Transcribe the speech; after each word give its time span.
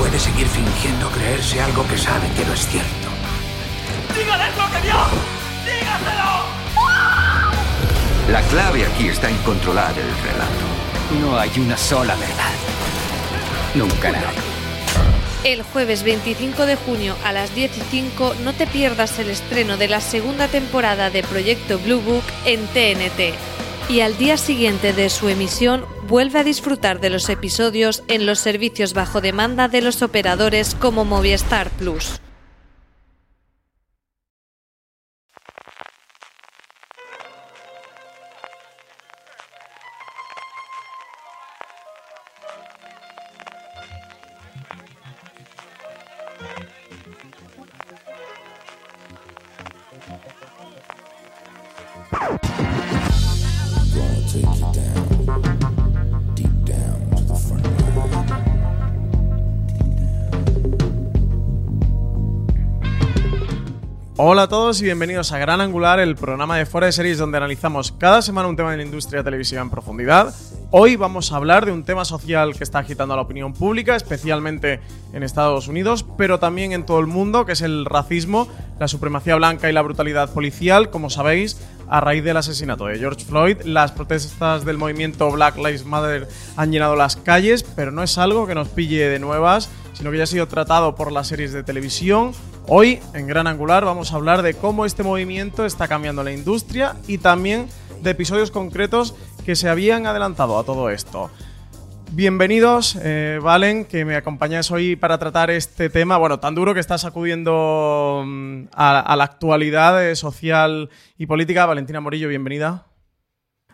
puede 0.00 0.18
seguir 0.18 0.46
fingiendo 0.46 1.10
creerse 1.10 1.60
algo 1.60 1.86
que 1.86 1.98
sabe 1.98 2.26
que 2.34 2.42
no 2.46 2.54
es 2.54 2.66
cierto? 2.66 3.08
¡Dígales 4.16 4.56
lo 4.56 4.70
que 4.72 4.80
vio! 4.80 4.94
¡Dígaselo! 5.66 6.30
La 8.32 8.40
clave 8.48 8.86
aquí 8.86 9.08
está 9.08 9.28
en 9.28 9.36
controlar 9.38 9.92
el 9.98 10.10
relato. 10.24 10.64
No 11.20 11.38
hay 11.38 11.50
una 11.58 11.76
sola 11.76 12.14
verdad. 12.14 12.54
Nunca 13.74 14.10
la 14.10 14.20
hay. 14.20 14.36
El 15.44 15.62
jueves 15.62 16.02
25 16.02 16.64
de 16.64 16.76
junio 16.76 17.14
a 17.22 17.32
las 17.32 17.54
10 17.54 17.76
y 17.76 17.82
5 17.90 18.36
no 18.42 18.54
te 18.54 18.66
pierdas 18.66 19.18
el 19.18 19.28
estreno 19.28 19.76
de 19.76 19.88
la 19.88 20.00
segunda 20.00 20.48
temporada 20.48 21.10
de 21.10 21.22
Proyecto 21.22 21.78
Blue 21.78 22.00
Book 22.00 22.24
en 22.46 22.66
TNT. 22.68 23.34
Y 23.90 24.00
al 24.00 24.16
día 24.16 24.38
siguiente 24.38 24.94
de 24.94 25.10
su 25.10 25.28
emisión 25.28 25.84
vuelve 26.10 26.40
a 26.40 26.44
disfrutar 26.44 27.00
de 27.00 27.08
los 27.08 27.28
episodios 27.28 28.02
en 28.08 28.26
los 28.26 28.40
servicios 28.40 28.94
bajo 28.94 29.20
demanda 29.20 29.68
de 29.68 29.80
los 29.80 30.02
operadores 30.02 30.74
como 30.74 31.04
Movistar 31.04 31.70
Plus. 31.70 32.20
Hola 64.40 64.46
a 64.46 64.48
todos 64.48 64.80
y 64.80 64.84
bienvenidos 64.84 65.32
a 65.32 65.38
Gran 65.38 65.60
Angular, 65.60 66.00
el 66.00 66.16
programa 66.16 66.56
de 66.56 66.64
Fuera 66.64 66.86
de 66.86 66.92
Series 66.92 67.18
donde 67.18 67.36
analizamos 67.36 67.92
cada 67.92 68.22
semana 68.22 68.48
un 68.48 68.56
tema 68.56 68.70
de 68.70 68.78
la 68.78 68.84
industria 68.84 69.22
televisiva 69.22 69.60
en 69.60 69.68
profundidad. 69.68 70.34
Hoy 70.70 70.96
vamos 70.96 71.30
a 71.30 71.36
hablar 71.36 71.66
de 71.66 71.72
un 71.72 71.84
tema 71.84 72.06
social 72.06 72.56
que 72.56 72.64
está 72.64 72.78
agitando 72.78 73.12
a 73.12 73.18
la 73.18 73.22
opinión 73.22 73.52
pública, 73.52 73.96
especialmente 73.96 74.80
en 75.12 75.24
Estados 75.24 75.68
Unidos, 75.68 76.06
pero 76.16 76.38
también 76.38 76.72
en 76.72 76.86
todo 76.86 77.00
el 77.00 77.06
mundo, 77.06 77.44
que 77.44 77.52
es 77.52 77.60
el 77.60 77.84
racismo, 77.84 78.48
la 78.78 78.88
supremacía 78.88 79.36
blanca 79.36 79.68
y 79.68 79.74
la 79.74 79.82
brutalidad 79.82 80.32
policial. 80.32 80.88
Como 80.88 81.10
sabéis, 81.10 81.60
a 81.90 82.00
raíz 82.00 82.24
del 82.24 82.38
asesinato 82.38 82.86
de 82.86 82.98
George 82.98 83.26
Floyd, 83.26 83.60
las 83.64 83.92
protestas 83.92 84.64
del 84.64 84.78
movimiento 84.78 85.30
Black 85.30 85.58
Lives 85.58 85.84
Matter 85.84 86.26
han 86.56 86.72
llenado 86.72 86.96
las 86.96 87.16
calles, 87.16 87.62
pero 87.62 87.90
no 87.90 88.02
es 88.02 88.16
algo 88.16 88.46
que 88.46 88.54
nos 88.54 88.68
pille 88.68 89.06
de 89.06 89.18
nuevas, 89.18 89.68
sino 89.92 90.10
que 90.10 90.16
ya 90.16 90.24
ha 90.24 90.26
sido 90.26 90.48
tratado 90.48 90.94
por 90.94 91.12
las 91.12 91.28
series 91.28 91.52
de 91.52 91.62
televisión 91.62 92.32
Hoy, 92.72 93.00
en 93.14 93.26
Gran 93.26 93.48
Angular, 93.48 93.84
vamos 93.84 94.12
a 94.12 94.14
hablar 94.14 94.42
de 94.42 94.54
cómo 94.54 94.86
este 94.86 95.02
movimiento 95.02 95.66
está 95.66 95.88
cambiando 95.88 96.22
la 96.22 96.30
industria 96.30 96.94
y 97.08 97.18
también 97.18 97.66
de 98.00 98.10
episodios 98.10 98.52
concretos 98.52 99.16
que 99.44 99.56
se 99.56 99.68
habían 99.68 100.06
adelantado 100.06 100.56
a 100.56 100.62
todo 100.62 100.88
esto. 100.88 101.32
Bienvenidos, 102.12 102.96
eh, 103.02 103.40
Valen, 103.42 103.86
que 103.86 104.04
me 104.04 104.14
acompañáis 104.14 104.70
hoy 104.70 104.94
para 104.94 105.18
tratar 105.18 105.50
este 105.50 105.90
tema, 105.90 106.16
bueno, 106.16 106.38
tan 106.38 106.54
duro 106.54 106.72
que 106.72 106.78
está 106.78 106.96
sacudiendo 106.96 108.22
mm, 108.24 108.66
a, 108.72 109.16
la 109.16 109.24
actualidad 109.24 110.08
eh, 110.08 110.14
social 110.14 110.90
y 111.18 111.26
política. 111.26 111.66
Valentina 111.66 112.00
Morillo, 112.00 112.28
bienvenida. 112.28 112.86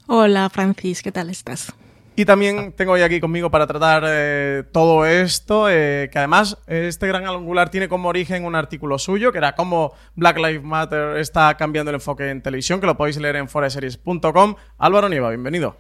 Hola, 0.07 0.49
Francis, 0.49 1.03
¿qué 1.03 1.13
tal 1.13 1.29
estás? 1.29 1.75
Y 2.19 2.25
también 2.25 2.73
tengo 2.73 2.93
hoy 2.93 3.03
aquí 3.03 3.21
conmigo 3.21 3.51
para 3.51 3.67
tratar 3.67 4.03
eh, 4.07 4.65
todo 4.73 5.05
esto, 5.05 5.69
eh, 5.69 6.09
que 6.11 6.19
además 6.19 6.57
este 6.67 7.07
gran 7.07 7.27
angular 7.27 7.69
tiene 7.69 7.91
como 7.91 8.09
origen 8.09 8.47
un 8.47 8.55
artículo 8.55 8.99
suyo, 8.99 9.33
que 9.33 9.39
era 9.39 9.55
cómo 9.55 9.93
Black 10.15 10.39
Lives 10.39 10.63
Matter 10.63 11.19
está 11.19 11.55
cambiando 11.59 11.91
el 11.91 11.97
enfoque 11.97 12.31
en 12.31 12.41
televisión, 12.41 12.81
que 12.81 12.87
lo 12.87 12.97
podéis 12.97 13.19
leer 13.19 13.37
en 13.37 13.51
foreseries.com. 13.51 14.55
Álvaro 14.79 15.11
Nieva, 15.11 15.29
bienvenido. 15.29 15.77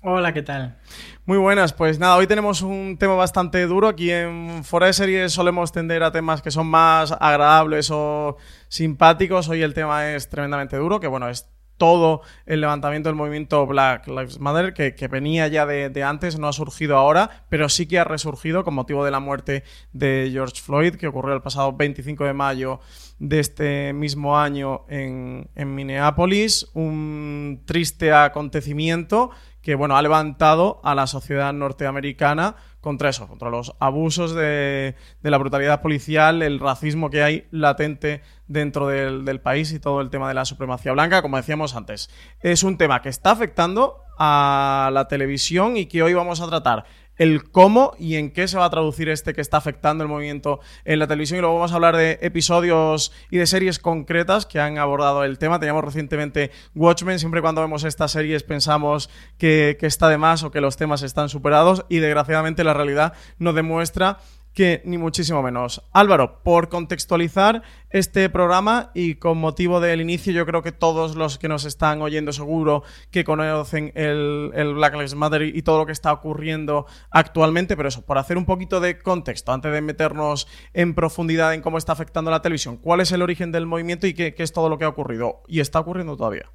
Hola, 0.00 0.32
¿qué 0.32 0.40
tal? 0.40 0.78
Muy 1.26 1.36
buenas, 1.36 1.74
pues 1.74 1.98
nada, 1.98 2.16
hoy 2.16 2.26
tenemos 2.26 2.62
un 2.62 2.96
tema 2.98 3.14
bastante 3.14 3.66
duro. 3.66 3.88
Aquí 3.88 4.10
en 4.10 4.62
Series 4.92 5.32
solemos 5.32 5.72
tender 5.72 6.02
a 6.04 6.10
temas 6.10 6.40
que 6.40 6.50
son 6.50 6.68
más 6.68 7.12
agradables 7.12 7.90
o 7.90 8.38
simpáticos. 8.68 9.50
Hoy 9.50 9.60
el 9.60 9.74
tema 9.74 10.14
es 10.14 10.30
tremendamente 10.30 10.78
duro, 10.78 11.00
que 11.00 11.06
bueno, 11.06 11.28
es 11.28 11.50
todo 11.76 12.22
el 12.46 12.60
levantamiento 12.60 13.08
del 13.08 13.16
movimiento 13.16 13.66
Black 13.66 14.06
Lives 14.08 14.38
Matter, 14.40 14.74
que, 14.74 15.08
venía 15.08 15.48
ya 15.48 15.66
de, 15.66 16.02
antes, 16.02 16.38
no 16.38 16.48
ha 16.48 16.52
surgido 16.52 16.96
ahora, 16.96 17.44
pero 17.48 17.68
sí 17.68 17.86
que 17.86 17.98
ha 17.98 18.04
resurgido 18.04 18.64
con 18.64 18.74
motivo 18.74 19.04
de 19.04 19.10
la 19.10 19.20
muerte 19.20 19.64
de 19.92 20.28
George 20.32 20.60
Floyd, 20.60 20.94
que 20.96 21.06
ocurrió 21.06 21.34
el 21.34 21.42
pasado 21.42 21.72
25 21.72 22.24
de 22.24 22.32
mayo 22.32 22.80
de 23.18 23.40
este 23.40 23.92
mismo 23.92 24.38
año 24.38 24.84
en, 24.88 25.48
en 25.54 25.74
Minneapolis. 25.74 26.68
Un 26.74 27.62
triste 27.66 28.12
acontecimiento 28.12 29.30
que 29.66 29.74
bueno, 29.74 29.96
ha 29.96 30.02
levantado 30.02 30.80
a 30.84 30.94
la 30.94 31.08
sociedad 31.08 31.52
norteamericana 31.52 32.54
contra 32.86 33.08
eso, 33.08 33.26
contra 33.26 33.50
los 33.50 33.74
abusos 33.80 34.32
de, 34.32 34.94
la 35.20 35.38
brutalidad 35.38 35.82
policial, 35.82 36.40
el 36.40 36.60
racismo 36.60 37.10
que 37.10 37.20
hay 37.20 37.48
latente 37.50 38.22
dentro 38.46 38.86
del, 38.86 39.24
del, 39.24 39.40
país 39.40 39.72
y 39.72 39.80
todo 39.80 40.00
el 40.00 40.08
tema 40.08 40.28
de 40.28 40.34
la 40.34 40.44
supremacía 40.44 40.92
blanca, 40.92 41.20
como 41.20 41.36
decíamos 41.36 41.74
antes. 41.74 42.08
Es 42.42 42.62
un 42.62 42.78
tema 42.78 43.02
que 43.02 43.08
está 43.08 43.32
afectando 43.32 44.04
a 44.20 44.90
la 44.92 45.08
televisión 45.08 45.76
y 45.76 45.86
que 45.86 46.04
hoy 46.04 46.14
vamos 46.14 46.40
a 46.40 46.46
tratar 46.46 46.84
el 47.16 47.50
cómo 47.50 47.94
y 47.98 48.16
en 48.16 48.30
qué 48.30 48.48
se 48.48 48.58
va 48.58 48.66
a 48.66 48.70
traducir 48.70 49.08
este 49.08 49.34
que 49.34 49.40
está 49.40 49.56
afectando 49.56 50.04
el 50.04 50.08
movimiento 50.08 50.60
en 50.84 50.98
la 50.98 51.06
televisión. 51.06 51.38
Y 51.38 51.40
luego 51.40 51.56
vamos 51.56 51.72
a 51.72 51.76
hablar 51.76 51.96
de 51.96 52.18
episodios 52.22 53.12
y 53.30 53.38
de 53.38 53.46
series 53.46 53.78
concretas 53.78 54.46
que 54.46 54.60
han 54.60 54.78
abordado 54.78 55.24
el 55.24 55.38
tema. 55.38 55.58
Teníamos 55.58 55.84
recientemente 55.84 56.50
Watchmen. 56.74 57.18
Siempre 57.18 57.40
cuando 57.40 57.60
vemos 57.60 57.84
estas 57.84 58.12
series 58.12 58.42
pensamos 58.42 59.10
que, 59.38 59.76
que 59.80 59.86
está 59.86 60.08
de 60.08 60.18
más 60.18 60.42
o 60.42 60.50
que 60.50 60.60
los 60.60 60.76
temas 60.76 61.02
están 61.02 61.28
superados. 61.28 61.84
Y 61.88 61.98
desgraciadamente 61.98 62.64
la 62.64 62.74
realidad 62.74 63.14
nos 63.38 63.54
demuestra 63.54 64.18
que 64.56 64.80
ni 64.86 64.96
muchísimo 64.96 65.42
menos. 65.42 65.82
Álvaro, 65.92 66.42
por 66.42 66.70
contextualizar 66.70 67.62
este 67.90 68.30
programa 68.30 68.90
y 68.94 69.16
con 69.16 69.36
motivo 69.36 69.80
del 69.80 70.00
inicio, 70.00 70.32
yo 70.32 70.46
creo 70.46 70.62
que 70.62 70.72
todos 70.72 71.14
los 71.14 71.36
que 71.36 71.46
nos 71.46 71.66
están 71.66 72.00
oyendo 72.00 72.32
seguro 72.32 72.82
que 73.10 73.22
conocen 73.22 73.92
el, 73.94 74.50
Black 74.74 74.94
Lives 74.94 75.14
Matter 75.14 75.42
y, 75.42 75.60
todo 75.60 75.80
lo 75.80 75.84
que 75.86 75.92
está 75.92 76.10
ocurriendo 76.10 76.86
actualmente, 77.10 77.76
pero 77.76 77.90
eso, 77.90 78.06
por 78.06 78.16
hacer 78.16 78.38
un 78.38 78.46
poquito 78.46 78.80
de 78.80 78.98
contexto, 78.98 79.52
antes 79.52 79.70
de 79.70 79.82
meternos 79.82 80.48
en 80.72 80.94
profundidad 80.94 81.52
en 81.52 81.60
cómo 81.60 81.76
está 81.76 81.92
afectando 81.92 82.30
la 82.30 82.40
televisión, 82.40 82.78
¿cuál 82.78 83.02
es 83.02 83.12
el 83.12 83.20
origen 83.20 83.52
del 83.52 83.66
movimiento 83.66 84.06
y 84.06 84.14
qué, 84.14 84.34
qué 84.34 84.42
es 84.42 84.54
todo 84.54 84.70
lo 84.70 84.78
que 84.78 84.86
ha 84.86 84.88
ocurrido 84.88 85.42
y 85.46 85.60
está 85.60 85.80
ocurriendo 85.80 86.16
todavía? 86.16 86.50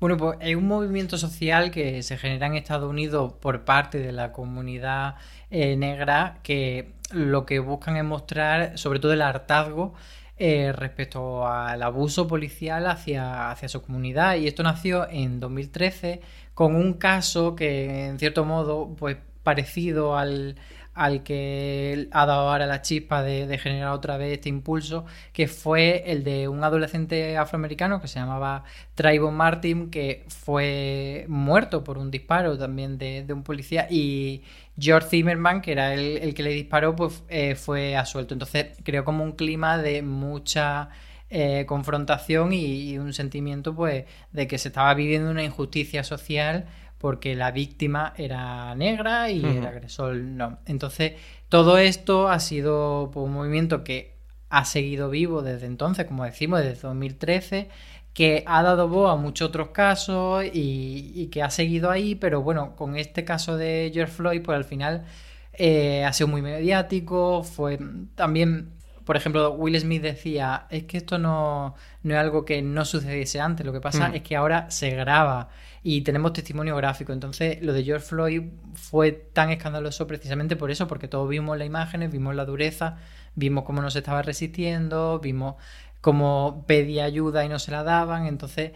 Bueno, 0.00 0.16
pues 0.16 0.38
es 0.40 0.56
un 0.56 0.66
movimiento 0.66 1.18
social 1.18 1.70
que 1.70 2.02
se 2.02 2.16
genera 2.16 2.46
en 2.46 2.54
Estados 2.54 2.88
Unidos 2.88 3.34
por 3.34 3.66
parte 3.66 3.98
de 3.98 4.12
la 4.12 4.32
comunidad 4.32 5.16
eh, 5.50 5.76
negra 5.76 6.38
que 6.42 6.94
lo 7.12 7.44
que 7.44 7.58
buscan 7.58 7.98
es 7.98 8.04
mostrar 8.04 8.78
sobre 8.78 8.98
todo 8.98 9.12
el 9.12 9.20
hartazgo 9.20 9.92
eh, 10.38 10.72
respecto 10.72 11.46
al 11.46 11.82
abuso 11.82 12.26
policial 12.26 12.86
hacia, 12.86 13.50
hacia 13.50 13.68
su 13.68 13.82
comunidad. 13.82 14.36
Y 14.36 14.46
esto 14.46 14.62
nació 14.62 15.06
en 15.10 15.38
2013 15.38 16.22
con 16.54 16.76
un 16.76 16.94
caso 16.94 17.54
que 17.54 18.06
en 18.06 18.18
cierto 18.18 18.46
modo 18.46 18.96
pues 18.96 19.18
parecido 19.42 20.16
al, 20.16 20.56
al 20.94 21.22
que 21.22 22.08
ha 22.10 22.26
dado 22.26 22.48
ahora 22.48 22.66
la 22.66 22.82
chispa 22.82 23.22
de, 23.22 23.58
generar 23.58 23.92
otra 23.92 24.16
vez 24.16 24.32
este 24.34 24.48
impulso, 24.48 25.04
que 25.32 25.48
fue 25.48 26.10
el 26.10 26.24
de 26.24 26.48
un 26.48 26.62
adolescente 26.64 27.36
afroamericano 27.36 28.00
que 28.00 28.08
se 28.08 28.18
llamaba 28.18 28.64
Trayvon 28.94 29.34
Martin, 29.34 29.90
que 29.90 30.24
fue 30.28 31.24
muerto 31.28 31.84
por 31.84 31.98
un 31.98 32.10
disparo 32.10 32.58
también 32.58 32.98
de, 32.98 33.24
un 33.30 33.42
policía, 33.42 33.86
y 33.90 34.42
George 34.78 35.08
Zimmerman, 35.08 35.62
que 35.62 35.72
era 35.72 35.94
el, 35.94 36.34
que 36.34 36.42
le 36.42 36.50
disparó, 36.50 36.96
pues 36.96 37.22
eh, 37.28 37.54
fue 37.54 37.96
asuelto. 37.96 38.34
Entonces 38.34 38.68
creó 38.82 39.04
como 39.04 39.24
un 39.24 39.32
clima 39.32 39.78
de 39.78 40.02
mucha... 40.02 40.88
Eh, 41.32 41.64
confrontación 41.64 42.52
y, 42.52 42.90
y, 42.90 42.98
un 42.98 43.12
sentimiento 43.12 43.72
pues 43.72 44.04
de 44.32 44.48
que 44.48 44.58
se 44.58 44.66
estaba 44.66 44.92
viviendo 44.94 45.30
una 45.30 45.44
injusticia 45.44 46.02
social 46.02 46.66
porque 47.00 47.34
la 47.34 47.50
víctima 47.50 48.12
era 48.18 48.74
negra 48.74 49.30
y 49.30 49.42
el 49.42 49.66
agresor 49.66 50.16
no. 50.16 50.58
Entonces, 50.66 51.14
todo 51.48 51.78
esto 51.78 52.28
ha 52.28 52.38
sido 52.40 53.10
un 53.14 53.32
movimiento 53.32 53.84
que 53.84 54.16
ha 54.50 54.66
seguido 54.66 55.08
vivo 55.08 55.40
desde 55.40 55.66
entonces, 55.66 56.04
como 56.04 56.24
decimos, 56.24 56.60
desde 56.60 56.82
2013, 56.82 57.70
que 58.12 58.44
ha 58.46 58.62
dado 58.62 58.86
voz 58.86 59.10
a 59.10 59.16
muchos 59.16 59.48
otros 59.48 59.68
casos 59.68 60.44
y, 60.52 61.30
que 61.32 61.42
ha 61.42 61.48
seguido 61.48 61.90
ahí, 61.90 62.16
pero 62.16 62.42
bueno, 62.42 62.76
con 62.76 62.96
este 62.96 63.24
caso 63.24 63.56
de 63.56 63.90
George 63.94 64.12
Floyd, 64.12 64.42
pues 64.42 64.56
al 64.56 64.64
final 64.64 65.04
eh, 65.54 66.04
ha 66.04 66.12
sido 66.12 66.28
muy 66.28 66.42
mediático, 66.42 67.44
fue 67.44 67.78
también 68.14 68.72
por 69.06 69.16
ejemplo, 69.16 69.52
Will 69.54 69.80
Smith 69.80 70.02
decía, 70.02 70.66
es 70.70 70.84
que 70.84 70.98
esto 70.98 71.18
no, 71.18 71.74
no 72.04 72.14
es 72.14 72.20
algo 72.20 72.44
que 72.44 72.62
no 72.62 72.84
sucediese 72.84 73.40
antes, 73.40 73.66
lo 73.66 73.72
que 73.72 73.80
pasa 73.80 74.14
es 74.14 74.22
que 74.22 74.36
ahora 74.36 74.70
se 74.70 74.90
graba 74.90 75.48
y 75.82 76.02
tenemos 76.02 76.32
testimonio 76.32 76.76
gráfico. 76.76 77.12
Entonces, 77.12 77.62
lo 77.62 77.72
de 77.72 77.84
George 77.84 78.06
Floyd 78.06 78.42
fue 78.74 79.12
tan 79.12 79.50
escandaloso 79.50 80.06
precisamente 80.06 80.56
por 80.56 80.70
eso, 80.70 80.86
porque 80.86 81.08
todos 81.08 81.28
vimos 81.28 81.56
las 81.58 81.66
imágenes, 81.66 82.10
vimos 82.10 82.34
la 82.34 82.44
dureza, 82.44 82.98
vimos 83.34 83.64
cómo 83.64 83.80
no 83.82 83.90
se 83.90 83.98
estaba 83.98 84.22
resistiendo, 84.22 85.18
vimos 85.20 85.56
cómo 86.00 86.64
pedía 86.66 87.04
ayuda 87.04 87.44
y 87.44 87.48
no 87.48 87.58
se 87.58 87.70
la 87.70 87.82
daban. 87.82 88.26
Entonces, 88.26 88.72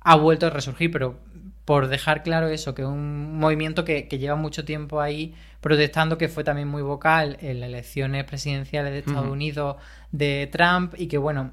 ha 0.00 0.16
vuelto 0.16 0.46
a 0.46 0.50
resurgir, 0.50 0.90
pero 0.90 1.18
por 1.64 1.88
dejar 1.88 2.22
claro 2.22 2.48
eso, 2.48 2.74
que 2.74 2.82
es 2.82 2.88
un 2.88 3.38
movimiento 3.38 3.84
que, 3.84 4.08
lleva 4.08 4.36
mucho 4.36 4.64
tiempo 4.64 5.00
ahí 5.00 5.34
protestando, 5.60 6.16
que 6.16 6.28
fue 6.28 6.42
también 6.42 6.66
muy 6.66 6.82
vocal 6.82 7.36
en 7.40 7.60
las 7.60 7.68
elecciones 7.68 8.24
presidenciales 8.24 8.92
de 8.92 9.00
Estados 9.00 9.28
Unidos 9.28 9.76
de 10.10 10.48
Trump 10.50 10.94
y 10.96 11.08
que, 11.08 11.18
bueno, 11.18 11.52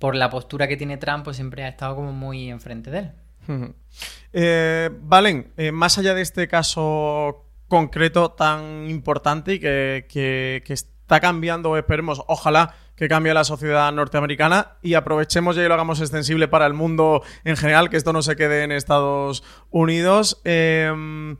por 0.00 0.16
la 0.16 0.30
postura 0.30 0.66
que 0.66 0.76
tiene 0.76 0.96
Trump, 0.96 1.24
pues 1.24 1.36
siempre 1.36 1.62
ha 1.62 1.68
estado 1.68 1.94
como 1.94 2.12
muy 2.12 2.50
enfrente 2.50 2.90
de 2.90 2.98
él. 2.98 3.12
Eh, 4.32 4.90
Valen, 5.02 5.52
eh, 5.56 5.72
más 5.72 5.98
allá 5.98 6.14
de 6.14 6.22
este 6.22 6.48
caso 6.48 7.46
concreto 7.68 8.32
tan 8.32 8.88
importante 8.88 9.54
y 9.54 9.58
que, 9.60 10.62
está 10.68 11.20
cambiando, 11.20 11.76
esperemos, 11.76 12.22
ojalá 12.28 12.74
que 12.94 13.08
cambie 13.08 13.34
la 13.34 13.44
sociedad 13.44 13.90
norteamericana 13.92 14.76
y 14.82 14.94
aprovechemos 14.94 15.56
y 15.56 15.60
lo 15.60 15.74
hagamos 15.74 16.00
extensible 16.00 16.48
para 16.48 16.66
el 16.66 16.74
mundo 16.74 17.22
en 17.44 17.56
general, 17.56 17.90
que 17.90 17.96
esto 17.96 18.12
no 18.12 18.22
se 18.22 18.36
quede 18.36 18.62
en 18.62 18.72
Estados 18.72 19.42
Unidos. 19.70 20.40
Eh, 20.44 21.36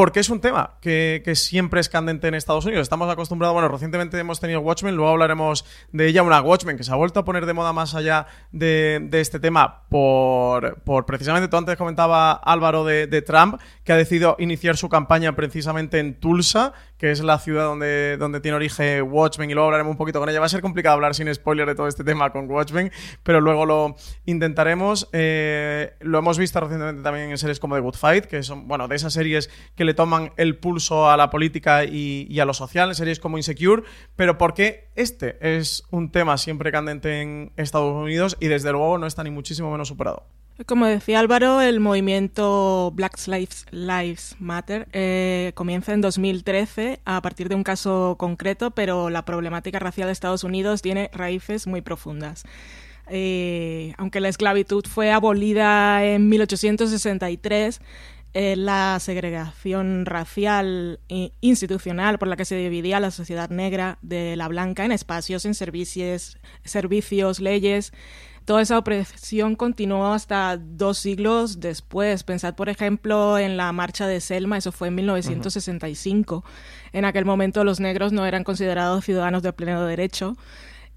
porque 0.00 0.20
es 0.20 0.30
un 0.30 0.40
tema 0.40 0.78
que, 0.80 1.20
siempre 1.34 1.78
es 1.78 1.90
candente 1.90 2.26
en 2.26 2.34
Estados 2.34 2.64
Unidos. 2.64 2.84
Estamos 2.84 3.10
acostumbrados, 3.10 3.52
bueno, 3.52 3.68
recientemente 3.68 4.18
hemos 4.18 4.40
tenido 4.40 4.60
Watchmen, 4.60 4.96
luego 4.96 5.10
hablaremos 5.10 5.66
de 5.92 6.06
ella, 6.06 6.22
una 6.22 6.40
Watchmen 6.40 6.78
que 6.78 6.84
se 6.84 6.90
ha 6.90 6.94
vuelto 6.94 7.20
a 7.20 7.24
poner 7.26 7.44
de 7.44 7.52
moda 7.52 7.74
más 7.74 7.94
allá 7.94 8.26
de, 8.50 9.06
este 9.12 9.38
tema 9.40 9.82
por, 9.90 10.80
por, 10.84 11.04
precisamente, 11.04 11.48
tú 11.48 11.58
antes 11.58 11.76
comentaba 11.76 12.32
Álvaro 12.32 12.82
de, 12.86 13.20
Trump, 13.20 13.60
que 13.84 13.92
ha 13.92 13.96
decidido 13.96 14.36
iniciar 14.38 14.78
su 14.78 14.88
campaña 14.88 15.36
precisamente 15.36 15.98
en 15.98 16.18
Tulsa, 16.18 16.72
que 16.96 17.10
es 17.10 17.22
la 17.22 17.38
ciudad 17.38 17.64
donde, 17.64 18.16
donde 18.18 18.40
tiene 18.40 18.56
origen 18.56 19.02
Watchmen, 19.02 19.50
y 19.50 19.52
luego 19.52 19.66
hablaremos 19.66 19.90
un 19.90 19.98
poquito 19.98 20.18
con 20.18 20.30
ella. 20.30 20.40
Va 20.40 20.46
a 20.46 20.50
ser 20.50 20.62
complicado 20.62 20.94
hablar 20.94 21.14
sin 21.14 21.32
spoiler 21.34 21.66
de 21.66 21.74
todo 21.74 21.88
este 21.88 22.04
tema 22.04 22.30
con 22.30 22.50
Watchmen, 22.50 22.90
pero 23.22 23.42
luego 23.42 23.66
lo 23.66 23.96
intentaremos. 24.24 25.10
Eh, 25.12 25.92
lo 26.00 26.18
hemos 26.18 26.38
visto 26.38 26.58
recientemente 26.58 27.02
también 27.02 27.30
en 27.30 27.36
series 27.36 27.60
como 27.60 27.74
The 27.74 27.82
Good 27.82 27.96
Fight, 27.96 28.24
que 28.24 28.42
son, 28.42 28.66
bueno, 28.66 28.88
de 28.88 28.96
esas 28.96 29.12
series 29.12 29.50
que 29.76 29.89
le 29.90 29.94
toman 29.94 30.30
el 30.36 30.56
pulso 30.56 31.10
a 31.10 31.16
la 31.16 31.30
política 31.30 31.82
y, 31.84 32.38
a 32.38 32.44
lo 32.44 32.54
social 32.54 32.90
en 32.90 32.94
series 32.94 33.18
como 33.18 33.38
Insecure, 33.38 33.82
pero 34.14 34.38
porque 34.38 34.88
este 34.94 35.36
es 35.40 35.82
un 35.90 36.12
tema 36.12 36.38
siempre 36.38 36.70
candente 36.70 37.22
en 37.22 37.50
Estados 37.56 37.92
Unidos 37.92 38.36
y 38.38 38.46
desde 38.46 38.70
luego 38.70 38.98
no 38.98 39.08
está 39.08 39.24
ni 39.24 39.30
muchísimo 39.30 39.68
menos 39.72 39.88
superado. 39.88 40.22
Como 40.66 40.86
decía 40.86 41.18
Álvaro, 41.18 41.60
el 41.60 41.80
movimiento 41.80 42.92
Black 42.94 43.16
Lives, 43.72 44.36
Matter 44.38 44.86
eh, 44.92 45.50
comienza 45.56 45.92
en 45.92 46.02
2013 46.02 47.00
a 47.04 47.20
partir 47.20 47.48
de 47.48 47.56
un 47.56 47.64
caso 47.64 48.14
concreto, 48.16 48.70
pero 48.70 49.10
la 49.10 49.24
problemática 49.24 49.80
racial 49.80 50.06
de 50.06 50.12
Estados 50.12 50.44
Unidos 50.44 50.82
tiene 50.82 51.10
raíces 51.12 51.66
muy 51.66 51.80
profundas. 51.80 52.44
Eh, 53.08 53.92
aunque 53.98 54.20
la 54.20 54.28
esclavitud 54.28 54.84
fue 54.86 55.10
abolida 55.10 56.04
en 56.04 56.28
1863, 56.28 57.80
eh, 58.32 58.54
la 58.56 58.98
segregación 59.00 60.06
racial 60.06 61.00
e 61.08 61.32
institucional 61.40 62.18
por 62.18 62.28
la 62.28 62.36
que 62.36 62.44
se 62.44 62.56
dividía 62.56 63.00
la 63.00 63.10
sociedad 63.10 63.50
negra 63.50 63.98
de 64.02 64.36
la 64.36 64.46
blanca 64.46 64.84
en 64.84 64.92
espacios, 64.92 65.44
en 65.44 65.54
servicios, 65.54 66.38
servicios 66.64 67.40
leyes. 67.40 67.92
Toda 68.44 68.62
esa 68.62 68.78
opresión 68.78 69.54
continuó 69.54 70.12
hasta 70.12 70.56
dos 70.56 70.98
siglos 70.98 71.60
después. 71.60 72.22
Pensad, 72.24 72.54
por 72.54 72.68
ejemplo, 72.68 73.38
en 73.38 73.56
la 73.56 73.72
marcha 73.72 74.06
de 74.06 74.20
Selma, 74.20 74.58
eso 74.58 74.72
fue 74.72 74.88
en 74.88 74.94
1965. 74.96 76.44
En 76.92 77.04
aquel 77.04 77.24
momento 77.24 77.64
los 77.64 77.80
negros 77.80 78.12
no 78.12 78.26
eran 78.26 78.44
considerados 78.44 79.04
ciudadanos 79.04 79.42
de 79.42 79.52
pleno 79.52 79.84
derecho. 79.84 80.36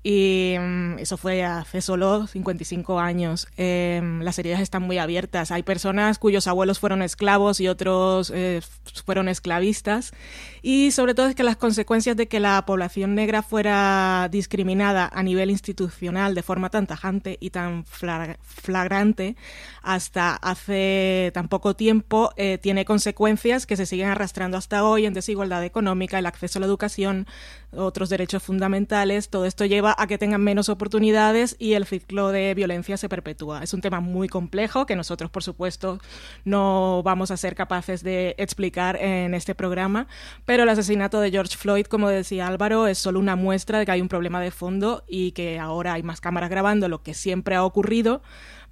Y 0.03 0.55
mm, 0.59 0.99
eso 0.99 1.15
fue 1.15 1.43
hace 1.43 1.81
solo 1.81 2.27
55 2.27 2.99
años. 2.99 3.47
Em, 3.55 4.21
las 4.21 4.37
heridas 4.37 4.59
están 4.59 4.83
muy 4.83 4.97
abiertas. 4.97 5.51
Hay 5.51 5.63
personas 5.63 6.19
cuyos 6.19 6.45
abuelos 6.47 6.79
fueron 6.79 7.01
esclavos 7.01 7.61
y 7.61 7.69
otros 7.69 8.31
eh, 8.35 8.61
fueron 9.05 9.29
esclavistas. 9.29 10.11
Y 10.65 10.91
sobre 10.91 11.13
todo 11.13 11.27
es 11.27 11.35
que 11.35 11.43
las 11.43 11.57
consecuencias 11.57 12.15
de 12.15 12.29
que 12.29 12.39
la 12.39 12.65
población 12.65 13.15
negra 13.15 13.43
fuera 13.43 14.29
discriminada 14.31 15.09
a 15.13 15.21
nivel 15.21 15.51
institucional 15.51 16.35
de 16.35 16.41
forma 16.41 16.69
tan 16.69 16.87
tajante 16.87 17.37
y 17.41 17.49
tan 17.49 17.83
flagrante 17.85 19.35
hasta 19.81 20.37
hace 20.37 21.31
tan 21.33 21.49
poco 21.49 21.75
tiempo 21.75 22.31
eh, 22.37 22.59
tiene 22.59 22.85
consecuencias 22.85 23.65
que 23.65 23.75
se 23.75 23.85
siguen 23.85 24.07
arrastrando 24.07 24.55
hasta 24.55 24.85
hoy 24.85 25.05
en 25.05 25.13
desigualdad 25.13 25.65
económica, 25.65 26.17
el 26.17 26.25
acceso 26.25 26.59
a 26.59 26.61
la 26.61 26.65
educación, 26.67 27.27
otros 27.75 28.09
derechos 28.09 28.41
fundamentales, 28.41 29.29
todo 29.29 29.45
esto 29.45 29.65
lleva 29.65 29.93
a 29.97 30.07
que 30.07 30.17
tengan 30.17 30.41
menos 30.41 30.69
oportunidades 30.69 31.57
y 31.59 31.73
el 31.73 31.85
ciclo 31.85 32.29
de 32.29 32.53
violencia 32.53 32.95
se 32.95 33.09
perpetúa. 33.09 33.63
Es 33.63 33.73
un 33.73 33.81
tema 33.81 33.99
muy 33.99 34.29
complejo 34.29 34.85
que 34.85 34.95
nosotros, 34.95 35.29
por 35.29 35.43
supuesto, 35.43 35.99
no 36.45 37.01
vamos 37.03 37.31
a 37.31 37.37
ser 37.37 37.53
capaces 37.53 38.01
de 38.01 38.35
explicar 38.37 38.95
en 38.95 39.33
este 39.33 39.55
programa, 39.55 40.07
el 40.61 40.69
asesinato 40.69 41.19
de 41.19 41.31
George 41.31 41.57
Floyd, 41.57 41.87
como 41.87 42.09
decía 42.09 42.45
Álvaro, 42.45 42.85
es 42.85 42.99
solo 42.99 43.19
una 43.19 43.35
muestra 43.35 43.79
de 43.79 43.85
que 43.85 43.91
hay 43.91 44.01
un 44.01 44.09
problema 44.09 44.39
de 44.39 44.51
fondo 44.51 45.03
y 45.07 45.31
que 45.31 45.57
ahora 45.57 45.93
hay 45.93 46.03
más 46.03 46.21
cámaras 46.21 46.51
grabando 46.51 46.87
lo 46.87 47.01
que 47.01 47.15
siempre 47.15 47.55
ha 47.55 47.63
ocurrido 47.63 48.21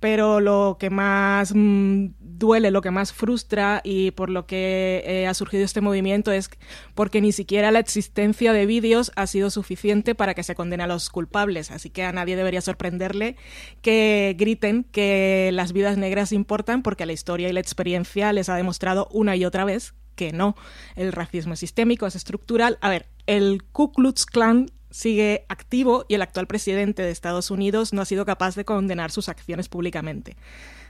pero 0.02 0.40
lo 0.40 0.78
que 0.80 0.90
más 0.90 1.54
mm, 1.56 2.08
duele, 2.20 2.72
lo 2.72 2.82
que 2.82 2.90
más 2.90 3.14
frustra 3.14 3.82
y 3.84 4.10
por 4.12 4.32
lo 4.32 4.48
que 4.48 5.04
eh, 5.06 5.28
ha 5.28 5.34
surgido 5.36 5.64
este 5.64 5.80
movimiento 5.80 6.32
es 6.32 6.50
porque 6.96 7.22
ni 7.22 7.32
siquiera 7.32 7.70
la 7.70 7.80
existencia 7.80 8.52
de 8.52 8.66
vídeos 8.66 9.12
ha 9.16 9.28
sido 9.28 9.52
suficiente 9.52 10.16
para 10.16 10.34
que 10.34 10.42
se 10.42 10.56
condene 10.56 10.84
a 10.84 10.88
los 10.88 11.12
culpables. 11.12 11.70
Así 11.70 11.92
que 11.92 12.04
a 12.04 12.12
nadie 12.12 12.36
debería 12.36 12.62
sorprenderle 12.62 13.38
que 13.84 14.36
griten 14.40 14.86
que 14.86 15.52
las 15.54 15.72
vidas 15.72 15.98
negras 15.98 16.32
importan 16.32 16.82
porque 16.82 17.06
la 17.06 17.14
historia 17.14 17.48
y 17.50 17.54
la 17.54 17.60
experiencia 17.60 18.34
les 18.34 18.50
ha 18.50 18.56
demostrado 18.56 19.08
una 19.12 19.36
y 19.36 19.46
otra 19.46 19.66
vez 19.66 19.94
que 20.16 20.32
no. 20.32 20.56
El 20.96 21.12
racismo 21.12 21.54
es 21.54 21.60
sistémico, 21.60 22.08
es 22.08 22.16
estructural. 22.16 22.78
A 22.82 22.90
ver, 22.90 23.08
el 23.28 23.64
Ku 23.72 23.92
Klux 23.92 24.26
Klan 24.26 24.72
sigue 24.90 25.46
activo 25.50 26.06
y 26.08 26.16
el 26.16 26.22
actual 26.22 26.48
presidente 26.48 27.02
de 27.02 27.12
Estados 27.12 27.50
Unidos 27.50 27.94
no 27.94 28.02
ha 28.02 28.06
sido 28.06 28.26
capaz 28.26 28.56
de 28.56 28.66
condenar 28.66 29.12
sus 29.12 29.30
acciones 29.30 29.70
públicamente. 29.70 30.36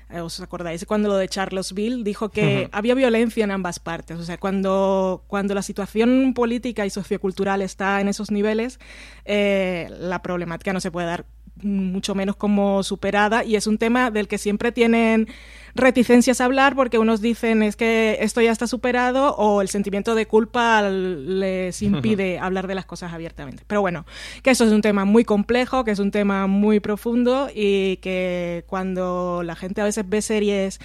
Eh, 0.10 0.20
¿Os 0.20 0.40
acordáis 0.42 0.86
cuando 0.86 1.10
lo 1.10 1.16
de 1.16 1.30
Charlottesville 1.30 2.04
dijo 2.04 2.30
que 2.30 2.68
había 2.72 2.96
violencia 2.96 3.44
en 3.44 3.52
ambas 3.52 3.80
partes? 3.80 4.18
O 4.18 4.24
sea, 4.24 4.38
cuando, 4.38 5.24
cuando 5.28 5.54
la 5.54 5.62
situación 5.62 6.34
política 6.34 6.86
y 6.86 6.90
sociocultural 6.90 7.62
está 7.62 8.02
en 8.02 8.08
esos 8.08 8.32
niveles, 8.32 8.80
eh, 9.26 9.88
la 10.00 10.22
problemática 10.22 10.74
no 10.74 10.82
se 10.82 10.92
puede 10.92 11.08
dar 11.08 11.26
mucho 11.62 12.16
menos 12.16 12.36
como 12.36 12.84
superada 12.84 13.44
y 13.44 13.56
es 13.56 13.68
un 13.68 13.78
tema 13.78 14.12
del 14.12 14.28
que 14.28 14.38
siempre 14.38 14.72
tienen 14.72 15.28
reticencias 15.76 16.42
a 16.42 16.46
hablar 16.46 16.76
porque 16.76 16.98
unos 16.98 17.22
dicen 17.22 17.64
es 17.64 17.76
que 17.76 18.18
esto 18.22 18.42
ya 18.42 18.52
está 18.52 18.68
superado 18.68 19.36
o 19.36 19.62
el 19.62 19.70
sentimiento 19.70 20.16
de 20.16 20.26
culpa 20.26 20.82
les 20.82 21.82
impide 21.82 22.40
hablar 22.40 22.68
de 22.68 22.76
las 22.76 22.86
cosas 22.86 23.14
abiertamente. 23.14 23.64
Pero 23.68 23.82
bueno, 23.82 24.06
que 24.44 24.52
eso 24.52 24.66
es 24.66 24.72
un 24.72 24.82
tema 24.82 25.06
muy 25.06 25.24
complejo, 25.24 25.84
que 25.84 25.92
es 25.92 26.00
un 26.00 26.12
tema 26.12 26.48
muy 26.48 26.80
profundo 26.80 27.50
y 27.54 27.98
que 27.98 28.66
cuando 28.68 29.44
la 29.44 29.56
gente 29.56 29.82
a 29.82 29.86
veces 29.86 30.08
ve 30.08 30.22
series 30.22 30.80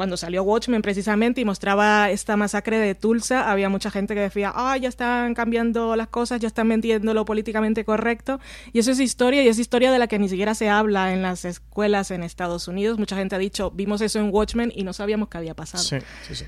cuando 0.00 0.16
salió 0.16 0.42
Watchmen 0.44 0.80
precisamente 0.80 1.42
y 1.42 1.44
mostraba 1.44 2.08
esta 2.08 2.34
masacre 2.34 2.78
de 2.78 2.94
Tulsa, 2.94 3.50
había 3.50 3.68
mucha 3.68 3.90
gente 3.90 4.14
que 4.14 4.20
decía, 4.22 4.50
ah, 4.54 4.74
ya 4.78 4.88
están 4.88 5.34
cambiando 5.34 5.94
las 5.94 6.08
cosas, 6.08 6.40
ya 6.40 6.48
están 6.48 6.68
mintiendo 6.68 7.12
lo 7.12 7.26
políticamente 7.26 7.84
correcto. 7.84 8.40
Y 8.72 8.78
eso 8.78 8.92
es 8.92 8.98
historia 8.98 9.42
y 9.42 9.48
es 9.48 9.58
historia 9.58 9.92
de 9.92 9.98
la 9.98 10.06
que 10.06 10.18
ni 10.18 10.30
siquiera 10.30 10.54
se 10.54 10.70
habla 10.70 11.12
en 11.12 11.20
las 11.20 11.44
escuelas 11.44 12.10
en 12.12 12.22
Estados 12.22 12.66
Unidos. 12.66 12.98
Mucha 12.98 13.14
gente 13.14 13.36
ha 13.36 13.38
dicho, 13.38 13.72
vimos 13.72 14.00
eso 14.00 14.18
en 14.20 14.30
Watchmen 14.32 14.72
y 14.74 14.84
no 14.84 14.94
sabíamos 14.94 15.28
qué 15.28 15.36
había 15.36 15.52
pasado. 15.52 15.84
Sí, 15.84 15.98
sí, 16.26 16.34
sí. 16.34 16.46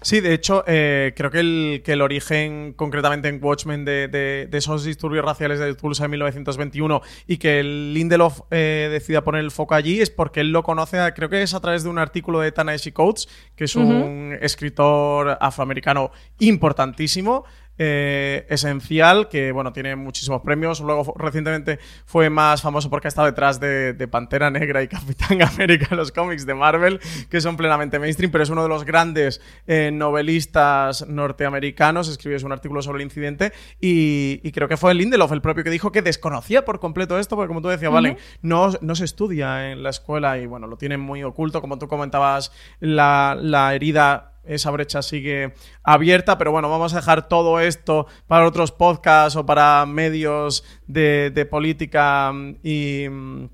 Sí, 0.00 0.20
de 0.20 0.32
hecho, 0.32 0.64
eh, 0.66 1.12
creo 1.16 1.30
que 1.30 1.40
el, 1.40 1.82
que 1.84 1.92
el 1.92 2.02
origen, 2.02 2.72
concretamente 2.74 3.28
en 3.28 3.42
Watchmen, 3.42 3.84
de, 3.84 4.48
esos 4.52 4.84
disturbios 4.84 5.24
raciales 5.24 5.58
de 5.58 5.74
Tulsa 5.74 6.04
en 6.04 6.12
1921 6.12 7.02
y 7.26 7.38
que 7.38 7.60
el 7.60 7.94
Lindelof 7.94 8.40
eh, 8.50 8.88
decida 8.90 9.24
poner 9.24 9.42
el 9.42 9.50
foco 9.50 9.74
allí 9.74 10.00
es 10.00 10.10
porque 10.10 10.40
él 10.40 10.52
lo 10.52 10.62
conoce, 10.62 10.98
creo 11.14 11.28
que 11.28 11.42
es 11.42 11.54
a 11.54 11.60
través 11.60 11.82
de 11.82 11.88
un 11.88 11.98
artículo 11.98 12.40
de 12.40 12.52
Tanahashi 12.52 12.92
Coates, 12.92 13.28
que 13.56 13.64
es 13.64 13.76
un 13.76 14.36
escritor 14.40 15.36
afroamericano 15.40 16.10
importantísimo. 16.38 17.44
Eh, 17.80 18.44
esencial, 18.48 19.28
que 19.28 19.52
bueno, 19.52 19.72
tiene 19.72 19.94
muchísimos 19.94 20.42
premios. 20.42 20.80
Luego 20.80 21.14
recientemente 21.16 21.78
fue 22.06 22.28
más 22.28 22.60
famoso 22.60 22.90
porque 22.90 23.06
ha 23.06 23.10
estado 23.10 23.26
detrás 23.26 23.60
de, 23.60 24.08
Pantera 24.10 24.50
Negra 24.50 24.82
y 24.82 24.88
Capitán 24.88 25.42
América 25.54 25.88
en 25.92 25.96
los 25.96 26.10
cómics 26.10 26.44
de 26.44 26.54
Marvel, 26.54 26.98
que 27.30 27.40
son 27.40 27.56
plenamente 27.56 28.00
mainstream, 28.00 28.32
pero 28.32 28.42
es 28.42 28.50
uno 28.50 28.64
de 28.64 28.68
los 28.68 28.84
grandes 28.84 29.40
eh, 29.68 29.90
novelistas 29.92 31.06
norteamericanos. 31.06 32.08
Escribió 32.08 32.44
un 32.44 32.52
artículo 32.52 32.82
sobre 32.82 32.96
el 32.96 33.02
incidente 33.02 33.52
y, 33.80 34.50
creo 34.50 34.66
que 34.66 34.76
fue 34.76 34.92
Lindelof 34.94 35.30
el 35.30 35.40
propio 35.40 35.62
que 35.62 35.70
dijo 35.70 35.92
que 35.92 36.02
desconocía 36.02 36.64
por 36.64 36.80
completo 36.80 37.18
esto, 37.18 37.36
porque 37.36 37.48
como 37.48 37.62
tú 37.62 37.68
decías, 37.68 37.92
vale, 37.92 38.16
no, 38.42 38.72
no 38.80 38.94
se 38.96 39.04
estudia 39.04 39.70
en 39.70 39.84
la 39.84 39.90
escuela 39.90 40.38
y 40.38 40.46
bueno, 40.46 40.66
lo 40.66 40.76
tienen 40.76 41.00
muy 41.00 41.22
oculto, 41.22 41.60
como 41.60 41.78
tú 41.78 41.86
comentabas, 41.86 42.50
la, 42.80 43.36
la 43.40 43.74
herida 43.74 44.37
esa 44.48 44.70
brecha 44.70 45.02
sigue 45.02 45.54
abierta, 45.82 46.38
pero 46.38 46.52
bueno, 46.52 46.70
vamos 46.70 46.92
a 46.94 46.96
dejar 46.96 47.28
todo 47.28 47.60
esto 47.60 48.06
para 48.26 48.46
otros 48.46 48.72
podcasts 48.72 49.36
o 49.36 49.46
para 49.46 49.84
medios 49.86 50.64
de, 50.86 51.46
política 51.50 52.32
mm, 52.32 52.56
y... 52.62 53.08
Mm, 53.08 53.48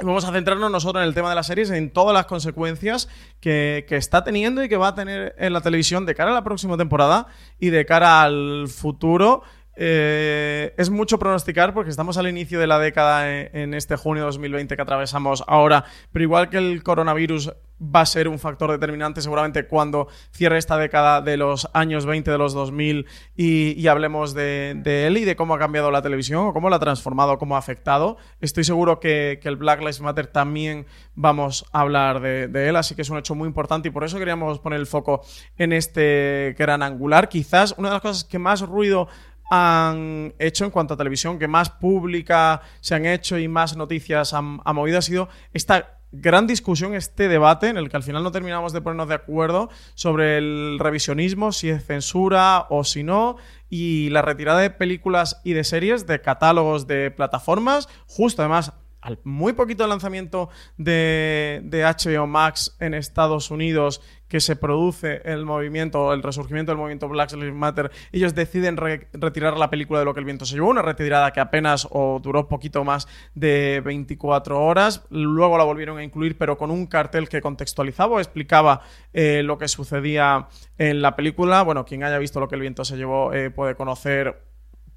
vamos 0.00 0.24
a 0.24 0.32
centrarnos 0.32 0.70
nosotros 0.70 1.02
en 1.02 1.08
el 1.08 1.14
tema 1.14 1.28
de 1.28 1.34
las 1.34 1.48
series, 1.48 1.70
en 1.70 1.90
todas 1.90 2.14
las 2.14 2.26
consecuencias 2.26 3.08
que, 3.40 3.84
que, 3.88 3.96
está 3.96 4.22
teniendo 4.22 4.62
y 4.62 4.68
que 4.68 4.76
va 4.76 4.88
a 4.88 4.94
tener 4.94 5.34
en 5.38 5.52
la 5.52 5.60
televisión 5.60 6.06
de 6.06 6.14
cara 6.14 6.30
a 6.30 6.34
la 6.34 6.44
próxima 6.44 6.76
temporada 6.76 7.26
y 7.58 7.70
de 7.70 7.84
cara 7.84 8.22
al 8.22 8.68
futuro. 8.68 9.42
Eh, 9.80 10.74
es 10.76 10.90
mucho 10.90 11.20
pronosticar 11.20 11.72
porque 11.72 11.90
estamos 11.90 12.18
al 12.18 12.26
inicio 12.26 12.58
de 12.58 12.66
la 12.66 12.80
década 12.80 13.32
en, 13.32 13.74
este 13.74 13.94
junio 13.94 14.24
de 14.24 14.26
2020 14.26 14.74
que 14.74 14.82
atravesamos 14.82 15.44
ahora, 15.46 15.84
pero 16.10 16.24
igual 16.24 16.50
que 16.50 16.58
el 16.58 16.82
coronavirus 16.82 17.52
va 17.80 18.00
a 18.00 18.06
ser 18.06 18.26
un 18.26 18.40
factor 18.40 18.72
determinante 18.72 19.22
seguramente 19.22 19.68
cuando 19.68 20.08
cierre 20.32 20.58
esta 20.58 20.76
década 20.76 21.20
de 21.20 21.36
los 21.36 21.68
años 21.74 22.06
20 22.06 22.28
de 22.28 22.38
los 22.38 22.54
2000 22.54 23.06
y, 23.36 23.86
hablemos 23.86 24.34
de, 24.34 24.82
él 24.84 25.16
y 25.16 25.24
de 25.24 25.36
cómo 25.36 25.54
ha 25.54 25.60
cambiado 25.60 25.92
la 25.92 26.02
televisión 26.02 26.48
o 26.48 26.52
cómo 26.52 26.70
la 26.70 26.76
ha 26.76 26.80
transformado, 26.80 27.38
cómo 27.38 27.54
ha 27.54 27.60
afectado. 27.60 28.16
Estoy 28.40 28.64
seguro 28.64 28.98
que, 28.98 29.38
el 29.44 29.56
Black 29.56 29.78
Lives 29.78 30.00
Matter 30.00 30.26
también 30.26 30.86
vamos 31.14 31.64
a 31.70 31.82
hablar 31.82 32.20
de, 32.20 32.48
de, 32.48 32.68
él, 32.68 32.74
así 32.74 32.96
que 32.96 33.02
es 33.02 33.10
un 33.10 33.18
hecho 33.18 33.36
muy 33.36 33.46
importante 33.46 33.88
y 33.88 33.90
por 33.92 34.02
eso 34.02 34.18
queríamos 34.18 34.58
poner 34.58 34.80
el 34.80 34.86
foco 34.88 35.22
en 35.56 35.72
este 35.72 36.56
gran 36.58 36.82
angular. 36.82 37.28
Quizás 37.28 37.76
una 37.78 37.90
de 37.90 37.94
las 37.94 38.02
cosas 38.02 38.24
que 38.24 38.40
más 38.40 38.60
ruido 38.62 39.08
han 39.50 40.34
hecho 40.38 40.64
en 40.64 40.70
cuanto 40.70 40.94
a 40.94 40.96
televisión, 40.96 41.38
que 41.38 41.48
más 41.48 41.70
pública 41.70 42.62
se 42.80 42.94
han 42.94 43.06
hecho 43.06 43.38
y 43.38 43.48
más 43.48 43.76
noticias 43.76 44.34
han, 44.34 44.60
movido, 44.74 44.98
ha 44.98 45.02
sido 45.02 45.28
esta 45.52 45.98
gran 46.10 46.46
discusión, 46.46 46.94
este 46.94 47.28
debate 47.28 47.68
en 47.68 47.76
el 47.76 47.90
que 47.90 47.96
al 47.96 48.02
final 48.02 48.22
no 48.22 48.32
terminamos 48.32 48.72
de 48.72 48.80
ponernos 48.80 49.08
de 49.08 49.14
acuerdo 49.14 49.68
sobre 49.94 50.38
el 50.38 50.78
revisionismo, 50.78 51.52
si 51.52 51.68
es 51.68 51.84
censura 51.84 52.66
o 52.70 52.84
si 52.84 53.02
no, 53.02 53.36
y 53.68 54.08
la 54.10 54.22
retirada 54.22 54.60
de 54.60 54.70
películas 54.70 55.40
y 55.44 55.52
de 55.52 55.64
series 55.64 56.06
de 56.06 56.20
catálogos 56.20 56.86
de 56.86 57.10
plataformas, 57.10 57.88
justo 58.06 58.42
además 58.42 58.72
al 59.00 59.20
muy 59.22 59.52
poquito 59.52 59.86
lanzamiento 59.86 60.48
de, 60.76 61.60
de 61.64 61.84
HBO 61.84 62.26
Max 62.26 62.76
en 62.80 62.94
Estados 62.94 63.50
Unidos 63.50 64.00
que 64.28 64.40
se 64.40 64.56
produce 64.56 65.22
el 65.24 65.44
movimiento, 65.44 66.12
el 66.12 66.22
resurgimiento 66.22 66.72
del 66.72 66.78
movimiento 66.78 67.08
Black 67.08 67.32
Lives 67.32 67.54
Matter, 67.54 67.90
ellos 68.12 68.34
deciden 68.34 68.76
retirar 68.76 69.56
la 69.56 69.70
película 69.70 69.98
de 69.98 70.04
lo 70.04 70.14
que 70.14 70.20
el 70.20 70.26
viento 70.26 70.44
se 70.44 70.54
llevó, 70.54 70.68
una 70.68 70.82
retirada 70.82 71.32
que 71.32 71.40
apenas 71.40 71.88
o 71.90 72.20
duró 72.22 72.48
poquito 72.48 72.84
más 72.84 73.08
de 73.34 73.82
24 73.84 74.60
horas, 74.62 75.06
luego 75.10 75.58
la 75.58 75.64
volvieron 75.64 75.98
a 75.98 76.04
incluir 76.04 76.36
pero 76.36 76.56
con 76.56 76.70
un 76.70 76.86
cartel 76.86 77.28
que 77.28 77.40
contextualizaba 77.40 78.16
o 78.16 78.20
explicaba 78.20 78.82
eh, 79.12 79.42
lo 79.42 79.58
que 79.58 79.68
sucedía 79.68 80.48
en 80.76 81.02
la 81.02 81.16
película, 81.16 81.62
bueno, 81.62 81.84
quien 81.84 82.04
haya 82.04 82.18
visto 82.18 82.40
lo 82.40 82.48
que 82.48 82.54
el 82.54 82.60
viento 82.60 82.84
se 82.84 82.96
llevó 82.96 83.32
eh, 83.32 83.50
puede 83.50 83.74
conocer 83.74 84.47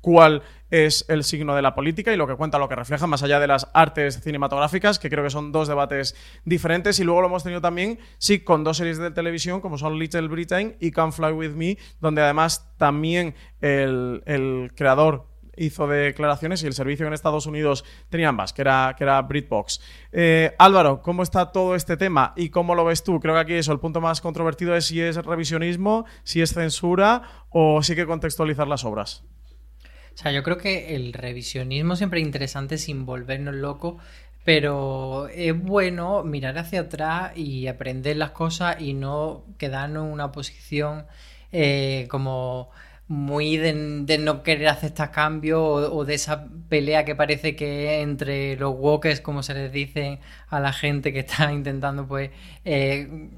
cuál 0.01 0.43
es 0.71 1.05
el 1.09 1.23
signo 1.23 1.53
de 1.53 1.61
la 1.61 1.75
política 1.75 2.13
y 2.13 2.17
lo 2.17 2.25
que 2.25 2.35
cuenta, 2.35 2.57
lo 2.57 2.69
que 2.69 2.75
refleja, 2.75 3.05
más 3.05 3.21
allá 3.21 3.39
de 3.39 3.47
las 3.47 3.69
artes 3.73 4.21
cinematográficas, 4.21 4.99
que 4.99 5.09
creo 5.09 5.23
que 5.23 5.29
son 5.29 5.51
dos 5.51 5.67
debates 5.67 6.15
diferentes. 6.45 6.99
Y 6.99 7.03
luego 7.03 7.21
lo 7.21 7.27
hemos 7.27 7.43
tenido 7.43 7.61
también, 7.61 7.99
sí, 8.17 8.39
con 8.39 8.63
dos 8.63 8.77
series 8.77 8.97
de 8.97 9.11
televisión, 9.11 9.61
como 9.61 9.77
son 9.77 9.99
Little 9.99 10.27
Britain 10.29 10.77
y 10.79 10.91
Come 10.91 11.11
Fly 11.11 11.33
With 11.33 11.51
Me, 11.51 11.77
donde 11.99 12.21
además 12.21 12.73
también 12.77 13.35
el, 13.59 14.71
creador 14.75 15.27
hizo 15.57 15.85
declaraciones 15.85 16.63
y 16.63 16.67
el 16.67 16.73
servicio 16.73 17.05
en 17.05 17.13
Estados 17.13 17.45
Unidos 17.45 17.83
tenía 18.09 18.29
ambas, 18.29 18.53
que 18.53 18.61
era, 18.61 18.95
que 18.97 19.03
era 19.03 19.21
BritBox. 19.21 19.81
Eh, 20.13 20.55
Álvaro, 20.57 21.01
¿cómo 21.01 21.21
está 21.21 21.51
todo 21.51 21.75
este 21.75 21.97
tema 21.97 22.33
y 22.37 22.49
cómo 22.49 22.73
lo 22.73 22.85
ves 22.85 23.03
tú? 23.03 23.19
Creo 23.19 23.35
que 23.35 23.41
aquí 23.41 23.53
eso, 23.55 23.73
el 23.73 23.79
punto 23.79 23.99
más 23.99 24.21
controvertido 24.21 24.73
es 24.75 24.85
si 24.85 25.01
es 25.01 25.17
revisionismo, 25.17 26.05
si 26.23 26.41
es 26.41 26.53
censura 26.53 27.23
o 27.49 27.83
si 27.83 27.91
hay 27.91 27.97
que 27.97 28.05
contextualizar 28.05 28.69
las 28.69 28.85
obras. 28.85 29.25
O 30.13 30.17
sea, 30.17 30.31
yo 30.31 30.43
creo 30.43 30.57
que 30.57 30.95
el 30.95 31.13
revisionismo 31.13 31.95
siempre 31.95 32.19
es 32.19 32.25
interesante 32.25 32.77
sin 32.77 33.05
volvernos 33.05 33.55
locos, 33.55 34.01
pero 34.43 35.27
es 35.29 35.57
bueno 35.59 36.23
mirar 36.23 36.57
hacia 36.57 36.81
atrás 36.81 37.37
y 37.37 37.67
aprender 37.67 38.17
las 38.17 38.31
cosas 38.31 38.81
y 38.81 38.93
no 38.93 39.45
quedarnos 39.57 40.05
en 40.07 40.13
una 40.13 40.31
posición 40.31 41.05
eh, 41.51 42.07
como 42.09 42.69
muy 43.07 43.57
de, 43.57 43.73
no 44.19 44.41
querer 44.41 44.69
aceptar 44.69 45.11
cambios 45.11 45.89
o, 45.91 46.05
de 46.05 46.13
esa 46.13 46.47
pelea 46.69 47.03
que 47.03 47.13
parece 47.13 47.55
que 47.57 48.01
entre 48.01 48.55
los 48.55 48.73
walkers, 48.77 49.19
como 49.19 49.43
se 49.43 49.53
les 49.53 49.71
dice 49.71 50.19
a 50.47 50.59
la 50.61 50.71
gente 50.71 51.11
que 51.11 51.19
está 51.19 51.51
intentando 51.53 52.07
pues 52.07 52.31
eh, 52.63 53.29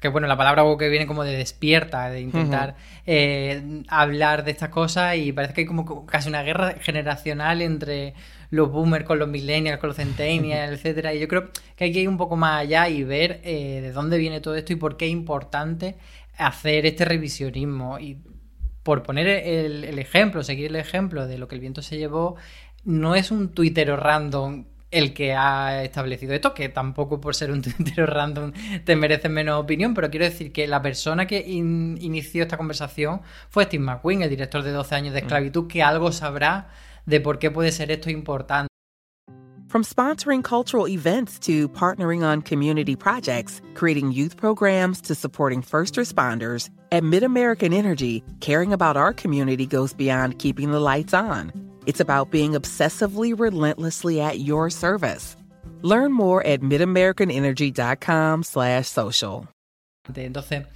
que 0.00 0.08
bueno, 0.08 0.26
la 0.26 0.36
palabra 0.36 0.64
que 0.78 0.88
viene 0.88 1.06
como 1.06 1.24
de 1.24 1.36
despierta, 1.36 2.08
de 2.10 2.20
intentar 2.20 2.74
eh, 3.06 3.82
hablar 3.88 4.44
de 4.44 4.50
estas 4.50 4.70
cosas 4.70 5.16
y 5.16 5.32
parece 5.32 5.52
que 5.52 5.60
hay 5.62 5.66
como 5.66 6.06
casi 6.06 6.28
una 6.28 6.42
guerra 6.42 6.74
generacional 6.80 7.60
entre 7.60 8.14
los 8.50 8.72
boomers 8.72 9.04
con 9.04 9.18
los 9.18 9.28
millennials, 9.28 9.78
con 9.78 9.88
los 9.88 9.96
centennials, 9.96 10.72
etcétera. 10.72 11.12
Y 11.14 11.20
yo 11.20 11.28
creo 11.28 11.50
que 11.76 11.84
hay 11.84 11.92
que 11.92 12.00
ir 12.00 12.08
un 12.08 12.16
poco 12.16 12.36
más 12.36 12.62
allá 12.62 12.88
y 12.88 13.04
ver 13.04 13.40
eh, 13.44 13.80
de 13.82 13.92
dónde 13.92 14.16
viene 14.16 14.40
todo 14.40 14.56
esto 14.56 14.72
y 14.72 14.76
por 14.76 14.96
qué 14.96 15.06
es 15.06 15.12
importante 15.12 15.96
hacer 16.38 16.86
este 16.86 17.04
revisionismo. 17.04 17.98
Y 17.98 18.18
por 18.82 19.02
poner 19.02 19.28
el, 19.28 19.84
el 19.84 19.98
ejemplo, 19.98 20.42
seguir 20.42 20.66
el 20.68 20.76
ejemplo 20.76 21.26
de 21.26 21.36
lo 21.36 21.46
que 21.46 21.54
el 21.56 21.60
viento 21.60 21.82
se 21.82 21.98
llevó, 21.98 22.36
no 22.84 23.14
es 23.14 23.30
un 23.30 23.52
tuitero 23.52 23.96
random 23.96 24.64
el 24.90 25.14
que 25.14 25.34
ha 25.34 25.84
establecido 25.84 26.34
esto, 26.34 26.54
que 26.54 26.68
tampoco 26.68 27.20
por 27.20 27.34
ser 27.34 27.50
un 27.50 27.62
Twitter 27.62 28.08
random 28.08 28.52
te 28.84 28.96
merece 28.96 29.28
menos 29.28 29.60
opinión, 29.60 29.94
pero 29.94 30.10
quiero 30.10 30.24
decir 30.24 30.52
que 30.52 30.66
la 30.66 30.82
persona 30.82 31.26
que 31.26 31.38
inició 31.40 32.42
esta 32.42 32.56
conversación 32.56 33.22
fue 33.48 33.64
Steve 33.64 33.84
McQueen, 33.84 34.22
el 34.22 34.30
director 34.30 34.62
de 34.62 34.72
12 34.72 34.94
años 34.94 35.14
de 35.14 35.20
mm. 35.20 35.24
esclavitud, 35.24 35.68
que 35.68 35.82
algo 35.82 36.12
sabrá 36.12 36.68
de 37.06 37.20
por 37.20 37.38
qué 37.38 37.50
puede 37.50 37.72
ser 37.72 37.90
esto 37.90 38.10
importante. 38.10 38.68
From 39.68 39.84
sponsoring 39.84 40.42
cultural 40.42 40.88
events 40.88 41.38
to 41.46 41.68
partnering 41.68 42.24
on 42.24 42.42
community 42.42 42.96
projects, 42.96 43.62
creating 43.74 44.10
youth 44.10 44.36
programs 44.36 45.00
to 45.02 45.14
supporting 45.14 45.62
first 45.62 45.94
responders, 45.94 46.70
at 46.90 47.04
MidAmerican 47.04 47.72
Energy, 47.72 48.24
caring 48.40 48.72
about 48.72 48.96
our 48.96 49.12
community 49.12 49.66
goes 49.66 49.92
beyond 49.94 50.40
keeping 50.40 50.72
the 50.72 50.80
lights 50.80 51.14
on. 51.14 51.69
It's 51.90 52.00
about 52.00 52.30
being 52.30 52.52
obsessively 52.52 53.36
relentlessly 53.36 54.20
at 54.20 54.38
your 54.38 54.70
service. 54.70 55.36
Learn 55.82 56.12
more 56.12 56.40
at 56.46 56.60
midamericanenergy.com 56.60 58.44
slash 58.44 58.86
social. 58.86 59.48
Entonces, 60.14 60.66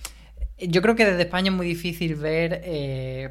yo 0.59 0.83
creo 0.83 0.97
que 0.97 1.05
desde 1.05 1.23
España 1.23 1.51
es 1.51 1.57
muy 1.57 1.69
difícil 1.69 2.17
ver, 2.17 2.63
eh, 2.65 3.31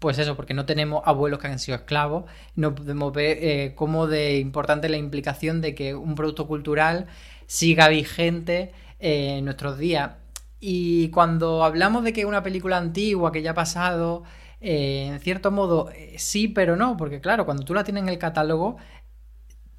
pues 0.00 0.18
eso, 0.18 0.34
porque 0.34 0.54
no 0.54 0.66
tenemos 0.66 1.02
abuelos 1.04 1.38
que 1.38 1.46
han 1.46 1.60
sido 1.60 1.76
esclavos, 1.76 2.24
no 2.56 2.74
podemos 2.74 3.12
ver 3.12 3.38
eh, 3.40 3.74
cómo 3.76 4.08
de 4.08 4.40
importante 4.40 4.88
la 4.88 4.96
implicación 4.96 5.60
de 5.60 5.76
que 5.76 5.94
un 5.94 6.16
producto 6.16 6.48
cultural 6.48 7.06
siga 7.46 7.86
vigente 7.86 8.72
eh, 8.98 9.36
en 9.38 9.44
nuestros 9.44 9.78
días. 9.78 10.16
Y 10.58 11.10
cuando 11.10 11.62
hablamos 11.62 12.02
de 12.02 12.12
que 12.12 12.26
una 12.26 12.42
película 12.42 12.76
antigua 12.76 13.30
que 13.30 13.42
ya 13.42 13.52
ha 13.52 13.54
pasado 13.54 14.24
eh, 14.60 15.08
en 15.12 15.20
cierto 15.20 15.50
modo, 15.50 15.90
eh, 15.90 16.14
sí, 16.18 16.48
pero 16.48 16.76
no, 16.76 16.96
porque 16.96 17.20
claro, 17.20 17.44
cuando 17.44 17.64
tú 17.64 17.74
la 17.74 17.84
tienes 17.84 18.02
en 18.02 18.08
el 18.08 18.18
catálogo, 18.18 18.76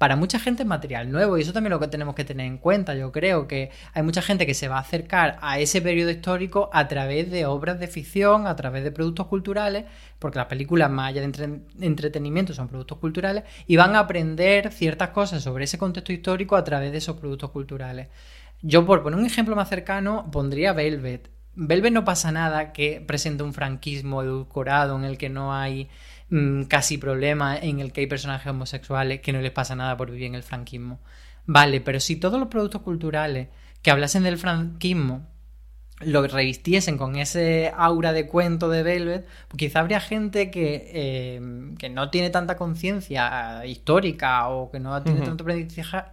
para 0.02 0.16
mucha 0.16 0.40
gente 0.40 0.64
es 0.64 0.68
material 0.68 1.12
nuevo 1.12 1.38
y 1.38 1.42
eso 1.42 1.52
también 1.52 1.70
lo 1.70 1.78
que 1.78 1.86
tenemos 1.86 2.16
que 2.16 2.24
tener 2.24 2.46
en 2.46 2.58
cuenta. 2.58 2.96
Yo 2.96 3.12
creo 3.12 3.46
que 3.46 3.70
hay 3.94 4.02
mucha 4.02 4.20
gente 4.20 4.46
que 4.46 4.54
se 4.54 4.66
va 4.66 4.78
a 4.78 4.80
acercar 4.80 5.38
a 5.40 5.60
ese 5.60 5.80
periodo 5.80 6.10
histórico 6.10 6.70
a 6.72 6.88
través 6.88 7.30
de 7.30 7.46
obras 7.46 7.78
de 7.78 7.86
ficción, 7.86 8.48
a 8.48 8.56
través 8.56 8.82
de 8.82 8.90
productos 8.90 9.28
culturales, 9.28 9.84
porque 10.18 10.40
las 10.40 10.48
películas 10.48 10.90
más 10.90 11.10
allá 11.10 11.20
de 11.20 11.60
entretenimiento 11.80 12.52
son 12.52 12.66
productos 12.66 12.98
culturales 12.98 13.44
y 13.68 13.76
van 13.76 13.94
a 13.94 14.00
aprender 14.00 14.72
ciertas 14.72 15.10
cosas 15.10 15.40
sobre 15.40 15.66
ese 15.66 15.78
contexto 15.78 16.12
histórico 16.12 16.56
a 16.56 16.64
través 16.64 16.90
de 16.90 16.98
esos 16.98 17.16
productos 17.18 17.50
culturales. 17.50 18.08
Yo 18.60 18.84
por 18.84 19.04
poner 19.04 19.20
un 19.20 19.26
ejemplo 19.26 19.54
más 19.54 19.68
cercano 19.68 20.28
pondría 20.32 20.72
Velvet. 20.72 21.30
Velvet 21.54 21.92
no 21.92 22.04
pasa 22.04 22.32
nada 22.32 22.72
que 22.72 23.02
presente 23.06 23.42
un 23.42 23.52
franquismo 23.52 24.22
edulcorado 24.22 24.96
en 24.96 25.04
el 25.04 25.18
que 25.18 25.28
no 25.28 25.54
hay 25.54 25.88
mm, 26.30 26.64
casi 26.64 26.98
problema, 26.98 27.56
en 27.56 27.80
el 27.80 27.92
que 27.92 28.02
hay 28.02 28.06
personajes 28.06 28.50
homosexuales 28.50 29.20
que 29.20 29.32
no 29.32 29.40
les 29.40 29.52
pasa 29.52 29.76
nada 29.76 29.96
por 29.96 30.10
vivir 30.10 30.26
en 30.26 30.34
el 30.34 30.42
franquismo. 30.42 31.00
Vale, 31.46 31.80
pero 31.80 32.00
si 32.00 32.16
todos 32.16 32.38
los 32.38 32.48
productos 32.48 32.82
culturales 32.82 33.48
que 33.82 33.90
hablasen 33.90 34.22
del 34.22 34.38
franquismo 34.38 35.26
lo 36.04 36.26
revistiesen 36.26 36.98
con 36.98 37.16
ese 37.16 37.72
aura 37.76 38.12
de 38.12 38.26
cuento 38.26 38.68
de 38.68 38.82
Velvet, 38.82 39.26
pues 39.48 39.58
quizá 39.58 39.80
habría 39.80 40.00
gente 40.00 40.50
que, 40.50 40.90
eh, 40.92 41.40
que 41.78 41.88
no 41.90 42.10
tiene 42.10 42.30
tanta 42.30 42.56
conciencia 42.56 43.64
histórica 43.66 44.48
o 44.48 44.70
que 44.70 44.80
no 44.80 45.00
tiene 45.02 45.20
tanto 45.20 45.44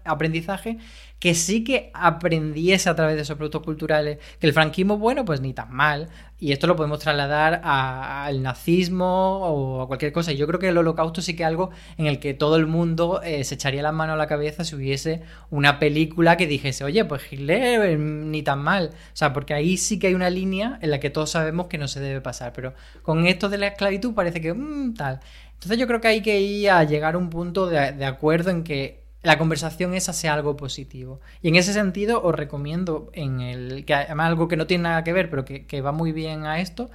aprendizaje, 0.04 0.78
que 1.20 1.36
sí 1.36 1.64
que 1.64 1.92
aprendiese 1.94 2.90
a 2.90 2.96
través 2.96 3.16
de 3.16 3.24
esos 3.24 3.36
productos 3.36 3.62
culturales 3.62 4.20
que 4.40 4.48
el 4.48 4.54
franquismo, 4.54 4.98
bueno, 4.98 5.26
pues 5.26 5.42
ni 5.42 5.54
tan 5.54 5.72
mal. 5.72 6.10
Y 6.40 6.54
esto 6.54 6.68
lo 6.68 6.78
podemos 6.78 7.00
trasladar 7.00 7.60
al 7.66 8.42
nazismo 8.42 9.40
o 9.40 9.82
a 9.82 9.88
cualquier 9.88 10.14
cosa. 10.14 10.32
Y 10.32 10.38
yo 10.38 10.48
creo 10.48 10.60
que 10.60 10.70
el 10.70 10.78
holocausto 10.78 11.22
sí 11.22 11.36
que 11.36 11.44
es 11.44 11.48
algo 11.48 11.72
en 11.98 12.08
el 12.08 12.20
que 12.20 12.34
todo 12.34 12.56
el 12.56 12.66
mundo 12.66 13.22
eh, 13.22 13.44
se 13.44 13.56
echaría 13.56 13.82
las 13.82 13.94
manos 13.94 14.14
a 14.14 14.18
la 14.18 14.28
cabeza 14.28 14.64
si 14.64 14.76
hubiese 14.76 15.22
una 15.50 15.80
película 15.80 16.38
que 16.38 16.48
dijese, 16.48 16.86
oye, 16.86 17.04
pues 17.04 17.22
Hitler 17.30 17.82
eh, 17.82 17.98
ni 17.98 18.42
tan 18.42 18.60
mal. 18.60 18.92
O 18.94 19.16
sea, 19.16 19.34
porque 19.34 19.54
ahí 19.54 19.76
sí 19.76 20.00
que 20.00 20.08
hay 20.08 20.14
una 20.14 20.30
línea 20.30 20.80
en 20.82 20.92
la 20.92 21.02
que 21.02 21.10
todos 21.10 21.32
sabemos 21.32 21.68
que 21.68 21.78
no 21.78 21.90
se 21.90 22.00
debe 22.00 22.22
pasar. 22.22 22.54
Pero 22.54 22.74
con 23.02 23.28
esto 23.28 23.50
de 23.50 23.58
la 23.58 23.68
esclavitud 23.68 24.14
parece 24.14 24.40
que 24.40 24.54
mm, 24.54 24.94
tal. 24.94 25.20
Entonces 25.56 25.78
yo 25.78 25.88
creo 25.88 26.00
que 26.00 26.08
hay 26.08 26.22
que 26.22 26.40
ir 26.40 26.70
a 26.70 26.86
llegar 26.86 27.16
a 27.16 27.18
un 27.18 27.30
punto 27.30 27.68
de 27.68 28.06
acuerdo 28.06 28.50
en 28.50 28.64
que 28.64 29.09
la 29.22 29.38
conversación 29.38 29.94
esa 29.94 30.14
sea 30.14 30.34
algo 30.34 30.56
positivo. 30.56 31.20
Y 31.42 31.50
en 31.50 31.56
ese 31.56 31.74
sentido 31.74 32.24
os 32.24 32.36
recomiendo, 32.36 33.10
en 33.14 33.42
el 33.42 33.86
que 33.86 33.94
además 33.94 34.28
algo 34.28 34.48
que 34.48 34.58
no 34.58 34.68
tiene 34.68 34.84
nada 34.84 35.04
que 35.04 35.14
ver, 35.14 35.30
pero 35.30 35.46
que, 35.46 35.82
va 35.82 35.92
muy 35.92 36.12
bien 36.12 36.46
a 36.46 36.60
esto, 36.62 36.90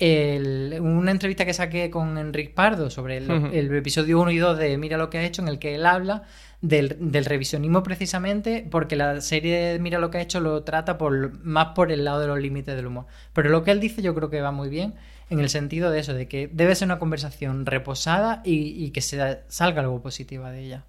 una 0.00 1.10
entrevista 1.10 1.44
que 1.44 1.54
saqué 1.54 1.90
con 1.90 2.18
Enrique 2.18 2.52
Pardo 2.54 2.90
sobre 2.90 3.16
el, 3.18 3.74
episodio 3.74 4.20
1 4.20 4.30
y 4.30 4.38
2 4.38 4.58
de 4.58 4.78
Mira 4.78 4.96
lo 4.96 5.10
que 5.10 5.18
ha 5.18 5.24
hecho, 5.24 5.42
en 5.42 5.48
el 5.48 5.58
que 5.58 5.74
él 5.74 5.86
habla 5.86 6.24
del, 6.60 7.24
revisionismo 7.24 7.82
precisamente, 7.84 8.66
porque 8.68 8.96
la 8.96 9.20
serie 9.20 9.78
Mira 9.80 9.98
lo 9.98 10.10
que 10.10 10.18
ha 10.18 10.20
hecho 10.20 10.40
lo 10.40 10.62
trata 10.64 10.98
por, 10.98 11.38
más 11.44 11.68
por 11.74 11.92
el 11.92 12.04
lado 12.04 12.20
de 12.20 12.26
los 12.26 12.40
límites 12.40 12.74
del 12.74 12.86
humor. 12.86 13.06
Pero 13.32 13.50
lo 13.50 13.62
que 13.62 13.70
él 13.70 13.80
dice 13.80 14.02
yo 14.02 14.14
creo 14.14 14.30
que 14.30 14.40
va 14.40 14.50
muy 14.50 14.68
bien 14.68 14.94
en 15.30 15.40
el 15.40 15.48
sentido 15.48 15.90
de 15.90 16.00
eso, 16.00 16.14
de 16.14 16.26
que 16.26 16.48
debe 16.52 16.74
ser 16.74 16.86
una 16.86 16.98
conversación 16.98 17.66
reposada 17.66 18.40
y, 18.44 18.84
y 18.84 18.90
que 18.90 19.00
se 19.00 19.40
salga 19.48 19.82
algo 19.82 20.00
positivo 20.02 20.44
de 20.46 20.64
ella. 20.64 20.84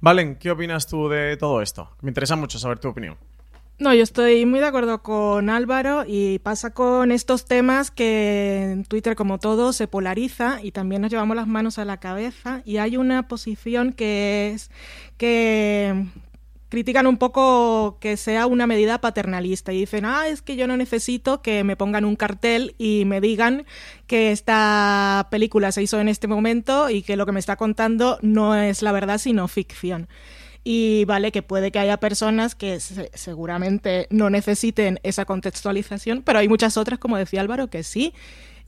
Valen, 0.00 0.36
¿qué 0.36 0.50
opinas 0.50 0.86
tú 0.86 1.08
de 1.08 1.36
todo 1.36 1.60
esto? 1.60 1.90
Me 2.00 2.10
interesa 2.10 2.34
mucho 2.34 2.58
saber 2.58 2.78
tu 2.78 2.88
opinión. 2.88 3.16
No, 3.78 3.94
yo 3.94 4.02
estoy 4.02 4.44
muy 4.44 4.60
de 4.60 4.66
acuerdo 4.66 5.02
con 5.02 5.48
Álvaro 5.48 6.04
y 6.06 6.38
pasa 6.40 6.74
con 6.74 7.12
estos 7.12 7.46
temas 7.46 7.90
que 7.90 8.72
en 8.72 8.84
Twitter, 8.84 9.16
como 9.16 9.38
todo, 9.38 9.72
se 9.72 9.88
polariza 9.88 10.60
y 10.62 10.72
también 10.72 11.00
nos 11.00 11.10
llevamos 11.10 11.34
las 11.34 11.46
manos 11.46 11.78
a 11.78 11.86
la 11.86 11.98
cabeza 11.98 12.60
y 12.66 12.76
hay 12.76 12.98
una 12.98 13.26
posición 13.26 13.94
que 13.94 14.52
es 14.52 14.70
que 15.16 16.04
critican 16.70 17.06
un 17.06 17.18
poco 17.18 17.98
que 18.00 18.16
sea 18.16 18.46
una 18.46 18.66
medida 18.66 19.00
paternalista 19.00 19.72
y 19.72 19.80
dicen, 19.80 20.06
ah, 20.06 20.28
es 20.28 20.40
que 20.40 20.56
yo 20.56 20.66
no 20.66 20.76
necesito 20.76 21.42
que 21.42 21.64
me 21.64 21.76
pongan 21.76 22.04
un 22.06 22.16
cartel 22.16 22.74
y 22.78 23.02
me 23.06 23.20
digan 23.20 23.66
que 24.06 24.30
esta 24.30 25.28
película 25.30 25.72
se 25.72 25.82
hizo 25.82 26.00
en 26.00 26.08
este 26.08 26.28
momento 26.28 26.88
y 26.88 27.02
que 27.02 27.16
lo 27.16 27.26
que 27.26 27.32
me 27.32 27.40
está 27.40 27.56
contando 27.56 28.18
no 28.22 28.54
es 28.54 28.82
la 28.82 28.92
verdad 28.92 29.18
sino 29.18 29.48
ficción. 29.48 30.08
Y 30.62 31.04
vale 31.06 31.32
que 31.32 31.42
puede 31.42 31.72
que 31.72 31.80
haya 31.80 31.96
personas 31.96 32.54
que 32.54 32.78
seguramente 32.80 34.06
no 34.10 34.30
necesiten 34.30 35.00
esa 35.02 35.24
contextualización, 35.24 36.22
pero 36.22 36.38
hay 36.38 36.48
muchas 36.48 36.76
otras, 36.76 37.00
como 37.00 37.16
decía 37.16 37.40
Álvaro, 37.40 37.68
que 37.68 37.82
sí. 37.82 38.14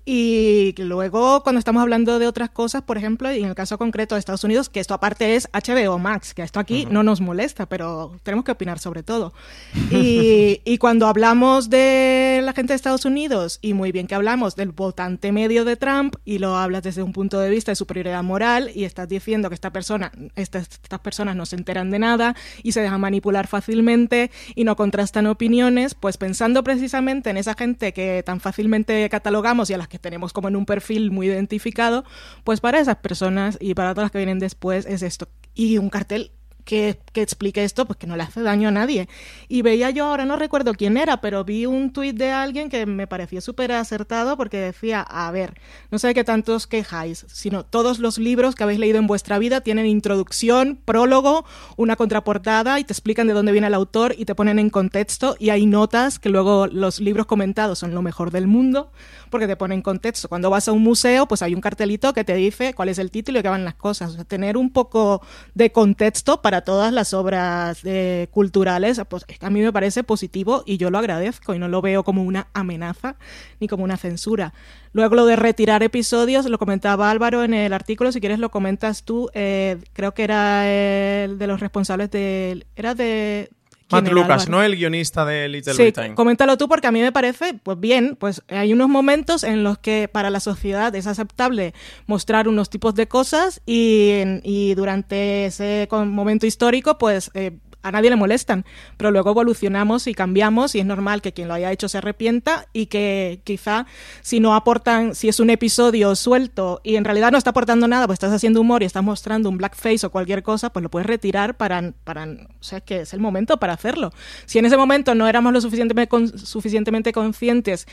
Y 0.04 0.74
luego, 0.78 1.44
cuando 1.44 1.60
estamos 1.60 1.80
hablando 1.80 2.18
de 2.18 2.26
otras 2.26 2.50
cosas, 2.50 2.82
por 2.82 2.98
ejemplo, 2.98 3.32
y 3.32 3.38
en 3.38 3.44
el 3.44 3.54
caso 3.54 3.78
concreto 3.78 4.16
de 4.16 4.18
Estados 4.18 4.42
Unidos, 4.42 4.68
que 4.68 4.80
esto 4.80 4.94
aparte 4.94 5.36
es 5.36 5.48
HBO 5.52 5.98
Max, 5.98 6.34
que 6.34 6.42
esto 6.42 6.58
aquí 6.58 6.88
no 6.90 7.04
nos 7.04 7.20
molesta, 7.20 7.66
pero 7.66 8.16
tenemos 8.24 8.44
que 8.44 8.52
opinar 8.52 8.78
sobre 8.78 9.02
todo. 9.02 9.32
Y, 9.92 10.62
y, 10.64 10.78
cuando 10.78 11.06
hablamos 11.06 11.68
de 11.68 12.40
la 12.42 12.54
gente 12.54 12.72
de 12.72 12.76
Estados 12.76 13.04
Unidos, 13.04 13.58
y 13.60 13.74
muy 13.74 13.92
bien 13.92 14.06
que 14.06 14.14
hablamos 14.14 14.56
del 14.56 14.72
votante 14.72 15.32
medio 15.32 15.66
de 15.66 15.76
Trump, 15.76 16.16
y 16.24 16.38
lo 16.38 16.56
hablas 16.56 16.82
desde 16.82 17.02
un 17.02 17.12
punto 17.12 17.38
de 17.38 17.50
vista 17.50 17.72
de 17.72 17.76
superioridad 17.76 18.22
moral, 18.22 18.70
y 18.74 18.84
estás 18.84 19.06
diciendo 19.08 19.50
que 19.50 19.54
esta 19.54 19.70
persona, 19.70 20.10
estas, 20.34 20.62
estas 20.82 21.00
personas 21.00 21.36
no 21.36 21.44
se 21.44 21.56
enteran 21.56 21.90
de 21.90 21.98
nada 21.98 22.34
y 22.62 22.72
se 22.72 22.80
dejan 22.80 23.00
manipular 23.02 23.46
fácilmente 23.48 24.30
y 24.54 24.64
no 24.64 24.76
contrastan 24.76 25.26
opiniones, 25.26 25.94
pues 25.94 26.16
pensando 26.16 26.64
precisamente 26.64 27.28
en 27.28 27.36
esa 27.36 27.54
gente 27.54 27.92
que 27.92 28.22
tan 28.24 28.40
fácilmente 28.40 29.08
catalogamos 29.10 29.68
y 29.68 29.74
a 29.74 29.78
las 29.78 29.88
que 29.92 29.98
tenemos 29.98 30.32
como 30.32 30.48
en 30.48 30.56
un 30.56 30.64
perfil 30.64 31.10
muy 31.10 31.26
identificado, 31.28 32.04
pues 32.44 32.60
para 32.60 32.80
esas 32.80 32.96
personas 32.96 33.58
y 33.60 33.74
para 33.74 33.92
todas 33.92 34.06
las 34.06 34.10
que 34.10 34.18
vienen 34.18 34.38
después 34.38 34.86
es 34.86 35.02
esto. 35.02 35.28
Y 35.54 35.76
un 35.76 35.90
cartel 35.90 36.32
que, 36.64 36.98
explique 37.14 37.64
esto, 37.64 37.86
pues 37.86 37.98
que 37.98 38.06
no 38.06 38.16
le 38.16 38.22
hace 38.22 38.42
daño 38.42 38.68
a 38.68 38.72
nadie. 38.72 39.08
Y 39.48 39.62
veía 39.62 39.90
yo, 39.90 40.06
ahora 40.06 40.24
no 40.24 40.36
recuerdo 40.36 40.74
quién 40.74 40.96
era, 40.96 41.20
pero 41.20 41.44
vi 41.44 41.66
un 41.66 41.92
tuit 41.92 42.16
de 42.16 42.30
alguien 42.30 42.68
que 42.68 42.86
me 42.86 43.06
pareció 43.06 43.40
súper 43.40 43.72
acertado 43.72 44.36
porque 44.36 44.58
decía, 44.58 45.00
a 45.02 45.30
ver, 45.30 45.54
no 45.90 45.98
sé 45.98 46.14
qué 46.14 46.24
tantos 46.24 46.66
quejáis, 46.66 47.26
sino 47.28 47.64
todos 47.64 47.98
los 47.98 48.18
libros 48.18 48.54
que 48.54 48.62
habéis 48.62 48.78
leído 48.78 48.98
en 48.98 49.06
vuestra 49.06 49.38
vida 49.38 49.60
tienen 49.60 49.86
introducción, 49.86 50.78
prólogo, 50.84 51.44
una 51.76 51.96
contraportada 51.96 52.78
y 52.80 52.84
te 52.84 52.92
explican 52.92 53.26
de 53.26 53.34
dónde 53.34 53.52
viene 53.52 53.66
el 53.66 53.74
autor 53.74 54.14
y 54.16 54.24
te 54.24 54.34
ponen 54.34 54.58
en 54.58 54.70
contexto 54.70 55.36
y 55.38 55.50
hay 55.50 55.66
notas 55.66 56.18
que 56.18 56.28
luego 56.28 56.66
los 56.66 57.00
libros 57.00 57.26
comentados 57.26 57.78
son 57.78 57.94
lo 57.94 58.02
mejor 58.02 58.30
del 58.30 58.46
mundo 58.46 58.92
porque 59.30 59.46
te 59.46 59.56
ponen 59.56 59.82
contexto. 59.82 60.28
Cuando 60.28 60.50
vas 60.50 60.68
a 60.68 60.72
un 60.72 60.82
museo, 60.82 61.26
pues 61.26 61.42
hay 61.42 61.54
un 61.54 61.60
cartelito 61.60 62.12
que 62.12 62.22
te 62.22 62.34
dice 62.34 62.74
cuál 62.74 62.90
es 62.90 62.98
el 62.98 63.10
título 63.10 63.38
y 63.38 63.42
qué 63.42 63.48
van 63.48 63.64
las 63.64 63.74
cosas. 63.74 64.12
O 64.12 64.14
sea, 64.14 64.24
tener 64.24 64.56
un 64.56 64.70
poco 64.70 65.22
de 65.54 65.72
contexto 65.72 66.42
para 66.42 66.51
para 66.52 66.64
todas 66.64 66.92
las 66.92 67.14
obras 67.14 67.80
eh, 67.84 68.28
culturales, 68.30 69.00
pues 69.08 69.24
a 69.40 69.48
mí 69.48 69.62
me 69.62 69.72
parece 69.72 70.04
positivo 70.04 70.64
y 70.66 70.76
yo 70.76 70.90
lo 70.90 70.98
agradezco 70.98 71.54
y 71.54 71.58
no 71.58 71.66
lo 71.66 71.80
veo 71.80 72.04
como 72.04 72.24
una 72.24 72.48
amenaza 72.52 73.16
ni 73.58 73.68
como 73.68 73.84
una 73.84 73.96
censura. 73.96 74.52
Luego 74.92 75.14
lo 75.14 75.24
de 75.24 75.36
retirar 75.36 75.82
episodios, 75.82 76.44
lo 76.44 76.58
comentaba 76.58 77.10
Álvaro 77.10 77.42
en 77.42 77.54
el 77.54 77.72
artículo, 77.72 78.12
si 78.12 78.20
quieres 78.20 78.38
lo 78.38 78.50
comentas 78.50 79.02
tú, 79.02 79.30
eh, 79.32 79.78
creo 79.94 80.12
que 80.12 80.24
era 80.24 80.68
el 80.70 81.38
de 81.38 81.46
los 81.46 81.58
responsables 81.58 82.10
de... 82.10 82.66
Era 82.76 82.94
de... 82.94 83.48
Matt 83.92 84.08
Lucas, 84.08 84.48
¿no? 84.48 84.62
El 84.62 84.76
guionista 84.76 85.24
de 85.24 85.48
Little 85.48 85.74
sí, 85.74 85.82
Britain. 85.82 86.14
coméntalo 86.14 86.56
tú 86.56 86.68
porque 86.68 86.86
a 86.86 86.92
mí 86.92 87.00
me 87.00 87.12
parece, 87.12 87.54
pues 87.54 87.78
bien, 87.78 88.16
pues 88.18 88.42
hay 88.48 88.72
unos 88.72 88.88
momentos 88.88 89.44
en 89.44 89.62
los 89.62 89.78
que 89.78 90.08
para 90.08 90.30
la 90.30 90.40
sociedad 90.40 90.94
es 90.94 91.06
aceptable 91.06 91.74
mostrar 92.06 92.48
unos 92.48 92.70
tipos 92.70 92.94
de 92.94 93.06
cosas 93.08 93.60
y, 93.66 94.22
y 94.42 94.74
durante 94.74 95.46
ese 95.46 95.88
momento 95.90 96.46
histórico, 96.46 96.98
pues... 96.98 97.30
Eh, 97.34 97.58
a 97.82 97.90
nadie 97.90 98.10
le 98.10 98.16
molestan, 98.16 98.64
pero 98.96 99.10
luego 99.10 99.30
evolucionamos 99.30 100.06
y 100.06 100.14
cambiamos 100.14 100.74
y 100.74 100.80
es 100.80 100.86
normal 100.86 101.22
que 101.22 101.32
quien 101.32 101.48
lo 101.48 101.54
haya 101.54 101.72
hecho 101.72 101.88
se 101.88 101.98
arrepienta 101.98 102.66
y 102.72 102.86
que 102.86 103.40
quizá 103.44 103.86
si 104.22 104.40
no 104.40 104.54
aportan, 104.54 105.14
si 105.14 105.28
es 105.28 105.40
un 105.40 105.50
episodio 105.50 106.14
suelto 106.14 106.80
y 106.84 106.96
en 106.96 107.04
realidad 107.04 107.32
no 107.32 107.38
está 107.38 107.50
aportando 107.50 107.88
nada, 107.88 108.06
pues 108.06 108.16
estás 108.16 108.32
haciendo 108.32 108.60
humor 108.60 108.82
y 108.82 108.86
estás 108.86 109.02
mostrando 109.02 109.48
un 109.48 109.58
blackface 109.58 110.06
o 110.06 110.10
cualquier 110.10 110.42
cosa, 110.42 110.72
pues 110.72 110.82
lo 110.82 110.90
puedes 110.90 111.06
retirar 111.06 111.56
para, 111.56 111.92
para 112.04 112.24
o 112.24 112.62
sea, 112.62 112.80
que 112.80 113.00
es 113.00 113.12
el 113.12 113.20
momento 113.20 113.58
para 113.58 113.72
hacerlo. 113.72 114.12
Si 114.46 114.58
en 114.58 114.66
ese 114.66 114.76
momento 114.76 115.14
no 115.14 115.28
éramos 115.28 115.52
lo 115.52 115.60
suficientemente, 115.60 116.38
suficientemente 116.38 117.12
conscientes 117.12 117.86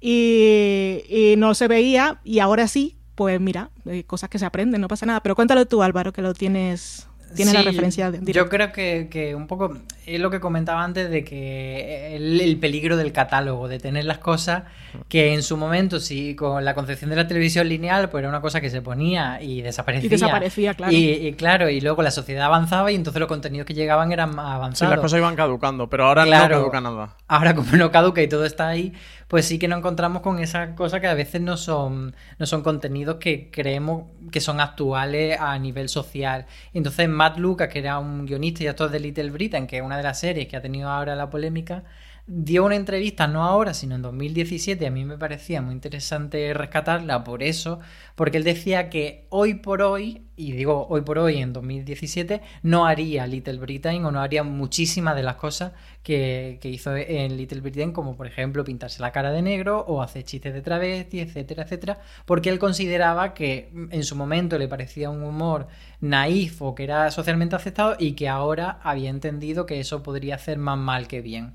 y, 0.00 1.02
y 1.08 1.34
no 1.38 1.54
se 1.54 1.68
veía 1.68 2.20
y 2.24 2.40
ahora 2.40 2.68
sí, 2.68 2.96
pues 3.14 3.40
mira, 3.40 3.70
hay 3.86 4.04
cosas 4.04 4.28
que 4.28 4.38
se 4.38 4.44
aprenden, 4.44 4.80
no 4.80 4.88
pasa 4.88 5.06
nada. 5.06 5.22
Pero 5.22 5.34
cuéntalo 5.34 5.66
tú, 5.66 5.82
Álvaro, 5.82 6.12
que 6.12 6.22
lo 6.22 6.34
tienes 6.34 7.08
tiene 7.34 7.52
la 7.52 7.62
referencia 7.62 8.10
de, 8.10 8.32
Yo 8.32 8.48
creo 8.48 8.72
que, 8.72 9.08
que, 9.10 9.34
un 9.34 9.46
poco 9.46 9.76
es 10.06 10.20
lo 10.20 10.30
que 10.30 10.40
comentaba 10.40 10.84
antes 10.84 11.10
de 11.10 11.24
que 11.24 12.16
el, 12.16 12.56
peligro 12.58 12.96
del 12.96 13.12
catálogo, 13.12 13.68
de 13.68 13.78
tener 13.78 14.04
las 14.04 14.18
cosas 14.18 14.64
que 15.08 15.34
en 15.34 15.42
su 15.42 15.56
momento, 15.56 15.98
sí, 16.00 16.36
con 16.36 16.64
la 16.64 16.74
concepción 16.74 17.10
de 17.10 17.16
la 17.16 17.26
televisión 17.26 17.68
lineal, 17.68 18.08
pues 18.08 18.22
era 18.22 18.28
una 18.28 18.40
cosa 18.40 18.60
que 18.60 18.70
se 18.70 18.82
ponía 18.82 19.42
y 19.42 19.62
desaparecía. 19.62 20.06
Y 20.06 20.10
desaparecía, 20.10 20.74
claro. 20.74 20.92
Y, 20.92 21.32
claro, 21.34 21.68
y 21.68 21.80
luego 21.80 22.02
la 22.02 22.10
sociedad 22.10 22.46
avanzaba 22.46 22.92
y 22.92 22.94
entonces 22.94 23.20
los 23.20 23.28
contenidos 23.28 23.66
que 23.66 23.74
llegaban 23.74 24.12
eran 24.12 24.34
más 24.34 24.54
avanzados. 24.54 24.90
Sí, 24.90 24.96
las 24.96 25.02
cosas 25.02 25.18
iban 25.18 25.34
caducando, 25.36 25.88
pero 25.88 26.06
ahora 26.06 26.24
no 26.24 26.30
caduca 26.30 26.80
nada. 26.80 27.16
Ahora 27.26 27.54
como 27.54 27.72
no 27.72 27.90
caduca 27.90 28.22
y 28.22 28.28
todo 28.28 28.44
está 28.44 28.68
ahí, 28.68 28.92
pues 29.28 29.46
sí 29.46 29.58
que 29.58 29.66
nos 29.66 29.78
encontramos 29.78 30.22
con 30.22 30.38
esa 30.38 30.74
cosa 30.76 31.00
que 31.00 31.08
a 31.08 31.14
veces 31.14 31.40
no 31.40 31.56
son, 31.56 32.14
no 32.38 32.46
son 32.46 32.62
contenidos 32.62 33.16
que 33.16 33.50
creemos 33.50 34.04
que 34.30 34.40
son 34.40 34.60
actuales 34.60 35.38
a 35.40 35.58
nivel 35.58 35.88
social. 35.88 36.46
Entonces 36.72 37.08
Matt 37.16 37.38
Lucas, 37.38 37.68
que 37.68 37.80
era 37.80 37.98
un 37.98 38.26
guionista 38.26 38.62
y 38.62 38.66
actor 38.68 38.90
de 38.90 39.00
Little 39.00 39.30
Britain, 39.30 39.66
que 39.66 39.78
es 39.78 39.82
una 39.82 39.96
de 39.96 40.02
las 40.02 40.20
series 40.20 40.46
que 40.48 40.56
ha 40.56 40.62
tenido 40.62 40.88
ahora 40.90 41.16
la 41.16 41.30
polémica, 41.30 41.82
dio 42.28 42.64
una 42.64 42.74
entrevista, 42.74 43.28
no 43.28 43.44
ahora, 43.44 43.72
sino 43.72 43.94
en 43.94 44.02
2017, 44.02 44.84
a 44.84 44.90
mí 44.90 45.04
me 45.04 45.16
parecía 45.16 45.62
muy 45.62 45.74
interesante 45.74 46.52
rescatarla 46.54 47.22
por 47.22 47.42
eso, 47.44 47.78
porque 48.16 48.38
él 48.38 48.44
decía 48.44 48.90
que 48.90 49.26
hoy 49.30 49.54
por 49.54 49.80
hoy, 49.80 50.22
y 50.34 50.50
digo 50.50 50.88
hoy 50.90 51.02
por 51.02 51.18
hoy 51.18 51.38
en 51.38 51.52
2017, 51.52 52.42
no 52.62 52.84
haría 52.84 53.28
Little 53.28 53.58
Britain 53.58 54.04
o 54.04 54.10
no 54.10 54.20
haría 54.20 54.42
muchísimas 54.42 55.14
de 55.14 55.22
las 55.22 55.36
cosas 55.36 55.72
que, 56.02 56.58
hizo 56.64 56.96
en 56.96 57.36
Little 57.36 57.60
Britain, 57.60 57.92
como 57.92 58.16
por 58.16 58.26
ejemplo 58.26 58.64
pintarse 58.64 59.00
la 59.02 59.12
cara 59.12 59.30
de 59.30 59.42
negro 59.42 59.84
o 59.86 60.02
hacer 60.02 60.24
chistes 60.24 60.52
de 60.52 60.62
travesti, 60.62 61.20
etcétera, 61.20 61.62
etcétera, 61.62 62.00
porque 62.24 62.50
él 62.50 62.58
consideraba 62.58 63.34
que 63.34 63.70
en 63.90 64.02
su 64.02 64.16
momento 64.16 64.58
le 64.58 64.66
parecía 64.66 65.10
un 65.10 65.22
humor 65.22 65.68
naif 66.00 66.60
o 66.60 66.74
que 66.74 66.84
era 66.84 67.12
socialmente 67.12 67.54
aceptado 67.54 67.94
y 68.00 68.12
que 68.12 68.28
ahora 68.28 68.80
había 68.82 69.10
entendido 69.10 69.64
que 69.64 69.78
eso 69.78 70.02
podría 70.02 70.34
hacer 70.34 70.58
más 70.58 70.76
mal 70.76 71.06
que 71.06 71.20
bien. 71.20 71.54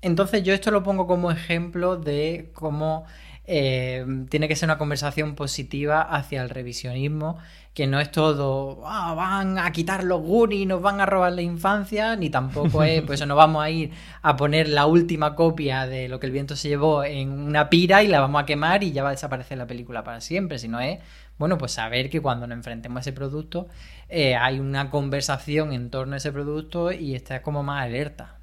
Entonces 0.00 0.42
yo 0.42 0.54
esto 0.54 0.70
lo 0.70 0.82
pongo 0.82 1.06
como 1.06 1.30
ejemplo 1.30 1.96
de 1.96 2.50
cómo 2.54 3.06
eh, 3.50 4.04
tiene 4.28 4.46
que 4.46 4.56
ser 4.56 4.66
una 4.66 4.76
conversación 4.76 5.34
positiva 5.34 6.02
hacia 6.02 6.42
el 6.42 6.50
revisionismo, 6.50 7.38
que 7.72 7.86
no 7.86 7.98
es 7.98 8.10
todo, 8.10 8.82
ah, 8.84 9.14
van 9.14 9.56
a 9.56 9.72
quitar 9.72 10.04
los 10.04 10.20
Goonies, 10.20 10.66
nos 10.66 10.82
van 10.82 11.00
a 11.00 11.06
robar 11.06 11.32
la 11.32 11.40
infancia, 11.40 12.14
ni 12.14 12.28
tampoco 12.28 12.82
es, 12.82 13.00
pues 13.06 13.26
no 13.26 13.36
vamos 13.36 13.64
a 13.64 13.70
ir 13.70 13.90
a 14.20 14.36
poner 14.36 14.68
la 14.68 14.84
última 14.84 15.34
copia 15.34 15.86
de 15.86 16.08
lo 16.08 16.20
que 16.20 16.26
el 16.26 16.32
viento 16.32 16.56
se 16.56 16.68
llevó 16.68 17.04
en 17.04 17.30
una 17.30 17.70
pira 17.70 18.02
y 18.02 18.08
la 18.08 18.20
vamos 18.20 18.42
a 18.42 18.44
quemar 18.46 18.84
y 18.84 18.92
ya 18.92 19.02
va 19.02 19.08
a 19.08 19.12
desaparecer 19.12 19.56
la 19.56 19.66
película 19.66 20.04
para 20.04 20.20
siempre, 20.20 20.58
sino 20.58 20.78
es, 20.80 20.98
bueno, 21.38 21.56
pues 21.56 21.72
saber 21.72 22.10
que 22.10 22.20
cuando 22.20 22.46
nos 22.46 22.56
enfrentemos 22.58 22.98
a 22.98 23.00
ese 23.00 23.12
producto 23.14 23.68
eh, 24.10 24.36
hay 24.36 24.60
una 24.60 24.90
conversación 24.90 25.72
en 25.72 25.88
torno 25.88 26.14
a 26.14 26.18
ese 26.18 26.32
producto 26.32 26.92
y 26.92 27.14
está 27.14 27.40
como 27.40 27.62
más 27.62 27.82
alerta. 27.82 28.37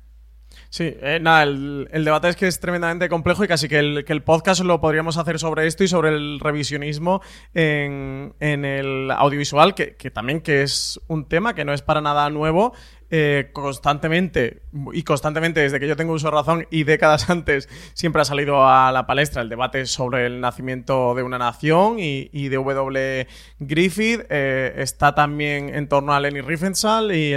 Sí, 0.70 0.96
eh, 1.02 1.20
nada, 1.22 1.44
el, 1.44 1.88
debate 2.04 2.30
es 2.30 2.36
que 2.36 2.48
es 2.48 2.60
tremendamente 2.60 3.10
complejo 3.10 3.44
y 3.44 3.48
casi 3.48 3.68
que 3.68 3.80
el, 3.80 4.06
que 4.06 4.13
el 4.13 4.24
podcast 4.24 4.62
lo 4.62 4.82
podríamos 4.82 5.18
hacer 5.18 5.39
sobre 5.39 5.68
esto 5.68 5.84
y 5.84 5.88
sobre 5.88 6.10
el 6.10 6.39
revisionismo 6.39 7.22
en, 7.54 8.34
el 8.39 9.12
audiovisual, 9.12 9.74
que, 9.74 9.96
que, 9.96 10.12
también 10.12 10.41
que 10.41 10.63
es 10.63 11.00
un 11.08 11.28
tema 11.28 11.56
que 11.56 11.65
no 11.65 11.74
es 11.74 11.82
para 11.82 12.02
nada 12.02 12.30
nuevo 12.30 12.74
eh, 13.12 13.52
constantemente, 13.54 14.63
y 14.91 15.04
constantemente 15.04 15.60
desde 15.60 15.80
que 15.80 15.88
yo 15.88 15.96
tengo 15.96 16.13
uso 16.13 16.28
de 16.28 16.32
razón 16.32 16.68
y 16.72 16.86
décadas 16.86 17.30
antes, 17.30 17.70
siempre 17.94 18.22
ha 18.22 18.26
salido 18.26 18.68
a 18.68 18.91
la 18.91 19.06
palestra 19.06 19.44
el 19.44 19.50
debate 19.50 19.86
sobre 19.86 20.26
el 20.26 20.41
nacimiento 20.41 21.13
de 21.13 21.22
una 21.22 21.38
nación 21.38 21.98
y, 22.00 22.48
de 22.48 22.56
W. 22.56 23.28
Griffith. 23.60 24.22
Eh, 24.30 24.74
está 24.78 25.13
también 25.13 25.70
en 25.70 25.88
torno 25.88 26.13
a 26.13 26.20
Lenny 26.20 26.41
Riefenstahl 26.41 27.12
y 27.13 27.36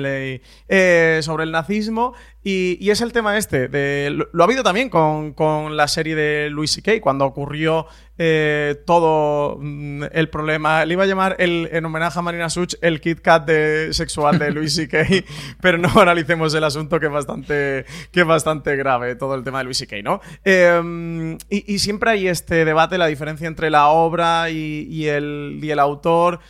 eh, 0.68 1.20
sobre 1.22 1.44
el 1.44 1.52
nazismo. 1.52 2.14
Y, 2.42 2.88
es 2.90 3.02
el 3.02 3.12
tema 3.12 3.36
este. 3.36 3.68
De, 3.68 4.10
lo, 4.10 4.42
ha 4.42 4.46
habido 4.46 4.62
también 4.62 4.88
con, 4.88 5.34
con 5.34 5.76
la 5.76 5.86
serie 5.86 6.14
de 6.14 6.48
Louis 6.48 6.70
C.K. 6.70 7.00
cuando 7.02 7.26
ocurrió 7.26 7.86
eh, 8.20 8.82
todo 8.84 9.58
mm, 9.60 10.02
el 10.10 10.28
problema. 10.28 10.84
Le 10.84 10.94
iba 10.94 11.04
a 11.04 11.06
llamar 11.06 11.36
el, 11.38 11.68
en 11.70 11.84
homenaje 11.84 12.18
a 12.18 12.22
Marina 12.22 12.50
Such 12.50 12.74
el 12.82 13.00
Kit 13.00 13.20
Kat 13.20 13.46
de, 13.46 13.92
sexual 13.92 14.40
de 14.40 14.50
Louis 14.50 14.74
C.K., 14.74 15.06
pero 15.60 15.78
no 15.78 15.88
analicemos 16.00 16.52
el 16.54 16.64
asunto 16.64 16.98
que 16.98 17.06
es 17.06 17.12
bastante, 17.12 17.86
que 18.10 18.20
es 18.20 18.26
bastante 18.26 18.74
grave, 18.74 19.14
todo 19.14 19.36
el 19.36 19.44
tema 19.44 19.58
de 19.58 19.64
Louis 19.64 19.78
C.K., 19.78 20.02
¿no? 20.02 20.20
Em, 20.44 21.38
y, 21.48 21.78
siempre 21.78 22.10
hay 22.10 22.26
este 22.26 22.64
debate, 22.64 22.98
la 22.98 23.06
diferencia 23.06 23.46
entre 23.46 23.70
la 23.70 23.86
obra 23.88 24.50
y, 24.50 25.06
el, 25.06 25.60
y 25.62 25.70
el 25.70 25.78
autor. 25.78 26.40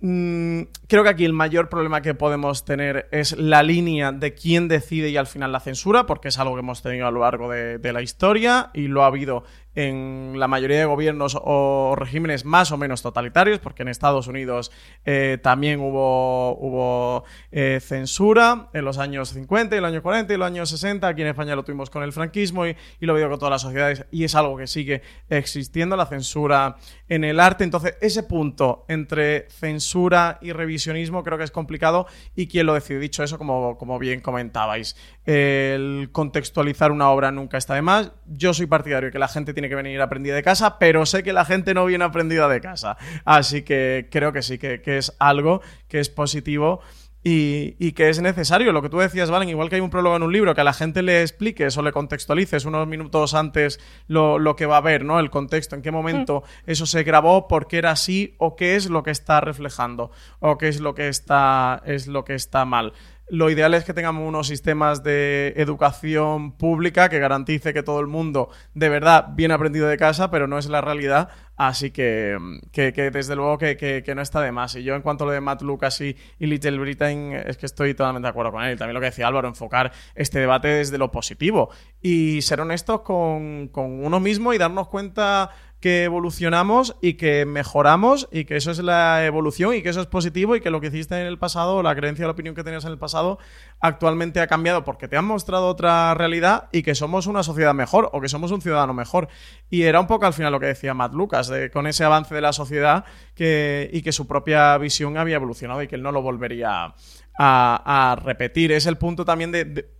Mm, 0.00 0.62
creo 0.88 1.02
que 1.02 1.10
aquí 1.10 1.24
el 1.26 1.32
mayor 1.34 1.68
problema 1.68 2.00
que 2.00 2.14
podemos 2.14 2.64
tener 2.64 3.08
es 3.10 3.36
la 3.36 3.62
línea 3.62 4.10
de 4.12 4.34
quién 4.34 4.68
decide 4.68 5.10
y 5.10 5.18
al 5.18 5.26
final 5.26 5.52
la 5.52 5.60
censura, 5.60 6.06
porque 6.06 6.28
es 6.28 6.38
algo 6.38 6.54
que 6.54 6.60
hemos 6.60 6.82
tenido 6.82 7.06
a 7.06 7.10
lo 7.10 7.20
largo 7.20 7.50
de 7.50 7.92
la 7.92 8.00
historia 8.00 8.70
y 8.72 8.88
lo 8.88 9.02
ha 9.02 9.06
habido 9.06 9.44
en 9.74 10.34
la 10.36 10.48
mayoría 10.48 10.78
de 10.78 10.84
gobiernos 10.84 11.36
o 11.40 11.94
regímenes 11.96 12.44
más 12.44 12.70
o 12.72 12.76
menos 12.76 13.02
totalitarios, 13.02 13.58
porque 13.58 13.82
en 13.82 13.88
Estados 13.88 14.28
Unidos 14.28 14.70
eh, 15.04 15.38
también 15.42 15.80
hubo, 15.80 17.24
eh, 17.50 17.80
censura 17.80 18.68
en 18.72 18.84
los 18.84 18.98
años 18.98 19.30
50, 19.30 19.76
y 19.76 19.80
los 19.80 19.88
años 19.90 20.02
40 20.02 20.32
y 20.32 20.36
los 20.36 20.46
años 20.46 20.70
60. 20.70 21.06
Aquí 21.08 21.22
en 21.22 21.28
España 21.28 21.56
lo 21.56 21.64
tuvimos 21.64 21.90
con 21.90 22.02
el 22.02 22.12
franquismo 22.12 22.66
y, 22.66 22.76
lo 23.00 23.12
ha 23.12 23.16
habido 23.16 23.30
con 23.30 23.38
todas 23.38 23.52
las 23.52 23.62
sociedades 23.62 24.06
y 24.10 24.24
es 24.24 24.34
algo 24.34 24.56
que 24.56 24.66
sigue 24.66 25.02
existiendo, 25.28 25.96
la 25.96 26.06
censura 26.06 26.76
en 27.08 27.24
el 27.24 27.40
arte. 27.40 27.64
Entonces, 27.64 27.96
ese 28.00 28.22
punto 28.22 28.84
entre 28.88 29.48
censura 29.50 30.38
y 30.40 30.52
revisionismo 30.52 31.22
creo 31.22 31.36
que 31.36 31.44
es 31.44 31.50
complicado 31.50 32.06
y 32.34 32.46
quién 32.46 32.66
lo 32.66 32.74
decide. 32.74 32.98
Dicho 32.98 33.22
eso, 33.22 33.38
como, 33.38 33.76
como 33.76 33.98
bien 33.98 34.20
comentabais, 34.20 34.96
el 35.26 36.08
contextualizar 36.12 36.92
una 36.92 37.10
obra 37.10 37.30
nunca 37.32 37.58
está 37.58 37.74
de 37.74 37.82
más. 37.82 38.12
Yo 38.26 38.54
soy 38.54 38.66
partidario 38.66 39.08
de 39.08 39.12
que 39.12 39.18
la 39.18 39.28
gente 39.28 39.52
tiene 39.52 39.63
que 39.68 39.74
venir 39.74 40.00
aprendida 40.00 40.34
de 40.34 40.42
casa, 40.42 40.78
pero 40.78 41.06
sé 41.06 41.22
que 41.22 41.32
la 41.32 41.44
gente 41.44 41.74
no 41.74 41.84
viene 41.86 42.04
aprendida 42.04 42.48
de 42.48 42.60
casa. 42.60 42.96
Así 43.24 43.62
que 43.62 44.08
creo 44.10 44.32
que 44.32 44.42
sí, 44.42 44.58
que, 44.58 44.80
es 44.84 45.14
algo 45.18 45.60
que 45.88 46.00
es 46.00 46.08
positivo. 46.08 46.80
Y, 47.26 47.92
que 47.92 48.10
es 48.10 48.20
necesario. 48.20 48.70
Lo 48.70 48.82
que 48.82 48.90
tú 48.90 48.98
decías, 48.98 49.30
Valen, 49.30 49.48
igual 49.48 49.70
que 49.70 49.76
hay 49.76 49.80
un 49.80 49.88
prólogo 49.88 50.14
en 50.14 50.22
un 50.24 50.30
libro, 50.30 50.54
que 50.54 50.60
a 50.60 50.64
la 50.64 50.74
gente 50.74 51.00
le 51.00 51.22
expliques 51.22 51.74
o 51.78 51.82
le 51.82 51.90
contextualices 51.90 52.66
unos 52.66 52.86
minutos 52.86 53.32
antes 53.32 53.80
lo, 54.08 54.56
que 54.56 54.66
va 54.66 54.76
a 54.76 54.82
ver, 54.82 55.06
¿no? 55.06 55.18
El 55.18 55.30
contexto, 55.30 55.74
en 55.74 55.80
qué 55.80 55.90
momento 55.90 56.42
mm. 56.42 56.70
eso 56.70 56.84
se 56.84 57.02
grabó, 57.02 57.48
por 57.48 57.66
qué 57.66 57.78
era 57.78 57.92
así, 57.92 58.34
o 58.36 58.56
qué 58.56 58.76
es 58.76 58.90
lo 58.90 59.02
que 59.02 59.10
está 59.10 59.40
reflejando, 59.40 60.10
o 60.40 60.58
qué 60.58 60.68
es 60.68 60.82
lo 60.82 60.94
que 60.94 61.08
está, 61.08 61.82
es 61.86 62.08
lo 62.08 62.26
que 62.26 62.34
está 62.34 62.66
mal. 62.66 62.92
Lo 63.28 63.48
ideal 63.48 63.72
es 63.72 63.84
que 63.84 63.94
tengamos 63.94 64.28
unos 64.28 64.48
sistemas 64.48 65.02
de 65.02 65.54
educación 65.56 66.52
pública 66.52 67.08
que 67.08 67.18
garantice 67.18 67.72
que 67.72 67.82
todo 67.82 68.00
el 68.00 68.06
mundo 68.06 68.50
de 68.74 68.90
verdad 68.90 69.28
viene 69.34 69.54
aprendido 69.54 69.88
de 69.88 69.96
casa, 69.96 70.30
pero 70.30 70.46
no 70.46 70.58
es 70.58 70.66
la 70.66 70.82
realidad. 70.82 71.30
Así 71.56 71.90
que, 71.90 72.36
que, 72.70 72.92
desde 72.92 73.34
luego 73.34 73.56
que, 73.56 74.12
no 74.14 74.20
está 74.20 74.42
de 74.42 74.52
más. 74.52 74.74
Y 74.74 74.82
yo 74.82 74.94
en 74.94 75.00
cuanto 75.00 75.24
a 75.24 75.28
lo 75.28 75.32
de 75.32 75.40
Matt 75.40 75.62
Lucas 75.62 76.00
y, 76.02 76.16
Little 76.38 76.78
Britain, 76.78 77.32
es 77.32 77.56
que 77.56 77.64
estoy 77.64 77.94
totalmente 77.94 78.26
de 78.26 78.30
acuerdo 78.30 78.52
con 78.52 78.62
él. 78.62 78.76
También 78.76 78.94
lo 78.94 79.00
que 79.00 79.06
decía 79.06 79.26
Álvaro, 79.26 79.48
enfocar 79.48 79.92
este 80.14 80.40
debate 80.40 80.68
desde 80.68 80.98
lo 80.98 81.10
positivo 81.10 81.70
y 82.02 82.42
ser 82.42 82.60
honestos 82.60 83.00
con 83.00 83.70
uno 83.72 84.20
mismo 84.20 84.52
y 84.52 84.58
darnos 84.58 84.88
cuenta 84.88 85.50
que 85.84 86.04
evolucionamos 86.04 86.96
y 87.02 87.12
que 87.12 87.44
mejoramos 87.44 88.26
y 88.32 88.46
que 88.46 88.56
eso 88.56 88.70
es 88.70 88.78
la 88.78 89.26
evolución 89.26 89.74
y 89.74 89.82
que 89.82 89.90
eso 89.90 90.00
es 90.00 90.06
positivo 90.06 90.56
y 90.56 90.62
que 90.62 90.70
lo 90.70 90.80
que 90.80 90.86
hiciste 90.86 91.20
en 91.20 91.26
el 91.26 91.36
pasado, 91.36 91.82
la 91.82 91.94
creencia 91.94 92.24
la 92.24 92.30
opinión 92.32 92.54
que 92.54 92.64
tenías 92.64 92.86
en 92.86 92.92
el 92.92 92.96
pasado, 92.96 93.38
actualmente 93.80 94.40
ha 94.40 94.46
cambiado 94.46 94.82
porque 94.82 95.08
te 95.08 95.18
han 95.18 95.26
mostrado 95.26 95.68
otra 95.68 96.14
realidad 96.14 96.70
y 96.72 96.82
que 96.82 96.94
somos 96.94 97.26
una 97.26 97.42
sociedad 97.42 97.74
mejor 97.74 98.08
o 98.14 98.22
que 98.22 98.30
somos 98.30 98.50
un 98.50 98.62
ciudadano 98.62 98.94
mejor. 98.94 99.28
Y 99.68 99.82
era 99.82 100.00
un 100.00 100.06
poco 100.06 100.24
al 100.24 100.32
final 100.32 100.52
lo 100.52 100.58
que 100.58 100.68
decía 100.68 100.94
Matt 100.94 101.12
Lucas, 101.12 101.52
con 101.70 101.86
ese 101.86 102.02
avance 102.02 102.34
de 102.34 102.40
la 102.40 102.54
sociedad 102.54 103.04
que, 103.34 103.90
y 103.92 104.00
que 104.00 104.12
su 104.12 104.26
propia 104.26 104.78
visión 104.78 105.18
había 105.18 105.36
evolucionado 105.36 105.82
y 105.82 105.86
que 105.86 105.96
él 105.96 106.02
no 106.02 106.12
lo 106.12 106.22
volvería 106.22 106.94
a, 107.38 108.16
repetir. 108.24 108.72
Es 108.72 108.86
el 108.86 108.96
punto 108.96 109.26
también 109.26 109.52
de 109.52 109.93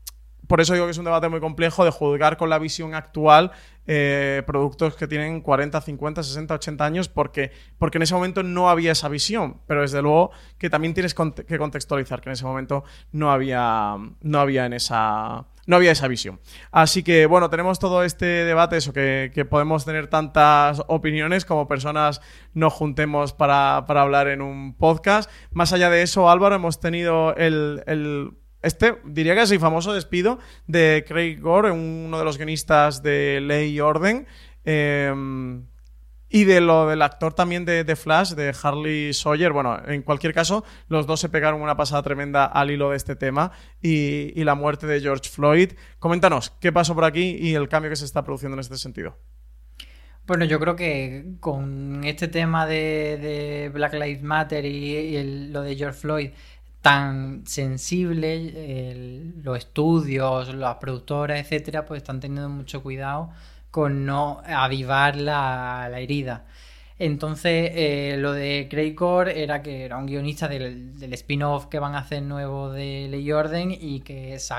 por 0.47 0.61
eso 0.61 0.75
digo 0.75 0.87
que 0.87 0.93
es 0.93 0.99
un 0.99 1.05
debate 1.05 1.29
muy 1.29 1.41
complejo 1.41 1.85
de 1.85 1.91
juzgar 1.91 2.37
con 2.37 2.51
la 2.51 2.59
visión 2.59 2.95
actual 2.95 3.53
eh, 3.87 4.43
productos 4.47 4.97
que 4.97 5.07
tienen 5.07 5.43
40, 5.43 5.79
50, 5.79 6.23
60, 6.23 6.55
80 6.55 6.85
años 6.85 7.09
porque, 7.09 7.53
porque 7.79 7.99
en 7.99 8.03
ese 8.03 8.15
momento 8.15 8.43
no 8.43 8.71
había 8.71 8.93
esa 8.93 9.09
visión. 9.09 9.61
Pero 9.67 9.83
desde 9.83 10.01
luego 10.03 10.31
que 10.59 10.71
también 10.71 10.95
tienes 10.95 11.15
que 11.15 11.59
contextualizar 11.59 12.21
que 12.21 12.31
en 12.31 12.33
ese 12.33 12.45
momento 12.45 12.85
no 13.13 13.31
había, 13.31 13.97
no 14.21 14.41
había 14.41 14.67
en 14.67 14.73
esa... 14.73 15.47
No 15.67 15.77
había 15.77 15.93
esa 15.93 16.09
visión. 16.09 16.41
Así 16.73 17.03
que, 17.03 17.25
bueno, 17.25 17.49
tenemos 17.49 17.79
todo 17.79 18.05
este 18.05 18.27
debate, 18.27 18.77
eso, 18.77 18.93
que, 18.93 19.47
podemos 19.49 19.87
tener 19.87 20.09
tantas 20.09 20.83
opiniones 20.89 21.47
como 21.47 21.67
personas 21.67 22.21
nos 22.53 22.75
juntemos 22.75 23.33
para, 23.33 23.79
hablar 23.79 24.29
en 24.29 24.43
un 24.43 24.75
podcast. 24.75 25.31
Más 25.53 25.73
allá 25.73 25.89
de 25.89 26.03
eso, 26.03 26.29
Álvaro, 26.29 26.57
hemos 26.57 26.81
tenido 26.81 27.35
el 27.37 27.83
este, 28.65 28.97
diría 29.05 29.35
que 29.35 29.43
es 29.43 29.51
el 29.51 29.61
famoso 29.61 29.93
despido 29.93 30.39
de 30.67 31.05
Craig 31.07 31.37
Gore, 31.41 31.71
uno 31.71 32.19
de 32.19 32.25
los 32.25 32.39
guionistas 32.39 33.03
de 33.03 33.41
Ley 33.41 33.77
y 33.77 33.81
Orden. 33.81 34.27
Em, 34.65 35.67
y 36.35 36.43
de 36.43 36.61
lo 36.61 36.89
del 36.89 37.01
actor 37.03 37.33
también 37.33 37.65
de, 37.65 37.85
Flash, 37.95 38.33
de 38.33 38.53
Harley 38.61 39.13
Sawyer. 39.15 39.53
Bueno, 39.53 39.81
en 39.87 40.03
cualquier 40.03 40.35
caso, 40.35 40.65
los 40.89 41.07
dos 41.07 41.21
se 41.21 41.29
pegaron 41.29 41.63
una 41.63 41.77
pasada 41.77 42.03
tremenda 42.03 42.45
al 42.45 42.73
hilo 42.73 42.91
de 42.91 42.97
este 42.97 43.15
tema 43.15 43.53
y, 43.81 44.43
la 44.43 44.57
muerte 44.57 44.89
de 44.89 45.01
George 45.01 45.31
Floyd. 45.31 45.75
Coméntanos, 46.01 46.51
¿qué 46.59 46.73
pasó 46.73 46.93
por 46.93 47.05
aquí 47.05 47.37
y 47.39 47.55
el 47.55 47.69
cambio 47.69 47.89
que 47.89 47.95
se 47.95 48.05
está 48.05 48.25
produciendo 48.25 48.57
en 48.57 48.61
este 48.61 48.77
sentido? 48.79 49.17
Bueno, 50.27 50.45
yo 50.45 50.59
creo 50.59 50.75
que 50.75 51.37
con 51.39 52.03
este 52.03 52.27
tema 52.27 52.67
de, 52.67 53.71
Black 53.73 53.93
Lives 53.93 54.23
Matter 54.25 54.65
y, 54.65 55.51
lo 55.53 55.63
de 55.63 55.77
George 55.77 56.01
Floyd 56.01 56.31
tan 56.85 57.47
sensible, 57.47 59.33
los 59.43 59.57
estudios, 59.57 60.55
las 60.55 60.77
productoras, 60.77 61.41
etcétera, 61.41 61.87
pues 61.87 62.03
están 62.03 62.21
teniendo 62.21 62.51
mucho 62.51 62.83
cuidado 62.83 63.31
con 63.71 64.05
no 64.05 64.43
avivar 64.47 65.17
la, 65.17 65.89
herida. 65.99 66.45
Entonces, 66.99 67.71
eh, 67.75 68.17
lo 68.19 68.35
de 68.35 68.69
Craig 68.71 68.95
Core 68.95 69.43
era 69.43 69.63
que 69.63 69.87
era 69.87 69.97
un 69.97 70.05
guionista 70.05 70.47
del, 70.47 70.93
spin-off 71.15 71.69
que 71.69 71.79
van 71.79 71.95
a 71.95 72.01
hacer 72.01 72.23
nuevo 72.23 72.71
de 72.71 73.09
Ley 73.09 73.33
Orden 73.33 73.71
y 73.73 74.01
que 74.01 74.39
se, 74.39 74.55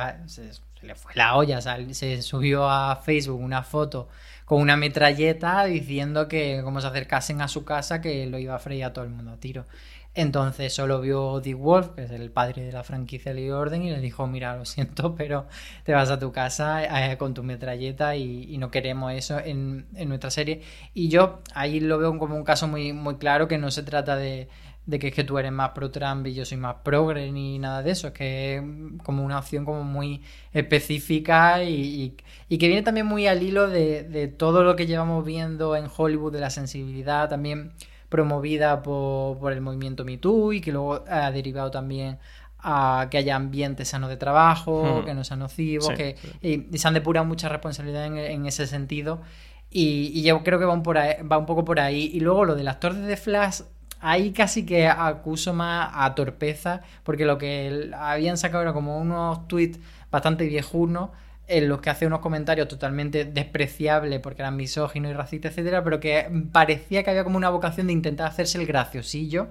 le 0.82 0.96
fue 0.96 1.12
la 1.14 1.36
olla, 1.36 1.62
se 1.62 2.24
subió 2.24 2.68
a 2.68 2.96
Facebook 2.96 3.40
una 3.40 3.62
foto 3.62 4.10
con 4.46 4.62
una 4.62 4.78
metralleta 4.78 5.66
diciendo 5.66 6.28
que 6.28 6.62
como 6.64 6.82
se 6.82 6.88
acercasen 6.88 7.42
a 7.42 7.48
su 7.48 7.66
casa 7.66 8.02
que 8.02 8.26
lo 8.26 8.40
iba 8.40 8.56
a 8.56 8.60
freír 8.60 8.86
a 8.86 8.94
todo 8.94 9.06
el 9.06 9.12
mundo 9.12 9.34
a 9.34 9.38
tiro. 9.38 9.66
Entonces 10.16 10.74
solo 10.74 11.02
vio 11.02 11.42
Dick 11.42 11.58
Wolf, 11.58 11.90
que 11.90 12.04
es 12.04 12.12
el 12.12 12.32
padre 12.32 12.64
de 12.64 12.72
la 12.72 12.86
franquicia 12.86 13.34
Lee 13.34 13.52
Orden, 13.52 13.84
y 13.84 13.92
le 13.92 14.00
dijo, 14.00 14.26
mira, 14.28 14.56
lo 14.56 14.64
siento, 14.64 15.14
pero 15.18 15.46
te 15.84 15.94
vas 15.94 16.10
a 16.10 16.18
tu 16.18 16.32
casa 16.32 17.12
eh, 17.12 17.18
con 17.18 17.34
tu 17.34 17.44
metralleta 17.44 18.16
y, 18.16 18.58
no 18.58 18.72
queremos 18.72 19.12
eso 19.12 19.38
en, 19.38 19.86
nuestra 20.08 20.32
serie. 20.32 20.62
Y 20.94 21.10
yo 21.10 21.42
ahí 21.54 21.82
lo 21.82 21.98
veo 21.98 22.18
como 22.18 22.36
un 22.36 22.46
caso 22.46 22.68
muy, 22.70 22.94
claro, 23.20 23.50
que 23.50 23.58
no 23.58 23.70
se 23.72 23.84
trata 23.84 24.16
de, 24.16 24.48
que 24.90 25.08
es 25.08 25.26
tú 25.26 25.38
eres 25.38 25.52
más 25.52 25.72
pro 25.72 25.92
Trump 25.92 26.26
y 26.28 26.34
yo 26.34 26.46
soy 26.46 26.58
más 26.58 26.78
progre 26.84 27.30
ni 27.34 27.60
nada 27.60 27.84
de 27.84 27.92
eso, 27.92 28.08
es 28.08 28.14
que 28.14 28.56
es 28.56 28.64
como 29.04 29.26
una 29.26 29.40
opción 29.40 29.66
como 29.66 29.84
muy 29.84 30.24
específica 30.54 31.62
y, 31.66 32.16
que 32.50 32.68
viene 32.68 32.84
también 32.84 33.06
muy 33.06 33.28
al 33.28 33.44
hilo 33.44 33.68
de 33.70 34.34
todo 34.38 34.64
lo 34.64 34.78
que 34.78 34.88
llevamos 34.88 35.26
viendo 35.26 35.76
en 35.76 35.88
Hollywood, 35.94 36.32
de 36.32 36.40
la 36.40 36.50
sensibilidad 36.50 37.30
también 37.30 37.74
promovida 38.16 38.82
por, 38.82 39.52
el 39.52 39.60
movimiento 39.60 40.06
MeToo 40.06 40.54
y 40.54 40.62
que 40.62 40.72
luego 40.72 41.04
ha 41.10 41.32
derivado 41.32 41.70
también 41.70 42.18
a 42.60 43.10
que 43.12 43.18
haya 43.18 43.36
ambientes 43.36 43.90
sanos 43.90 44.10
de 44.10 44.16
trabajo, 44.16 45.04
que 45.04 45.14
no 45.14 45.26
sean 45.26 45.40
nocivos, 45.40 45.90
que 45.90 46.16
Y, 46.42 46.78
se 46.78 46.88
han 46.88 46.94
depurado 46.94 47.26
mucha 47.26 47.50
responsabilidad 47.50 48.06
en, 48.06 48.46
ese 48.46 48.68
sentido. 48.68 49.22
Y, 49.70 50.24
yo 50.24 50.44
creo 50.46 50.60
que 50.60 50.66
va 50.66 50.72
un, 50.72 50.82
por 50.82 50.98
va 50.98 51.38
un 51.38 51.46
poco 51.46 51.66
por 51.66 51.82
ahí. 51.82 52.10
Y 52.14 52.22
luego 52.22 52.46
lo 52.46 52.56
del 52.56 52.70
actor 52.70 52.94
de 52.94 53.06
The 53.06 53.18
Flash, 53.18 53.64
ahí 54.00 54.32
casi 54.32 54.66
que 54.66 54.88
acuso 54.88 55.54
más 55.54 55.92
a 55.94 56.16
torpeza, 56.16 56.84
porque 57.04 57.26
lo 57.26 57.38
que 57.38 57.92
habían 57.98 58.38
sacado 58.38 58.64
era 58.64 58.72
como 58.72 58.98
unos 58.98 59.46
tweets 59.50 59.78
bastante 60.10 60.48
viejunos 60.48 61.10
en 61.48 61.70
los 61.70 61.82
que 61.82 61.90
hace 61.90 62.08
unos 62.08 62.20
comentarios 62.20 62.68
totalmente 62.68 63.26
despreciables 63.26 64.20
porque 64.20 64.42
eran 64.42 64.56
misóginos 64.56 65.12
y 65.12 65.14
racistas, 65.14 65.52
etcétera, 65.52 65.84
pero 65.84 66.00
que 66.00 66.30
parecía 66.52 67.04
que 67.04 67.12
había 67.12 67.24
como 67.24 67.38
una 67.38 67.50
vocación 67.50 67.88
de 67.88 67.94
intentar 67.94 68.28
hacerse 68.28 68.58
el 68.60 68.66
graciosillo 68.66 69.48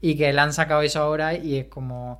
y 0.00 0.16
que 0.16 0.32
le 0.32 0.40
han 0.40 0.52
sacado 0.52 0.82
eso 0.82 1.00
ahora 1.00 1.34
y 1.34 1.58
es 1.58 1.66
como 1.66 2.18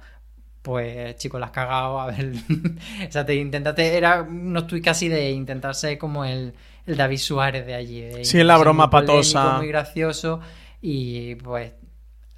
pues 0.63 1.17
chicos, 1.17 1.39
la 1.39 1.47
has 1.47 1.53
cagado, 1.53 2.01
a 2.01 2.07
ver, 2.07 2.33
o 3.09 3.13
sea, 3.13 3.27
te 3.27 3.35
intentaste, 3.35 3.99
era 3.99 4.23
unos 4.23 4.67
tweets 4.67 4.85
casi 4.85 5.09
de 5.09 5.31
intentarse 5.31 5.99
como 5.99 6.25
el, 6.25 6.55
el 6.87 6.97
David 6.97 7.19
Suárez 7.19 7.67
de 7.67 7.75
allí. 7.75 8.01
De 8.01 8.25
sí, 8.25 8.43
la 8.43 8.57
broma 8.57 8.89
patosa. 8.89 9.59
Muy 9.59 9.69
gracioso 9.69 10.41
y 10.81 11.35
pues 11.35 11.73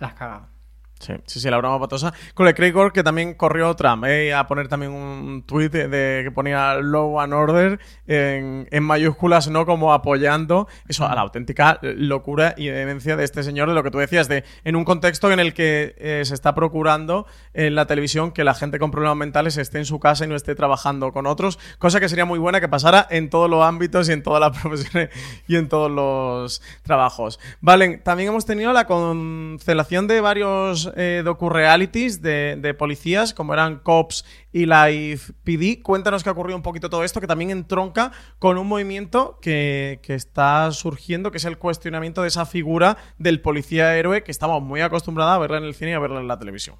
la 0.00 0.08
has 0.08 0.14
cagado. 0.14 0.55
Sí, 0.98 1.12
sí, 1.26 1.40
sí, 1.40 1.50
la 1.50 1.58
broma 1.58 1.78
patosa. 1.78 2.14
Con 2.32 2.48
el 2.48 2.54
Craig 2.54 2.72
que 2.92 3.02
también 3.02 3.34
corrió 3.34 3.74
Trump, 3.76 4.04
eh, 4.06 4.32
a 4.32 4.46
poner 4.46 4.66
también 4.68 4.92
un 4.92 5.42
tuit 5.42 5.70
de, 5.70 6.22
que 6.24 6.30
ponía 6.30 6.74
Law 6.76 7.20
and 7.20 7.34
Order 7.34 7.78
en, 8.06 8.82
mayúsculas, 8.82 9.48
¿no? 9.48 9.66
Como 9.66 9.92
apoyando 9.92 10.68
eso 10.88 11.06
a 11.06 11.14
la 11.14 11.20
auténtica 11.20 11.78
locura 11.82 12.54
y 12.56 12.68
demencia 12.68 13.16
de 13.16 13.24
este 13.24 13.42
señor, 13.42 13.68
de 13.68 13.74
lo 13.74 13.82
que 13.82 13.90
tú 13.90 13.98
decías, 13.98 14.26
de 14.28 14.44
en 14.64 14.74
un 14.74 14.84
contexto 14.84 15.30
en 15.30 15.38
el 15.38 15.52
que 15.52 15.94
eh, 15.98 16.22
se 16.24 16.32
está 16.32 16.54
procurando 16.54 17.26
en 17.52 17.74
la 17.74 17.86
televisión 17.86 18.32
que 18.32 18.42
la 18.42 18.54
gente 18.54 18.78
con 18.78 18.90
problemas 18.90 19.18
mentales 19.18 19.58
esté 19.58 19.78
en 19.78 19.84
su 19.84 20.00
casa 20.00 20.24
y 20.24 20.28
no 20.28 20.34
esté 20.34 20.54
trabajando 20.54 21.12
con 21.12 21.26
otros, 21.26 21.58
cosa 21.78 22.00
que 22.00 22.08
sería 22.08 22.24
muy 22.24 22.38
buena 22.38 22.60
que 22.60 22.68
pasara 22.68 23.06
en 23.10 23.28
todos 23.28 23.50
los 23.50 23.62
ámbitos 23.62 24.08
y 24.08 24.12
en 24.12 24.22
todas 24.22 24.40
las 24.40 24.58
profesiones 24.62 25.10
y 25.46 25.56
en 25.56 25.68
todos 25.68 25.90
los 25.90 26.62
trabajos. 26.82 27.38
Vale, 27.60 27.98
también 27.98 28.30
hemos 28.30 28.46
tenido 28.46 28.72
la 28.72 28.86
cancelación 28.86 30.06
de 30.06 30.20
varios 30.22 30.85
eh, 30.96 31.22
docu-realities 31.24 32.22
de, 32.22 32.74
policías, 32.78 33.34
como 33.34 33.52
eran 33.54 33.78
Cops 33.80 34.24
y 34.52 34.66
Life 34.66 35.32
PD. 35.44 35.82
Cuéntanos 35.82 36.22
qué 36.22 36.28
ha 36.28 36.32
ocurrido 36.32 36.56
un 36.56 36.62
poquito 36.62 36.90
todo 36.90 37.04
esto, 37.04 37.20
que 37.20 37.26
también 37.26 37.50
entronca 37.50 38.12
con 38.38 38.58
un 38.58 38.66
movimiento 38.66 39.38
que, 39.40 40.00
que 40.02 40.14
está 40.14 40.70
surgiendo, 40.72 41.30
que 41.30 41.38
es 41.38 41.44
el 41.44 41.58
cuestionamiento 41.58 42.22
de 42.22 42.28
esa 42.28 42.46
figura 42.46 42.96
del 43.18 43.40
policía 43.40 43.96
héroe 43.96 44.22
que 44.22 44.30
estamos 44.30 44.62
muy 44.62 44.80
acostumbrados 44.80 45.34
a 45.34 45.38
verla 45.38 45.58
en 45.58 45.64
el 45.64 45.74
cine 45.74 45.92
y 45.92 45.94
a 45.94 45.98
verla 45.98 46.20
en 46.20 46.28
la 46.28 46.38
televisión. 46.38 46.76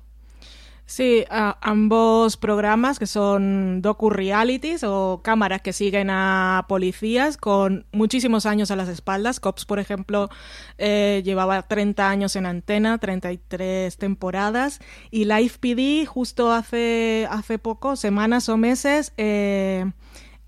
Sí, 0.89 1.25
ambos 1.29 2.37
programas 2.37 3.01
que 3.01 3.09
son 3.09 3.83
docu-realities 3.83 4.85
o 4.85 5.21
cámaras 5.21 5.61
que 5.61 5.73
siguen 5.73 6.11
a 6.11 6.65
policías 6.69 7.37
con 7.37 7.87
muchísimos 7.91 8.47
años 8.47 8.71
a 8.71 8.77
las 8.77 8.89
espaldas. 8.89 9.41
Cops, 9.41 9.65
por 9.65 9.81
ejemplo, 9.81 10.31
eh, 10.79 11.23
llevaba 11.25 11.63
30 11.63 12.09
años 12.09 12.37
en 12.37 12.47
antena, 12.47 12.99
33 12.99 13.97
temporadas. 13.97 14.79
Y 15.11 15.25
Live 15.25 15.55
PD, 15.59 16.07
justo 16.07 16.53
hace, 16.53 17.27
hace 17.31 17.59
poco, 17.59 17.97
semanas 17.97 18.49
o 18.49 18.57
meses, 18.57 19.13
eh, 19.17 19.91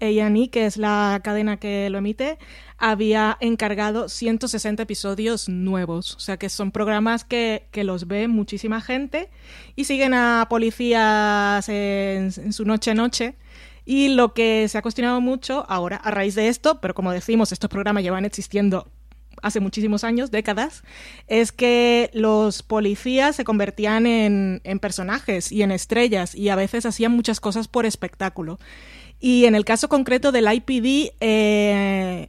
A&E, 0.01 0.51
que 0.51 0.66
es 0.66 0.77
la 0.77 1.20
cadena 1.24 1.57
que 1.57 1.90
lo 1.90 1.98
emite, 1.98 2.38
había 2.78 3.36
encargado 3.40 4.08
160 4.08 4.84
episodios 4.84 5.48
nuevos. 5.48 6.14
O 6.14 6.20
sea 6.20 6.36
que 6.36 6.48
son 6.48 6.70
programas 6.70 7.24
que, 7.24 7.66
los 7.74 8.06
ve 8.06 8.28
muchísima 8.28 8.80
gente 8.80 9.30
y 9.76 9.84
siguen 9.84 10.14
a 10.14 10.46
policías 10.48 11.68
en, 11.68 12.52
su 12.52 12.64
noche-noche. 12.64 13.34
Y 13.84 14.08
lo 14.08 14.34
que 14.34 14.68
se 14.68 14.78
ha 14.78 14.82
cuestionado 14.82 15.20
mucho 15.20 15.64
ahora, 15.68 15.96
a 15.96 16.10
raíz 16.10 16.34
de 16.34 16.48
esto, 16.48 16.80
pero 16.80 16.94
como 16.94 17.10
decimos, 17.10 17.52
estos 17.52 17.70
programas 17.70 18.02
llevan 18.02 18.26
existiendo 18.26 18.86
hace 19.40 19.60
muchísimos 19.60 20.04
años, 20.04 20.30
décadas, 20.30 20.82
es 21.26 21.52
que 21.52 22.10
los 22.12 22.62
policías 22.62 23.36
se 23.36 23.44
convertían 23.44 24.06
en, 24.06 24.60
personajes 24.80 25.50
y 25.52 25.62
en 25.62 25.70
estrellas 25.70 26.34
y 26.34 26.50
a 26.50 26.56
veces 26.56 26.84
hacían 26.84 27.12
muchas 27.12 27.40
cosas 27.40 27.66
por 27.66 27.86
espectáculo. 27.86 28.58
Y 29.20 29.46
en 29.46 29.54
el 29.54 29.64
caso 29.64 29.88
concreto 29.88 30.32
del 30.32 30.52
IPD, 30.52 31.14
eh, 31.20 32.28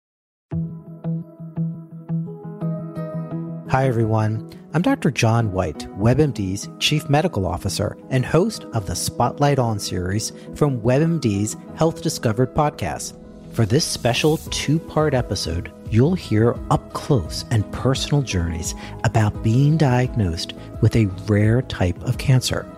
Hi, 3.71 3.87
everyone. 3.87 4.51
I'm 4.73 4.81
Dr. 4.81 5.11
John 5.11 5.53
White, 5.53 5.87
WebMD's 5.97 6.67
Chief 6.79 7.09
Medical 7.09 7.47
Officer 7.47 7.95
and 8.09 8.25
host 8.25 8.65
of 8.73 8.85
the 8.85 8.97
Spotlight 8.97 9.59
On 9.59 9.79
series 9.79 10.33
from 10.55 10.81
WebMD's 10.81 11.55
Health 11.77 12.01
Discovered 12.01 12.53
podcast. 12.53 13.17
For 13.53 13.65
this 13.65 13.85
special 13.85 14.35
two 14.49 14.77
part 14.77 15.13
episode, 15.13 15.71
you'll 15.89 16.15
hear 16.15 16.53
up 16.69 16.91
close 16.91 17.45
and 17.49 17.71
personal 17.71 18.21
journeys 18.21 18.75
about 19.05 19.41
being 19.41 19.77
diagnosed 19.77 20.53
with 20.81 20.93
a 20.97 21.05
rare 21.25 21.61
type 21.61 21.97
of 22.03 22.17
cancer, 22.17 22.69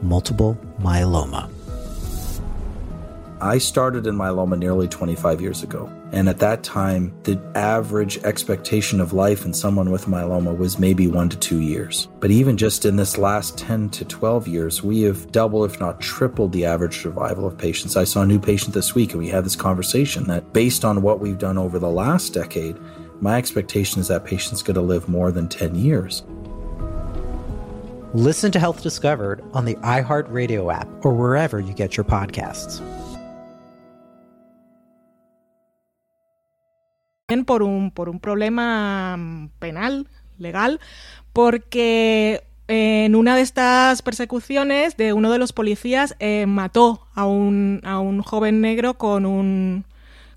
multiple 0.00 0.56
myeloma. 0.78 1.50
I 3.40 3.58
started 3.58 4.06
in 4.06 4.14
myeloma 4.14 4.56
nearly 4.56 4.86
25 4.86 5.40
years 5.40 5.64
ago. 5.64 5.90
And 6.12 6.28
at 6.28 6.38
that 6.38 6.62
time, 6.62 7.12
the 7.24 7.40
average 7.54 8.18
expectation 8.18 9.00
of 9.00 9.12
life 9.12 9.44
in 9.44 9.52
someone 9.52 9.90
with 9.90 10.06
myeloma 10.06 10.56
was 10.56 10.78
maybe 10.78 11.08
one 11.08 11.28
to 11.28 11.36
two 11.36 11.60
years. 11.60 12.08
But 12.20 12.30
even 12.30 12.56
just 12.56 12.84
in 12.84 12.96
this 12.96 13.18
last 13.18 13.58
10 13.58 13.90
to 13.90 14.04
12 14.04 14.46
years, 14.46 14.82
we 14.82 15.02
have 15.02 15.30
doubled, 15.32 15.70
if 15.70 15.80
not 15.80 16.00
tripled, 16.00 16.52
the 16.52 16.64
average 16.64 17.02
survival 17.02 17.46
of 17.46 17.58
patients. 17.58 17.96
I 17.96 18.04
saw 18.04 18.22
a 18.22 18.26
new 18.26 18.38
patient 18.38 18.72
this 18.72 18.94
week, 18.94 19.10
and 19.10 19.18
we 19.18 19.28
had 19.28 19.44
this 19.44 19.56
conversation 19.56 20.24
that 20.28 20.52
based 20.52 20.84
on 20.84 21.02
what 21.02 21.20
we've 21.20 21.38
done 21.38 21.58
over 21.58 21.78
the 21.78 21.90
last 21.90 22.32
decade, 22.32 22.76
my 23.20 23.36
expectation 23.36 24.00
is 24.00 24.08
that 24.08 24.24
patient's 24.24 24.62
going 24.62 24.74
to 24.76 24.82
live 24.82 25.08
more 25.08 25.32
than 25.32 25.48
10 25.48 25.74
years. 25.74 26.22
Listen 28.14 28.52
to 28.52 28.58
Health 28.58 28.82
Discovered 28.82 29.44
on 29.52 29.64
the 29.64 29.74
iHeartRadio 29.76 30.72
app 30.72 30.88
or 31.04 31.12
wherever 31.12 31.60
you 31.60 31.74
get 31.74 31.96
your 31.96 32.04
podcasts. 32.04 32.80
Por 37.44 37.64
un, 37.64 37.90
por 37.90 38.08
un 38.08 38.20
problema 38.20 39.16
mm, 39.16 39.48
penal, 39.58 40.06
legal, 40.38 40.78
porque 41.32 42.44
en 42.68 43.16
una 43.16 43.34
de 43.34 43.42
estas 43.42 44.02
persecuciones 44.02 44.96
de 44.96 45.12
uno 45.12 45.32
de 45.32 45.38
los 45.38 45.52
policías 45.52 46.14
eh, 46.20 46.46
mató 46.46 47.06
a 47.14 47.26
un, 47.26 47.80
a 47.84 47.98
un 47.98 48.22
joven 48.22 48.60
negro 48.60 48.94
con 48.94 49.26
un... 49.26 49.84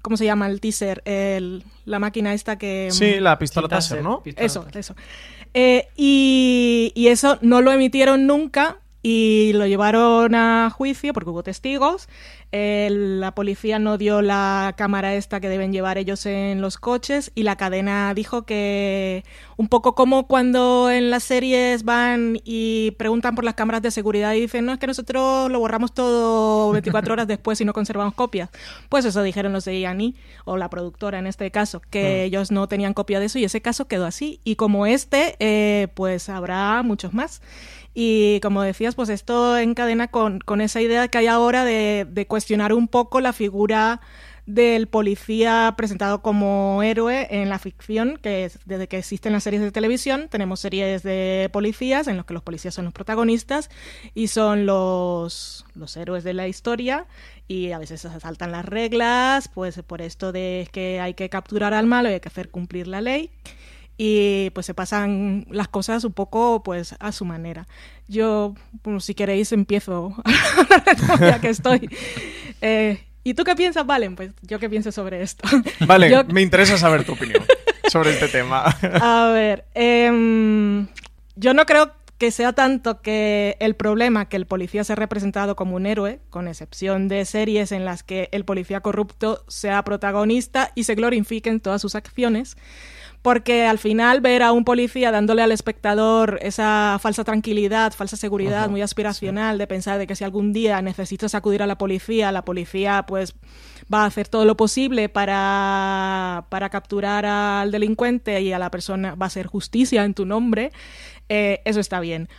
¿Cómo 0.02 0.18
se 0.18 0.26
llama 0.26 0.48
el 0.48 0.62
teaser? 0.62 1.04
El, 1.06 1.64
la 1.86 2.00
máquina 2.00 2.34
esta 2.34 2.58
que... 2.58 2.88
Mm, 2.90 2.94
sí, 2.94 3.20
la 3.20 3.38
pistola 3.38 3.68
taser, 3.68 4.02
¿no? 4.02 4.24
Eso, 4.26 4.66
eso. 4.74 4.96
Eh, 5.54 5.90
y, 5.96 6.92
y 6.96 7.08
eso 7.08 7.38
no 7.42 7.62
lo 7.62 7.72
emitieron 7.72 8.26
nunca 8.26 8.78
y 9.04 9.52
lo 9.54 9.66
llevaron 9.68 10.34
a 10.36 10.70
juicio 10.70 11.14
porque 11.14 11.30
hubo 11.30 11.44
testigos 11.44 12.10
la 12.52 13.36
policía 13.36 13.78
no 13.78 13.98
dio 13.98 14.22
la 14.22 14.74
cámara 14.76 15.14
esta 15.14 15.40
que 15.40 15.50
deben 15.50 15.72
llevar 15.72 15.98
ellos 15.98 16.26
en 16.26 16.62
los 16.62 16.78
coches 16.78 17.32
y 17.36 17.44
la 17.44 17.56
cadena 17.58 18.14
dijo 18.16 18.44
que 18.44 19.24
un 19.58 19.68
poco 19.68 19.94
como 19.94 20.26
cuando 20.28 20.90
en 20.90 21.12
las 21.12 21.24
series 21.24 21.84
van 21.84 22.40
y 22.44 22.92
preguntan 22.98 23.36
por 23.36 23.44
las 23.44 23.54
cámaras 23.54 23.82
de 23.82 23.92
seguridad 23.92 24.34
y 24.34 24.42
dicen, 24.42 24.66
no, 24.66 24.74
es 24.74 24.80
que 24.80 24.88
nosotros 24.88 25.52
lo 25.52 25.60
borramos 25.60 25.94
todo 25.94 26.72
24 26.72 27.14
horas 27.14 27.28
después 27.28 27.62
y 27.62 27.66
no 27.66 27.74
conservamos 27.74 28.14
copias. 28.16 28.50
Pues 28.90 29.06
eso 29.06 29.22
dijeron 29.22 29.54
los 29.54 29.66
de 29.66 29.80
IANI 29.80 30.16
o 30.46 30.58
la 30.58 30.70
productora 30.70 31.20
en 31.20 31.28
este 31.28 31.52
caso, 31.52 31.82
que 31.90 32.04
mm. 32.04 32.26
ellos 32.26 32.52
no 32.52 32.68
tenían 32.68 32.94
copia 32.94 33.20
de 33.20 33.28
eso 33.28 33.38
y 33.38 33.44
ese 33.44 33.62
caso 33.62 33.88
quedó 33.88 34.06
así. 34.06 34.40
Y 34.44 34.56
como 34.56 34.88
este, 34.88 35.36
eh, 35.40 35.90
pues 35.94 36.30
habrá 36.30 36.82
muchos 36.84 37.14
más. 37.14 37.42
Y 37.94 38.40
como 38.42 38.62
decías, 38.62 38.96
pues 38.96 39.10
esto 39.10 39.58
encadena 39.58 40.08
con, 40.08 40.40
con 40.40 40.62
esa 40.62 40.80
idea 40.80 41.08
que 41.08 41.18
hay 41.18 41.28
ahora 41.28 41.66
de, 41.66 42.08
de, 42.10 42.28
cuestionar 42.40 42.72
un 42.72 42.88
poco 42.88 43.20
la 43.20 43.34
figura 43.34 44.00
del 44.46 44.88
policía 44.88 45.74
presentado 45.76 46.22
como 46.22 46.82
héroe 46.82 47.28
en 47.30 47.50
la 47.50 47.60
ficción, 47.60 48.16
que 48.16 48.46
es, 48.46 48.60
desde 48.64 48.88
que 48.88 48.98
existen 48.98 49.34
las 49.34 49.44
series 49.44 49.62
de 49.62 49.74
televisión, 49.74 50.30
tenemos 50.30 50.62
series 50.62 51.04
de 51.04 51.50
policías 51.52 52.08
en 52.08 52.16
los 52.16 52.26
que 52.26 52.34
los 52.34 52.42
policías 52.42 52.74
son 52.74 52.86
los 52.86 52.94
protagonistas 52.94 53.70
y 54.16 54.28
son 54.28 54.66
los, 54.66 55.66
los 55.76 55.98
héroes 55.98 56.24
de 56.24 56.34
la 56.34 56.48
historia 56.48 57.08
y 57.50 57.74
a 57.74 57.78
veces 57.78 58.00
se 58.00 58.20
saltan 58.22 58.54
las 58.54 58.64
reglas, 58.64 59.50
pues 59.50 59.82
por 59.86 60.02
esto 60.02 60.32
de 60.32 60.70
que 60.72 61.02
hay 61.02 61.16
que 61.16 61.30
capturar 61.30 61.74
al 61.74 61.88
malo 61.88 62.10
y 62.10 62.14
hay 62.14 62.20
que 62.22 62.30
hacer 62.30 62.52
cumplir 62.52 62.88
la 62.88 63.02
ley 63.02 63.32
y 64.02 64.50
pues 64.52 64.66
se 64.66 64.74
pasan 64.74 65.46
las 65.52 65.68
cosas 65.68 66.06
un 66.06 66.14
poco 66.14 66.64
pues 66.64 66.96
a 67.02 67.12
su 67.12 67.26
manera. 67.26 67.68
Yo, 68.08 68.56
si 69.00 69.14
queréis, 69.14 69.52
empiezo 69.52 70.16
ya 71.20 71.40
que 71.40 71.50
estoy. 71.50 71.90
Eh, 72.62 73.02
¿Y 73.24 73.36
tú 73.36 73.46
qué 73.46 73.56
piensas, 73.56 73.86
Valen? 73.86 74.18
Pues 74.18 74.32
yo 74.42 74.60
qué 74.60 74.70
pienso 74.70 74.92
sobre 74.92 75.22
esto. 75.22 75.48
Vale, 75.88 76.26
me 76.26 76.42
interesa 76.42 76.78
saber 76.78 77.06
tu 77.06 77.14
opinión 77.14 77.42
sobre 77.90 78.12
este 78.12 78.28
tema. 78.28 78.66
a 78.66 79.32
ver, 79.32 79.64
em, 79.76 80.88
yo 81.38 81.54
no 81.54 81.66
creo 81.66 81.94
que 82.18 82.32
sea 82.32 82.52
tanto 82.52 83.02
que 83.02 83.56
el 83.62 83.76
problema 83.76 84.28
que 84.28 84.36
el 84.36 84.46
policía 84.46 84.84
sea 84.84 84.98
representado 84.98 85.56
como 85.56 85.78
un 85.78 85.86
héroe, 85.86 86.20
con 86.30 86.50
excepción 86.50 87.08
de 87.08 87.24
series 87.24 87.72
en 87.72 87.86
las 87.86 88.04
que 88.04 88.28
el 88.34 88.44
policía 88.44 88.82
corrupto 88.82 89.46
sea 89.48 89.84
protagonista 89.86 90.74
y 90.76 90.84
se 90.84 90.96
glorifiquen 90.96 91.62
todas 91.62 91.82
sus 91.82 91.96
acciones, 91.96 92.58
porque 93.22 93.66
al 93.66 93.80
final 93.80 94.22
ver 94.22 94.44
a 94.44 94.52
un 94.54 94.64
policía 94.64 95.12
dándole 95.12 95.42
al 95.42 95.52
espectador 95.52 96.40
esa 96.42 96.98
falsa 97.02 97.24
tranquilidad, 97.24 97.94
falsa 97.94 98.16
seguridad 98.16 98.70
muy 98.70 98.82
aspiracional 98.82 99.58
de 99.58 99.68
pensar 99.68 100.00
de 100.00 100.08
que 100.08 100.16
si 100.16 100.24
algún 100.24 100.54
día 100.54 100.82
necesitas 100.82 101.36
acudir 101.36 101.62
a 101.62 101.68
la 101.68 101.78
policía, 101.78 102.32
la 102.32 102.46
policía 102.46 103.06
pues 103.08 103.36
va 103.94 104.04
a 104.04 104.06
hacer 104.06 104.28
todo 104.28 104.46
lo 104.46 104.56
posible 104.56 105.10
para, 105.10 106.46
para 106.50 106.70
capturar 106.70 107.26
al 107.26 107.72
delincuente 107.72 108.42
y 108.42 108.54
a 108.54 108.60
la 108.60 108.72
persona 108.72 109.16
va 109.16 109.26
a 109.26 109.28
hacer 109.28 109.48
justicia 109.48 110.06
en 110.06 110.14
tu 110.14 110.26
nombre, 110.26 110.72
eh, 111.28 111.62
eso 111.66 111.80
está 111.80 112.00
bien. 112.00 112.30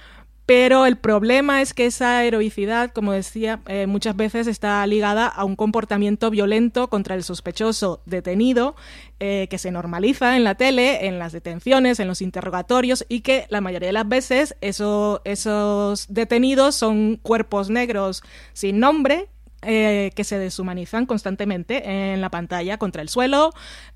Pero 0.51 0.85
el 0.85 0.97
problema 0.97 1.63
es 1.63 1.75
que 1.75 1.87
esa 1.87 2.25
heroicidad, 2.25 2.91
como 2.91 3.13
decía, 3.13 3.61
eh, 3.69 3.87
muchas 3.87 4.17
veces 4.17 4.49
está 4.49 4.85
ligada 4.85 5.29
a 5.29 5.45
un 5.45 5.55
comportamiento 5.55 6.29
violento 6.29 6.91
contra 6.91 7.15
el 7.15 7.23
sospechoso 7.23 8.03
detenido, 8.05 8.75
eh, 9.21 9.47
que 9.49 9.59
se 9.59 9.71
normaliza 9.71 10.37
en 10.37 10.43
la 10.43 10.57
tele, 10.57 11.07
en 11.07 11.21
las 11.21 11.31
detenciones, 11.31 12.01
en 12.01 12.09
los 12.09 12.21
interrogatorios, 12.21 13.07
y 13.09 13.21
que 13.21 13.47
la 13.49 13.61
mayoría 13.61 13.91
de 13.91 13.93
las 13.93 14.09
veces 14.09 14.57
esos 14.61 16.07
detenidos 16.09 16.75
son 16.75 17.21
cuerpos 17.23 17.71
negros 17.71 18.25
sin 18.53 18.81
nombre, 18.81 19.29
eh, 19.63 20.11
que 20.15 20.25
se 20.25 20.39
deshumanizan 20.39 21.07
constantemente 21.07 22.13
en 22.13 22.21
la 22.21 22.31
pantalla 22.31 22.79
contra 22.79 23.03
el 23.03 23.09
suelo, 23.09 23.53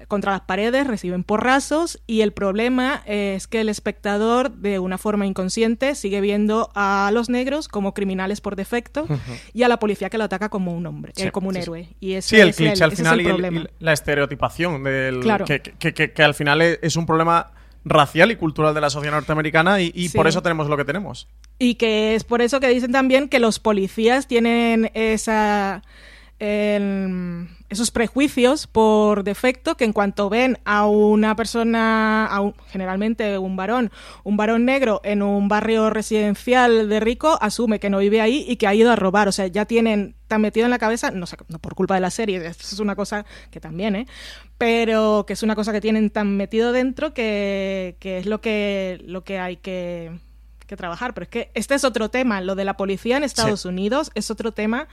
contra 0.09 0.33
las 0.33 0.42
paredes, 0.42 0.87
reciben 0.87 1.24
porrazos 1.24 2.00
y 2.07 2.20
el 2.20 2.33
problema 2.33 3.03
es 3.07 3.46
que 3.46 3.61
el 3.61 3.68
espectador 3.68 4.53
de 4.53 4.79
una 4.79 4.98
forma 4.98 5.27
inconsciente 5.27 5.94
sigue 5.94 6.20
viendo 6.20 6.70
a 6.74 7.11
los 7.12 7.29
negros 7.29 7.68
como 7.68 7.94
criminales 7.94 8.40
por 8.40 8.57
defecto 8.57 9.07
y 9.53 9.62
a 9.62 9.68
la 9.68 9.79
policía 9.79 10.11
que 10.11 10.18
lo 10.18 10.24
ataca 10.24 10.48
como 10.48 10.74
un 10.74 10.87
hombre, 10.87 11.12
eh, 11.16 11.31
como 11.31 11.48
un 11.48 11.57
héroe. 11.57 11.88
Y 12.00 12.14
ese 12.14 12.37
sí, 12.37 12.40
el 12.40 12.55
cliché 12.55 12.85
al 12.85 12.92
final 12.92 13.20
y, 13.20 13.68
la 13.79 13.92
estereotipación 13.92 14.85
del 14.85 15.20
que, 15.79 16.22
al 16.22 16.35
final 16.35 16.61
es 16.62 16.96
un 16.96 17.07
problema 17.07 17.53
racial 17.84 18.30
y 18.30 18.36
cultural 18.36 18.74
de 18.74 18.80
la 18.80 18.90
sociedad 18.90 19.14
norteamericana 19.14 19.80
y, 19.80 20.08
por 20.10 20.26
eso 20.26 20.42
tenemos 20.42 20.68
lo 20.68 20.76
que 20.76 20.84
tenemos. 20.84 21.28
Y 21.58 21.74
que 21.74 22.14
es 22.14 22.24
por 22.24 22.42
eso 22.42 22.60
que 22.60 22.68
dicen 22.68 22.92
también 22.92 23.28
que 23.28 23.38
los 23.38 23.58
policías 23.58 24.26
tienen 24.26 24.90
esa 24.94 25.82
esos 26.38 27.90
prejuicios 27.90 28.66
por 28.66 29.24
defecto 29.24 29.76
que 29.76 29.84
en 29.84 29.92
cuanto 29.92 30.28
ven 30.28 30.58
a 30.64 30.86
una 30.86 31.36
persona, 31.36 32.26
a 32.26 32.52
generalmente 32.68 33.38
un 33.38 33.56
varón, 33.56 33.90
un 34.24 34.36
varón 34.36 34.64
negro 34.64 35.00
en 35.04 35.22
un 35.22 35.48
barrio 35.48 35.90
residencial 35.90 36.88
de 36.88 37.00
rico, 37.00 37.38
asume 37.40 37.80
que 37.80 37.88
no 37.88 37.98
vive 37.98 38.20
ahí 38.20 38.44
y 38.48 38.56
que 38.56 38.66
ha 38.66 38.74
ido 38.74 38.90
a 38.90 38.96
robar. 38.96 39.28
O 39.28 39.32
sea, 39.32 39.46
ya 39.46 39.64
tienen 39.64 40.16
tan 40.28 40.40
metido 40.40 40.66
en 40.66 40.70
la 40.70 40.78
cabeza, 40.78 41.10
no 41.10 41.26
sé, 41.26 41.36
no 41.48 41.58
por 41.58 41.74
culpa 41.74 41.94
de 41.94 42.00
la 42.00 42.10
serie, 42.10 42.44
esto 42.44 42.64
es 42.64 42.78
una 42.80 42.96
cosa 42.96 43.24
que 43.50 43.60
también, 43.60 43.94
¿eh? 43.94 44.06
Pero 44.58 45.24
que 45.26 45.32
es 45.32 45.42
una 45.42 45.54
cosa 45.54 45.72
que 45.72 45.80
tienen 45.80 46.10
tan 46.10 46.36
metido 46.36 46.72
dentro 46.72 47.14
que, 47.14 47.96
que 48.00 48.18
es 48.18 48.26
lo 48.26 48.40
que, 48.40 49.02
lo 49.06 49.24
que 49.24 49.38
hay 49.38 49.56
que 49.56 50.12
que 50.66 50.76
trabajar. 50.76 51.14
Pero 51.14 51.24
es 51.24 51.30
que 51.30 51.50
este 51.54 51.74
es 51.74 51.84
otro 51.84 52.08
tema. 52.10 52.40
Lo 52.40 52.54
de 52.54 52.64
la 52.64 52.76
policía 52.76 53.16
en 53.16 53.24
Estados 53.24 53.64
Unidos 53.64 54.10
es 54.14 54.30
otro 54.30 54.52
tema 54.52 54.88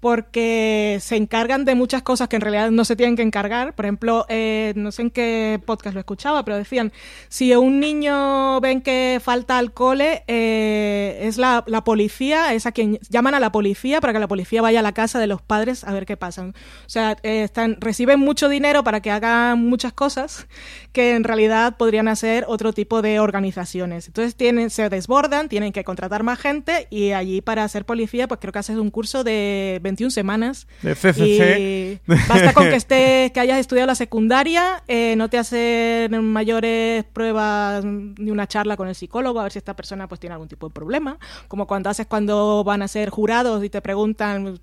porque 0.00 0.98
se 1.00 1.16
encargan 1.16 1.64
de 1.64 1.74
muchas 1.74 2.02
cosas 2.02 2.28
que 2.28 2.36
en 2.36 2.42
realidad 2.42 2.70
no 2.70 2.84
se 2.84 2.96
tienen 2.96 3.16
que 3.16 3.22
encargar. 3.22 3.74
Por 3.74 3.86
ejemplo, 3.86 4.26
eh, 4.28 4.72
no 4.76 4.92
sé 4.92 5.02
en 5.02 5.10
qué 5.10 5.60
podcast 5.64 5.94
lo 5.94 6.00
escuchaba, 6.00 6.44
pero 6.44 6.56
decían, 6.56 6.92
si 7.28 7.54
un 7.54 7.80
niño 7.80 8.60
ven 8.60 8.82
que 8.82 9.20
falta 9.22 9.58
al 9.58 9.72
cole, 9.72 10.24
eh, 10.26 11.20
es 11.22 11.38
la, 11.38 11.64
policía, 11.84 12.54
es 12.54 12.66
a 12.66 12.72
quien 12.72 12.98
llaman 13.08 13.34
a 13.34 13.40
la 13.40 13.52
policía 13.52 14.00
para 14.00 14.12
que 14.12 14.18
la 14.18 14.28
policía 14.28 14.62
vaya 14.62 14.80
a 14.80 14.82
la 14.82 14.92
casa 14.92 15.18
de 15.18 15.26
los 15.26 15.40
padres 15.40 15.84
a 15.84 15.92
ver 15.92 16.06
qué 16.06 16.16
pasa. 16.16 16.46
O 16.46 16.52
sea, 16.86 17.16
eh, 17.22 17.42
están, 17.44 17.78
reciben 17.80 18.20
mucho 18.20 18.48
dinero 18.48 18.84
para 18.84 19.00
que 19.00 19.10
hagan 19.10 19.64
muchas 19.64 19.92
cosas 19.92 20.46
que 20.92 21.14
en 21.14 21.24
realidad 21.24 21.76
podrían 21.76 22.08
hacer 22.08 22.44
otro 22.48 22.72
tipo 22.72 23.02
de 23.02 23.20
organizaciones. 23.20 24.06
Entonces 24.08 24.36
tienen, 24.36 24.70
se 24.70 24.88
desbordan, 24.88 25.48
tienen 25.48 25.72
que 25.72 25.84
contratar 25.84 26.22
más 26.22 26.38
gente 26.38 26.86
y 26.90 27.12
allí 27.12 27.40
para 27.40 27.66
ser 27.68 27.84
policía, 27.84 28.28
pues 28.28 28.40
creo 28.40 28.52
que 28.52 28.58
haces 28.58 28.76
un 28.76 28.90
curso 28.90 29.24
de 29.24 29.80
21 29.86 30.10
semanas. 30.10 30.66
CCC. 30.82 32.00
basta 32.06 32.52
con 32.52 32.68
que 32.68 32.76
estés, 32.76 33.32
que 33.32 33.40
hayas 33.40 33.58
estudiado 33.58 33.86
la 33.86 33.94
secundaria, 33.94 34.82
eh, 34.88 35.14
no 35.16 35.30
te 35.30 35.38
hacen 35.38 36.24
mayores 36.24 37.04
pruebas 37.04 37.84
ni 37.84 38.30
una 38.30 38.46
charla 38.46 38.76
con 38.76 38.88
el 38.88 38.94
psicólogo 38.94 39.40
a 39.40 39.44
ver 39.44 39.52
si 39.52 39.58
esta 39.58 39.76
persona 39.76 40.08
pues 40.08 40.20
tiene 40.20 40.34
algún 40.34 40.48
tipo 40.48 40.68
de 40.68 40.74
problema, 40.74 41.18
como 41.48 41.66
cuando 41.66 41.88
haces 41.88 42.06
cuando 42.06 42.64
van 42.64 42.82
a 42.82 42.88
ser 42.88 43.10
jurados 43.10 43.64
y 43.64 43.70
te 43.70 43.80
preguntan 43.80 44.58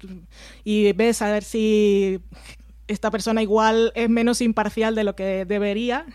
y 0.64 0.92
ves 0.94 1.22
a 1.22 1.32
ver 1.32 1.44
si 1.44 2.20
esta 2.88 3.10
persona 3.12 3.42
igual 3.42 3.92
es 3.96 4.10
menos 4.10 4.42
imparcial 4.42 4.96
de 4.96 5.04
lo 5.04 5.16
que 5.16 5.46
debería, 5.46 6.06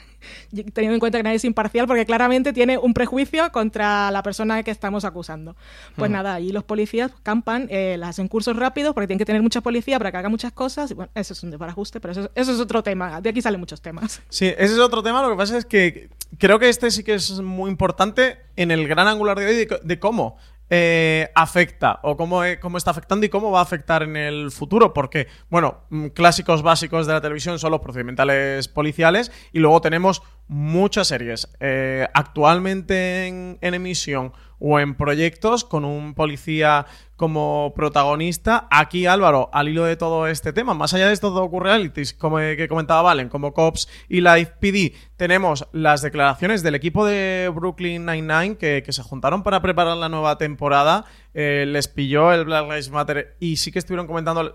teniendo 0.51 0.95
en 0.95 1.01
cuenta 1.01 1.19
que 1.19 1.23
nadie 1.23 1.37
es 1.37 1.45
imparcial, 1.45 1.87
porque 1.87 2.07
claramente 2.07 2.53
tiene 2.53 2.79
un 2.79 2.95
prejuicio 2.95 3.51
contra 3.53 4.11
la 4.11 4.23
persona 4.23 4.63
que 4.63 4.71
estamos 4.71 5.05
acusando. 5.05 5.57
Pues 5.97 6.11
hmm. 6.11 6.13
nada, 6.13 6.35
ahí 6.35 6.53
los 6.53 6.65
policías 6.65 7.13
campan, 7.23 7.67
eh, 7.71 7.97
las 7.99 8.11
hacen 8.11 8.29
cursos 8.29 8.57
rápidos, 8.57 8.95
porque 8.95 9.07
tienen 9.07 9.19
que 9.19 9.25
tener 9.25 9.43
mucha 9.43 9.61
policía 9.61 9.99
para 9.99 10.11
que 10.11 10.17
haga 10.19 10.29
muchas 10.29 10.53
cosas. 10.53 10.91
Y 10.91 10.95
bueno, 10.95 11.11
eso 11.15 11.33
es 11.33 11.43
un 11.43 11.51
desbarajuste, 11.51 12.01
pero 12.01 12.13
eso, 12.13 12.31
eso 12.35 12.53
es 12.53 12.61
otro 12.61 12.83
tema. 12.83 13.21
De 13.21 13.31
aquí 13.31 13.43
salen 13.43 13.61
muchos 13.61 13.81
temas. 13.81 14.23
Sí, 14.29 14.47
ese 14.47 14.75
es 14.75 14.79
otro 14.79 15.03
tema. 15.03 15.23
Lo 15.23 15.31
que 15.31 15.37
pasa 15.37 15.59
es 15.59 15.65
que 15.65 16.11
creo 16.39 16.59
que 16.59 16.69
este 16.69 16.91
sí 16.91 17.05
que 17.05 17.15
es 17.15 17.41
muy 17.41 17.71
importante 17.71 18.39
en 18.57 18.71
el 18.71 18.89
gran 18.89 19.09
angular 19.09 19.39
de 19.39 19.47
hoy 19.47 19.69
de 19.83 19.99
cómo 19.99 20.37
eh, 20.71 21.31
afecta 21.35 22.01
o 22.03 22.17
cómo, 22.17 22.45
eh, 22.45 22.61
cómo, 22.61 22.77
está 22.77 22.91
afectando 22.91 23.25
y 23.25 23.29
cómo 23.29 23.51
va 23.51 23.61
a 23.61 23.63
afectar 23.63 24.03
en 24.03 24.17
el 24.17 24.51
futuro. 24.51 24.93
Porque, 24.93 25.29
bueno, 25.49 25.83
mm, 25.91 26.09
clásicos 26.09 26.63
básicos 26.63 27.07
de 27.07 27.15
la 27.15 27.21
televisión 27.21 27.59
son 27.59 27.71
los 27.71 27.81
procedimentales 27.81 28.69
policiales 28.69 29.33
y 29.53 29.61
luego 29.61 29.81
tenemos 29.81 30.23
muchas 30.49 31.09
series 31.09 31.49
eh, 31.61 32.09
actualmente 32.15 33.27
en, 33.27 33.59
emisión 33.61 34.33
o 34.59 34.81
en 34.81 34.95
proyectos 34.95 35.65
con 35.65 35.85
un 35.85 36.15
policía 36.15 36.87
como 37.17 37.73
protagonista. 37.75 38.69
Aquí, 38.71 39.07
Álvaro, 39.07 39.51
al 39.53 39.69
hilo 39.69 39.85
de 39.85 39.97
todo 39.97 40.29
este 40.29 40.53
tema, 40.53 40.73
más 40.75 40.95
allá 40.95 41.09
de 41.09 41.13
estos 41.13 41.35
docu-realities 41.35 42.15
como 42.15 42.39
que 42.39 42.69
comentaba 42.69 43.03
Valen, 43.03 43.29
como 43.29 43.53
Cops 43.53 43.89
y 44.09 44.21
Live 44.21 44.55
PD, 44.61 44.95
tenemos 45.17 45.67
las 45.73 46.01
declaraciones 46.01 46.63
del 46.63 46.77
equipo 46.77 47.05
de 47.05 47.51
Brooklyn 47.53 48.07
Nine-Nine 48.07 48.57
que, 48.57 48.85
se 48.89 49.03
juntaron 49.03 49.43
para 49.43 49.61
preparar 49.61 49.97
la 49.97 50.09
nueva 50.09 50.39
temporada. 50.39 51.05
Eh, 51.35 51.67
les 51.69 51.89
pilló 51.89 52.33
el 52.33 52.45
Black 52.45 52.65
Lives 52.65 52.91
Matter 52.91 53.37
y 53.41 53.57
sí 53.57 53.71
que 53.73 53.81
estuvieron 53.81 54.07
comentando 54.07 54.53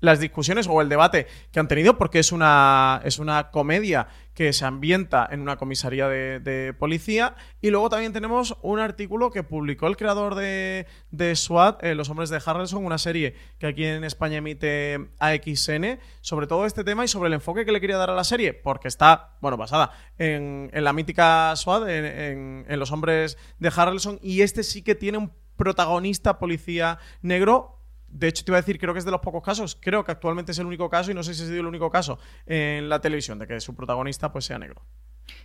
las 0.00 0.20
discusiones 0.20 0.66
o 0.68 0.80
el 0.80 0.88
debate 0.88 1.26
que 1.52 1.60
han 1.60 1.68
tenido 1.68 1.98
porque 1.98 2.18
es 2.18 2.32
una, 2.32 3.00
es 3.04 3.18
una 3.18 3.50
comedia 3.50 4.08
que 4.38 4.52
se 4.52 4.64
ambienta 4.64 5.28
en 5.32 5.40
una 5.40 5.56
comisaría 5.56 6.06
de, 6.08 6.72
policía. 6.78 7.34
Y 7.60 7.70
luego 7.70 7.88
también 7.88 8.12
tenemos 8.12 8.56
un 8.62 8.78
artículo 8.78 9.32
que 9.32 9.42
publicó 9.42 9.88
el 9.88 9.96
creador 9.96 10.36
de, 10.36 10.86
SWAT, 11.34 11.82
eh, 11.82 11.96
Los 11.96 12.08
Hombres 12.08 12.30
de 12.30 12.40
Harrelson, 12.46 12.84
una 12.84 12.98
serie 12.98 13.34
que 13.58 13.66
aquí 13.66 13.84
en 13.84 14.04
España 14.04 14.36
emite 14.36 15.08
AXN, 15.18 15.98
sobre 16.20 16.46
todo 16.46 16.66
este 16.66 16.84
tema 16.84 17.04
y 17.04 17.08
sobre 17.08 17.26
el 17.26 17.34
enfoque 17.34 17.64
que 17.64 17.72
le 17.72 17.80
quería 17.80 17.96
dar 17.96 18.10
a 18.10 18.14
la 18.14 18.22
serie, 18.22 18.54
porque 18.54 18.86
está, 18.86 19.36
bueno, 19.40 19.56
basada 19.56 19.90
en, 20.18 20.70
la 20.72 20.92
mítica 20.92 21.52
SWAT, 21.56 21.88
en, 21.88 22.64
en 22.68 22.78
Los 22.78 22.92
Hombres 22.92 23.38
de 23.58 23.72
Harrelson 23.74 24.20
y 24.22 24.42
este 24.42 24.62
sí 24.62 24.82
que 24.82 24.94
tiene 24.94 25.18
un 25.18 25.32
protagonista 25.56 26.38
policía 26.38 27.00
negro 27.22 27.77
de 28.10 28.28
hecho, 28.28 28.44
te 28.44 28.50
iba 28.50 28.58
a 28.58 28.60
decir, 28.60 28.78
creo 28.78 28.92
que 28.92 28.98
es 28.98 29.04
de 29.04 29.10
los 29.10 29.20
pocos 29.20 29.42
casos, 29.42 29.76
creo 29.80 30.04
que 30.04 30.12
actualmente 30.12 30.52
es 30.52 30.58
el 30.58 30.66
único 30.66 30.88
caso, 30.88 31.10
y 31.10 31.14
no 31.14 31.22
sé 31.22 31.34
si 31.34 31.42
ha 31.42 31.46
sido 31.46 31.60
el 31.60 31.66
único 31.66 31.90
caso 31.90 32.18
en 32.46 32.88
la 32.88 33.00
televisión, 33.00 33.38
de 33.38 33.46
que 33.46 33.60
su 33.60 33.74
protagonista 33.74 34.32
pues 34.32 34.46
sea 34.46 34.58
negro. 34.58 34.82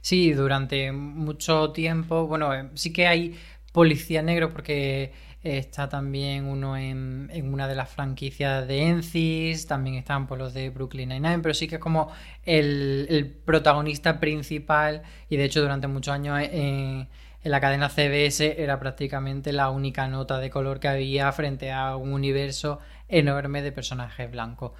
Sí, 0.01 0.31
durante 0.33 0.91
mucho 0.91 1.71
tiempo, 1.71 2.25
bueno, 2.27 2.53
eh, 2.53 2.69
sí 2.75 2.93
que 2.93 3.07
hay 3.07 3.35
policía 3.71 4.21
negro 4.21 4.51
porque 4.51 5.11
está 5.43 5.89
también 5.89 6.45
uno 6.45 6.77
en, 6.77 7.29
una 7.51 7.67
de 7.67 7.75
las 7.75 7.89
franquicias 7.89 8.65
de 8.65 8.87
Encis, 8.87 9.67
también 9.67 9.97
están 9.97 10.25
por 10.25 10.37
los 10.37 10.53
de 10.53 10.69
Brooklyn 10.69 11.09
Nine-Nine, 11.09 11.39
pero 11.39 11.53
sí 11.53 11.67
que 11.67 11.75
es 11.75 11.81
como 11.81 12.09
el, 12.43 13.41
protagonista 13.45 14.21
principal 14.21 15.03
y 15.29 15.35
de 15.35 15.43
hecho 15.43 15.61
durante 15.61 15.87
muchos 15.87 16.13
años... 16.13 16.39
Eh, 16.41 17.07
en 17.43 17.51
la 17.51 17.59
cadena 17.59 17.89
CBS 17.89 18.61
era 18.61 18.79
prácticamente 18.79 19.51
la 19.51 19.69
única 19.69 20.07
nota 20.07 20.39
de 20.39 20.49
color 20.49 20.79
que 20.79 20.87
había 20.87 21.31
frente 21.31 21.71
a 21.71 21.95
un 21.97 22.13
universo 22.13 22.79
enorme 23.07 23.61
de 23.61 23.71
personajes 23.71 24.31
blancos. 24.31 24.71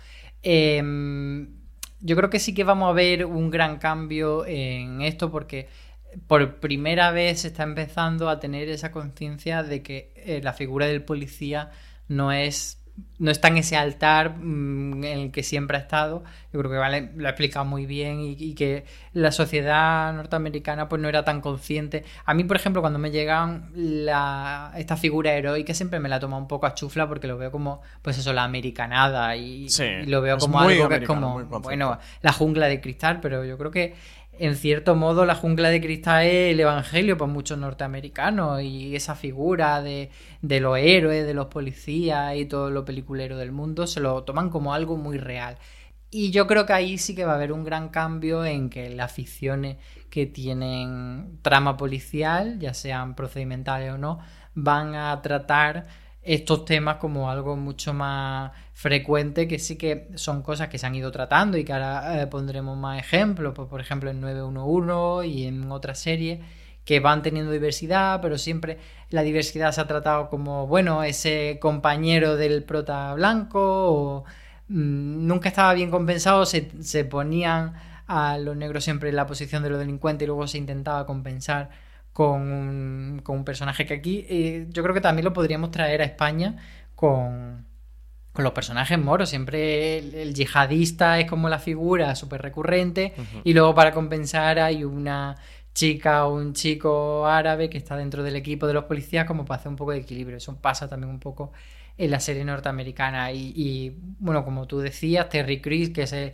Em, 0.41 1.47
yo 1.99 2.16
creo 2.16 2.30
que 2.30 2.39
sí 2.39 2.53
que 2.53 2.64
vamos 2.64 2.89
a 2.89 2.93
ver 2.93 3.26
un 3.26 3.49
gran 3.49 3.78
cambio 3.80 4.45
en 4.45 5.01
esto 5.01 5.32
porque 5.32 5.68
por 6.28 6.59
primera 6.59 7.11
vez 7.11 7.41
se 7.41 7.47
está 7.47 7.64
empezando 7.64 8.30
a 8.30 8.39
tener 8.39 8.70
esa 8.70 8.91
conciencia 8.91 9.64
de 9.64 9.82
que 9.82 10.14
eh, 10.16 10.41
la 10.43 10.53
figura 10.53 10.86
del 10.86 11.03
policía 11.03 11.72
no 12.07 12.32
es 12.32 12.82
no 13.20 13.32
está 13.32 13.48
en 13.48 13.58
ese 13.58 13.76
altar 13.76 14.38
mm, 14.38 15.04
en 15.04 15.20
el 15.20 15.32
que 15.32 15.44
siempre 15.44 15.78
ha 15.78 15.80
estado. 15.80 16.24
Yo 16.52 16.60
creo 16.60 16.72
que 16.72 16.78
vale, 16.78 17.12
lo 17.16 17.28
ha 17.28 17.32
explicado 17.32 17.66
muy 17.66 17.86
bien 17.86 18.20
y, 18.22 18.54
que 18.54 18.86
la 19.14 19.32
sociedad 19.32 20.14
norteamericana 20.14 20.89
pues 20.89 21.02
no 21.02 21.08
era 21.08 21.24
tan 21.24 21.41
consciente. 21.41 22.04
A 22.26 22.34
mí, 22.34 22.44
por 22.44 22.58
ejemplo, 22.58 22.82
cuando 22.82 23.00
me 23.00 23.12
llegan 23.12 23.72
la, 23.74 24.74
esta 24.78 24.98
figura 24.98 25.34
heroica 25.34 25.74
siempre 25.74 26.00
me 26.00 26.10
la 26.10 26.20
toma 26.20 26.38
un 26.38 26.48
poco 26.48 26.66
a 26.66 26.76
chufla 26.76 27.08
porque 27.08 27.28
lo 27.28 27.38
veo 27.38 27.52
como, 27.52 27.82
pues 28.02 28.18
eso, 28.18 28.34
la 28.34 28.44
americanada 28.44 29.36
y, 29.36 29.68
lo 30.06 30.22
veo 30.22 30.38
como 30.38 30.60
algo 30.60 30.89
que 30.89 30.96
es 30.96 31.08
como, 31.08 31.44
bueno, 31.46 31.98
la 32.22 32.34
jungla 32.34 32.68
de 32.68 32.82
cristal, 32.82 33.20
pero 33.22 33.46
yo 33.46 33.58
creo 33.58 33.72
que 33.72 33.96
en 34.39 34.55
cierto 34.55 34.95
modo 34.95 35.25
la 35.25 35.36
jungla 35.36 35.69
de 35.69 35.81
cristal 35.81 36.25
es 36.25 36.53
el 36.53 36.59
evangelio 36.59 37.17
para 37.17 37.31
muchos 37.31 37.57
norteamericanos 37.57 38.61
y 38.61 38.95
esa 38.95 39.15
figura 39.15 39.81
de, 39.81 40.09
de 40.41 40.59
los 40.59 40.77
héroes, 40.77 41.25
de 41.25 41.34
los 41.34 41.47
policías 41.47 42.36
y 42.36 42.45
todo 42.45 42.69
lo 42.69 42.86
peliculero 42.86 43.38
del 43.38 43.51
mundo 43.51 43.88
se 43.88 43.99
lo 43.99 44.23
toman 44.23 44.49
como 44.49 44.73
algo 44.73 44.97
muy 44.97 45.17
real. 45.17 45.57
Y 46.09 46.29
yo 46.29 46.45
creo 46.45 46.67
que 46.67 46.73
ahí 46.73 46.99
sí 46.99 47.15
que 47.15 47.25
va 47.25 47.31
a 47.34 47.36
haber 47.36 47.51
un 47.51 47.63
gran 47.63 47.89
cambio 47.89 48.45
en 48.45 48.69
que 48.69 48.89
las 48.89 49.11
ficciones 49.11 49.77
que 50.11 50.27
tienen 50.27 51.39
trama 51.41 51.75
policial, 51.75 52.59
ya 52.59 52.75
sean 52.75 53.15
procedimentales 53.15 53.93
o 53.93 53.97
no, 53.97 54.19
van 54.53 54.93
a 54.93 55.19
tratar 55.23 55.88
estos 56.24 56.65
temas 56.65 56.97
como 56.97 57.30
algo 57.30 57.55
mucho 57.57 57.93
más 57.93 58.51
frecuente, 58.74 59.47
que 59.47 59.59
sí 59.59 59.78
que 59.78 60.09
son 60.15 60.41
cosas 60.41 60.69
que 60.69 60.78
se 60.78 60.86
han 60.86 60.95
ido 60.95 61.11
tratando 61.11 61.57
y 61.57 61.65
que 61.65 61.74
ahora 61.74 62.21
eh, 62.21 62.28
pondremos 62.28 62.78
más 62.78 62.99
ejemplos, 62.99 63.53
pues, 63.55 63.67
por 63.67 63.82
ejemplo 63.82 64.09
en 64.09 64.21
911 64.21 65.28
y 65.28 65.45
en 65.47 65.71
otras 65.71 65.99
series 65.99 66.39
que 66.86 66.99
van 66.99 67.21
teniendo 67.21 67.51
diversidad, 67.51 68.19
pero 68.21 68.38
siempre 68.38 68.78
la 69.09 69.21
diversidad 69.24 69.71
se 69.71 69.82
ha 69.82 69.88
tratado 69.88 70.30
como, 70.30 70.67
bueno, 70.67 71.03
ese 71.03 71.57
compañero 71.61 72.36
del 72.36 72.63
prota 72.63 73.13
blanco, 73.13 73.59
o 73.61 74.24
mm, 74.67 75.28
nunca 75.28 75.49
estaba 75.49 75.74
bien 75.74 75.91
compensado, 75.91 76.45
se, 76.45 76.71
se 76.82 77.05
ponían 77.05 77.74
a 78.07 78.38
los 78.38 78.55
negros 78.57 78.84
siempre 78.84 79.09
en 79.09 79.15
la 79.15 79.28
posición 79.28 79.63
de 79.63 79.69
los 79.69 79.80
delincuentes 79.80 80.26
y 80.26 80.28
luego 80.28 80.47
se 80.47 80.57
intentaba 80.57 81.05
compensar 81.05 81.69
con 82.14 83.22
un, 83.26 83.43
personaje 83.43 83.86
que 83.86 83.95
aquí 83.95 84.26
eh, 84.30 84.68
yo 84.70 84.84
creo 84.84 84.93
que 84.93 85.01
también 85.01 85.26
lo 85.26 85.34
podríamos 85.34 85.72
traer 85.72 86.01
a 86.01 86.05
España 86.05 86.57
con, 86.95 87.66
con 88.32 88.43
los 88.43 88.53
personajes 88.53 88.99
moros. 88.99 89.30
Siempre 89.30 89.97
el, 89.97 90.34
yihadista 90.34 91.20
es 91.20 91.30
como 91.30 91.49
la 91.49 91.59
figura 91.59 92.16
súper 92.16 92.41
recurrente 92.41 93.14
y 93.43 93.53
luego 93.53 93.74
para 93.76 93.91
compensar 93.91 94.59
hay 94.59 94.84
una 94.84 95.36
chica 95.74 96.26
o 96.28 96.36
un 96.36 96.53
chico 96.53 97.26
árabe 97.26 97.70
que 97.70 97.78
está 97.78 97.97
dentro 97.97 98.24
del 98.24 98.36
equipo 98.36 98.68
de 98.68 98.74
los 98.74 98.84
policías 98.86 99.26
como 99.26 99.43
para 99.45 99.59
hacer 99.59 99.70
un 99.70 99.76
poco 99.76 99.91
de 99.91 99.99
equilibrio. 99.99 100.38
Eso 100.38 100.55
pasa 100.55 100.88
también 100.88 101.09
un 101.09 101.20
poco 101.20 101.51
en 101.97 102.11
la 102.11 102.20
serie 102.20 102.43
norteamericana. 102.45 103.32
Y, 103.32 103.95
bueno, 104.20 104.43
como 104.43 104.68
tú 104.68 104.80
decías, 104.80 105.30
Terry 105.30 105.61
Crews, 105.61 105.89
que 105.89 106.03
es 106.03 106.14
el, 106.14 106.34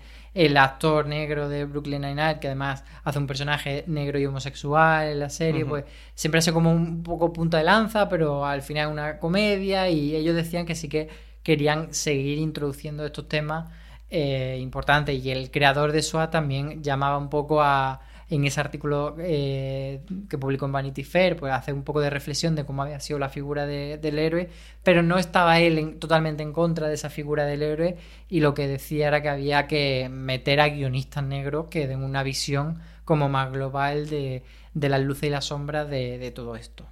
actor 0.57 1.07
negro 1.07 1.49
de 1.49 1.65
Brooklyn 1.65 2.01
Nine-Nine, 2.01 2.39
que 2.39 2.47
además 2.47 2.83
hace 3.03 3.19
un 3.19 3.27
personaje 3.27 3.83
negro 3.87 4.19
y 4.19 4.25
homosexual 4.25 5.07
en 5.07 5.19
la 5.19 5.29
serie, 5.29 5.65
pues 5.65 5.85
siempre 6.15 6.39
hace 6.39 6.53
como 6.53 6.71
un 6.71 7.03
poco 7.03 7.33
punta 7.33 7.57
de 7.57 7.63
lanza, 7.63 8.07
pero 8.09 8.45
al 8.45 8.61
final 8.61 8.87
es 8.87 8.93
una 8.93 9.17
comedia 9.19 9.89
y 9.89 10.15
ellos 10.15 10.35
decían 10.35 10.65
que 10.65 10.75
sí 10.75 10.87
que 10.87 11.09
querían 11.43 11.93
seguir 11.93 12.37
introduciendo 12.37 13.05
estos 13.05 13.27
temas 13.27 13.69
eh, 14.09 14.57
importantes. 14.61 15.23
Y 15.23 15.31
el 15.31 15.51
creador 15.51 15.91
de 15.91 16.01
SWAT 16.01 16.31
también 16.31 16.83
llamaba 16.83 17.17
un 17.17 17.29
poco 17.29 17.61
a 17.61 18.01
en 18.29 18.45
ese 18.45 18.59
artículo 18.59 19.15
eh, 19.19 20.01
que 20.29 20.37
publicó 20.37 20.65
en 20.65 20.71
Vanity 20.71 21.03
Fair, 21.03 21.35
pues 21.35 21.51
hace 21.51 21.73
un 21.73 21.83
poco 21.83 21.99
de 21.99 22.09
reflexión 22.09 22.55
de 22.55 22.63
cómo 22.63 22.83
había 22.83 22.99
sido 22.99 23.17
la 23.17 23.29
figura 23.29 23.65
del 23.65 24.19
héroe, 24.19 24.49
pero 24.83 25.01
no 25.01 25.17
estaba 25.17 25.59
él 25.59 25.97
totalmente 25.99 26.43
en 26.43 26.53
contra 26.53 26.87
de 26.87 26.93
esa 26.93 27.09
figura 27.09 27.45
del 27.45 27.63
héroe 27.63 27.97
y 28.27 28.41
lo 28.41 28.53
que 28.53 28.67
decía 28.67 29.07
era 29.07 29.21
que 29.21 29.29
había 29.29 29.67
que 29.67 30.09
meter 30.11 30.61
a 30.61 30.69
guionistas 30.69 31.23
negros 31.23 31.67
que 31.69 31.87
den 31.87 32.03
una 32.03 32.21
visión 32.21 32.79
como 33.03 33.29
más 33.29 33.51
global 33.51 34.07
de, 34.09 34.43
las 34.73 35.01
luces 35.01 35.23
y 35.23 35.29
las 35.31 35.45
sombras 35.45 35.89
de, 35.89 36.31
todo 36.35 36.55
esto. 36.55 36.85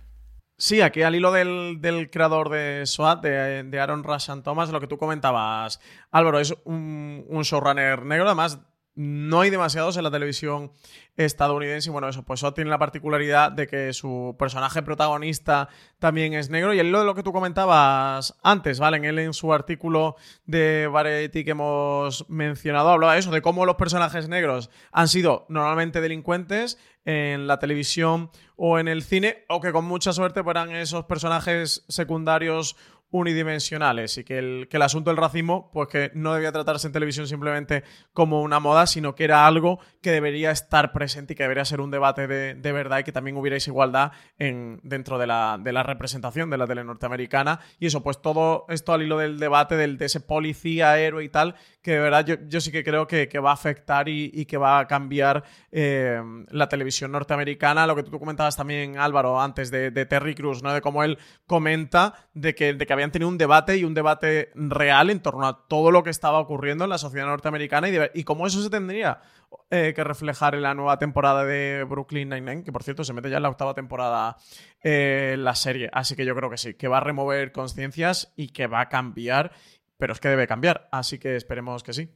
Sí, 0.57 0.81
aquí 0.81 1.03
al 1.03 1.13
hilo 1.13 1.31
del, 1.31 2.09
creador 2.11 2.49
de 2.49 2.83
SWAT, 2.88 3.21
de, 3.21 3.79
Aaron 3.79 4.03
Rush 4.03 4.31
Thomas, 4.43 4.71
lo 4.71 4.79
que 4.79 4.88
tú 4.88 4.97
comentabas, 4.97 5.79
Álvaro, 6.09 6.39
es 6.39 6.55
un, 6.65 7.25
un 7.27 7.43
showrunner 7.43 8.03
negro, 8.03 8.25
además 8.25 8.59
no 8.97 9.41
hay 9.41 9.51
demasiados 9.51 9.95
en 9.95 10.03
la 10.03 10.09
televisión 10.09 10.71
estadounidense. 11.17 11.89
Y 11.89 11.91
bueno, 11.91 12.09
eso, 12.09 12.23
pues 12.23 12.39
eso 12.39 12.51
tiene 12.55 12.71
la 12.71 12.79
particularidad 12.79 13.51
de 13.51 13.67
que 13.67 13.93
su 13.93 14.35
personaje 14.39 14.81
protagonista 14.81 15.69
también 15.99 16.33
es 16.33 16.49
negro. 16.49 16.73
Y 16.73 16.79
es 16.79 16.85
lo 16.85 16.99
de 16.99 17.05
lo 17.05 17.13
que 17.13 17.21
tú 17.21 17.31
comentabas 17.31 18.35
antes, 18.41 18.79
¿vale? 18.79 19.07
Él 19.07 19.19
en 19.19 19.33
su 19.33 19.53
artículo 19.53 20.15
de 20.45 20.87
Variety 20.91 21.45
que 21.45 21.51
hemos 21.51 22.27
mencionado 22.27 22.89
hablaba 22.89 23.13
de 23.13 23.19
eso, 23.19 23.29
de 23.29 23.43
cómo 23.43 23.67
los 23.67 23.75
personajes 23.75 24.27
negros 24.29 24.71
han 24.91 25.07
sido 25.07 25.45
normalmente 25.47 26.01
delincuentes 26.01 26.79
en 27.05 27.45
la 27.45 27.59
televisión 27.59 28.31
o 28.55 28.79
en 28.79 28.87
el 28.87 29.03
cine, 29.03 29.45
o 29.47 29.61
que 29.61 29.71
con 29.71 29.85
mucha 29.85 30.11
suerte 30.11 30.43
fueran 30.43 30.75
esos 30.75 31.05
personajes 31.05 31.85
secundarios 31.87 32.75
unidimensionales 33.09 34.17
y 34.17 34.23
que 34.23 34.37
el, 34.37 34.67
que 34.69 34.77
el 34.77 34.83
asunto 34.83 35.09
del 35.09 35.17
racismo, 35.17 35.69
pues 35.71 35.87
que 35.87 36.11
no 36.13 36.33
debía 36.33 36.51
tratarse 36.51 36.87
en 36.87 36.93
televisión 36.93 37.27
simplemente 37.27 37.83
como 38.13 38.41
una 38.41 38.59
moda, 38.59 38.85
sino 38.87 39.15
que 39.15 39.23
era 39.23 39.47
algo 39.47 39.79
que 40.01 40.11
debería 40.11 40.51
estar 40.51 40.91
presente 40.91 41.33
y 41.33 41.35
que 41.35 41.43
debería 41.43 41.65
ser 41.65 41.79
un 41.79 41.91
debate 41.91 42.27
de, 42.27 42.55
de 42.55 42.71
verdad 42.71 42.99
y 42.99 43.03
que 43.03 43.11
también 43.11 43.37
hubiera 43.37 43.57
igualdad 43.57 44.11
en, 44.37 44.79
dentro 44.83 45.17
de 45.17 45.27
la, 45.27 45.57
de 45.61 45.71
la, 45.71 45.83
representación 45.83 46.49
de 46.49 46.57
la 46.57 46.67
tele 46.67 46.83
norteamericana. 46.83 47.59
Y 47.79 47.87
eso, 47.87 48.03
pues 48.03 48.21
todo 48.21 48.65
esto 48.69 48.93
al 48.93 49.03
hilo 49.03 49.17
del 49.17 49.39
debate 49.39 49.77
del, 49.77 49.97
de 49.97 50.05
ese 50.05 50.19
policía, 50.19 50.99
héroe 50.99 51.23
y 51.23 51.29
tal, 51.29 51.55
que 51.81 51.91
de 51.91 51.99
verdad 51.99 52.25
yo, 52.25 52.35
yo 52.47 52.59
sí 52.59 52.71
que 52.71 52.83
creo 52.83 53.07
que, 53.07 53.29
que 53.29 53.39
va 53.39 53.51
a 53.51 53.53
afectar 53.53 54.09
y, 54.09 54.31
y, 54.33 54.45
que 54.45 54.57
va 54.57 54.79
a 54.79 54.87
cambiar 54.87 55.43
eh, 55.71 56.21
la 56.49 56.67
televisión 56.67 57.11
norteamericana. 57.11 57.87
Lo 57.87 57.95
que 57.95 58.03
tú 58.03 58.19
comentabas 58.19 58.57
también, 58.57 58.97
Álvaro, 58.97 59.41
antes 59.41 59.71
de, 59.71 59.91
de 59.91 60.05
Terry 60.05 60.35
Cruz, 60.35 60.61
¿no? 60.61 60.73
De 60.73 60.81
cómo 60.81 61.03
él 61.03 61.17
comenta 61.45 62.13
de 62.33 62.53
que, 62.53 62.73
de 62.73 62.85
que 62.85 62.93
habían 62.97 63.11
tenido 63.11 63.29
un 63.29 63.37
debate 63.37 63.77
y 63.77 63.83
un 63.83 63.93
debate 63.93 64.51
real 64.55 65.09
en 65.09 65.21
torno 65.21 65.47
a 65.47 65.67
todo 65.67 65.91
lo 65.91 66.03
que 66.03 66.09
estaba 66.09 66.39
ocurriendo 66.39 66.83
en 66.83 66.89
la 66.89 66.97
sociedad 66.97 67.25
norteamericana 67.25 67.87
y, 67.87 67.91
de, 67.91 68.11
y 68.13 68.23
cómo 68.23 68.45
eso 68.45 68.61
se 68.61 68.69
tendría 68.69 69.21
eh, 69.69 69.93
que 69.95 70.03
reflejar 70.03 70.55
en 70.55 70.63
la 70.63 70.73
nueva 70.73 70.99
temporada 70.99 71.45
de 71.45 71.85
Brooklyn 71.87 72.29
Nine-Nine, 72.29 72.63
que 72.63 72.71
por 72.71 72.83
cierto 72.83 73.03
se 73.03 73.13
mete 73.13 73.29
ya 73.29 73.37
en 73.37 73.43
la 73.43 73.49
octava 73.49 73.73
temporada 73.73 74.37
eh, 74.83 75.35
la 75.37 75.55
serie. 75.55 75.89
Así 75.93 76.15
que 76.15 76.25
yo 76.25 76.35
creo 76.35 76.49
que 76.49 76.57
sí, 76.57 76.73
que 76.73 76.87
va 76.87 76.97
a 76.97 77.01
remover 77.01 77.51
conciencias 77.51 78.33
y 78.35 78.49
que 78.49 78.67
va 78.67 78.81
a 78.81 78.89
cambiar 78.89 79.51
pero 79.97 80.13
es 80.13 80.19
que 80.19 80.29
debe 80.29 80.47
cambiar, 80.47 80.87
así 80.91 81.17
que 81.17 81.35
esperemos 81.35 81.83
que 81.83 81.93
sí. 81.93 82.09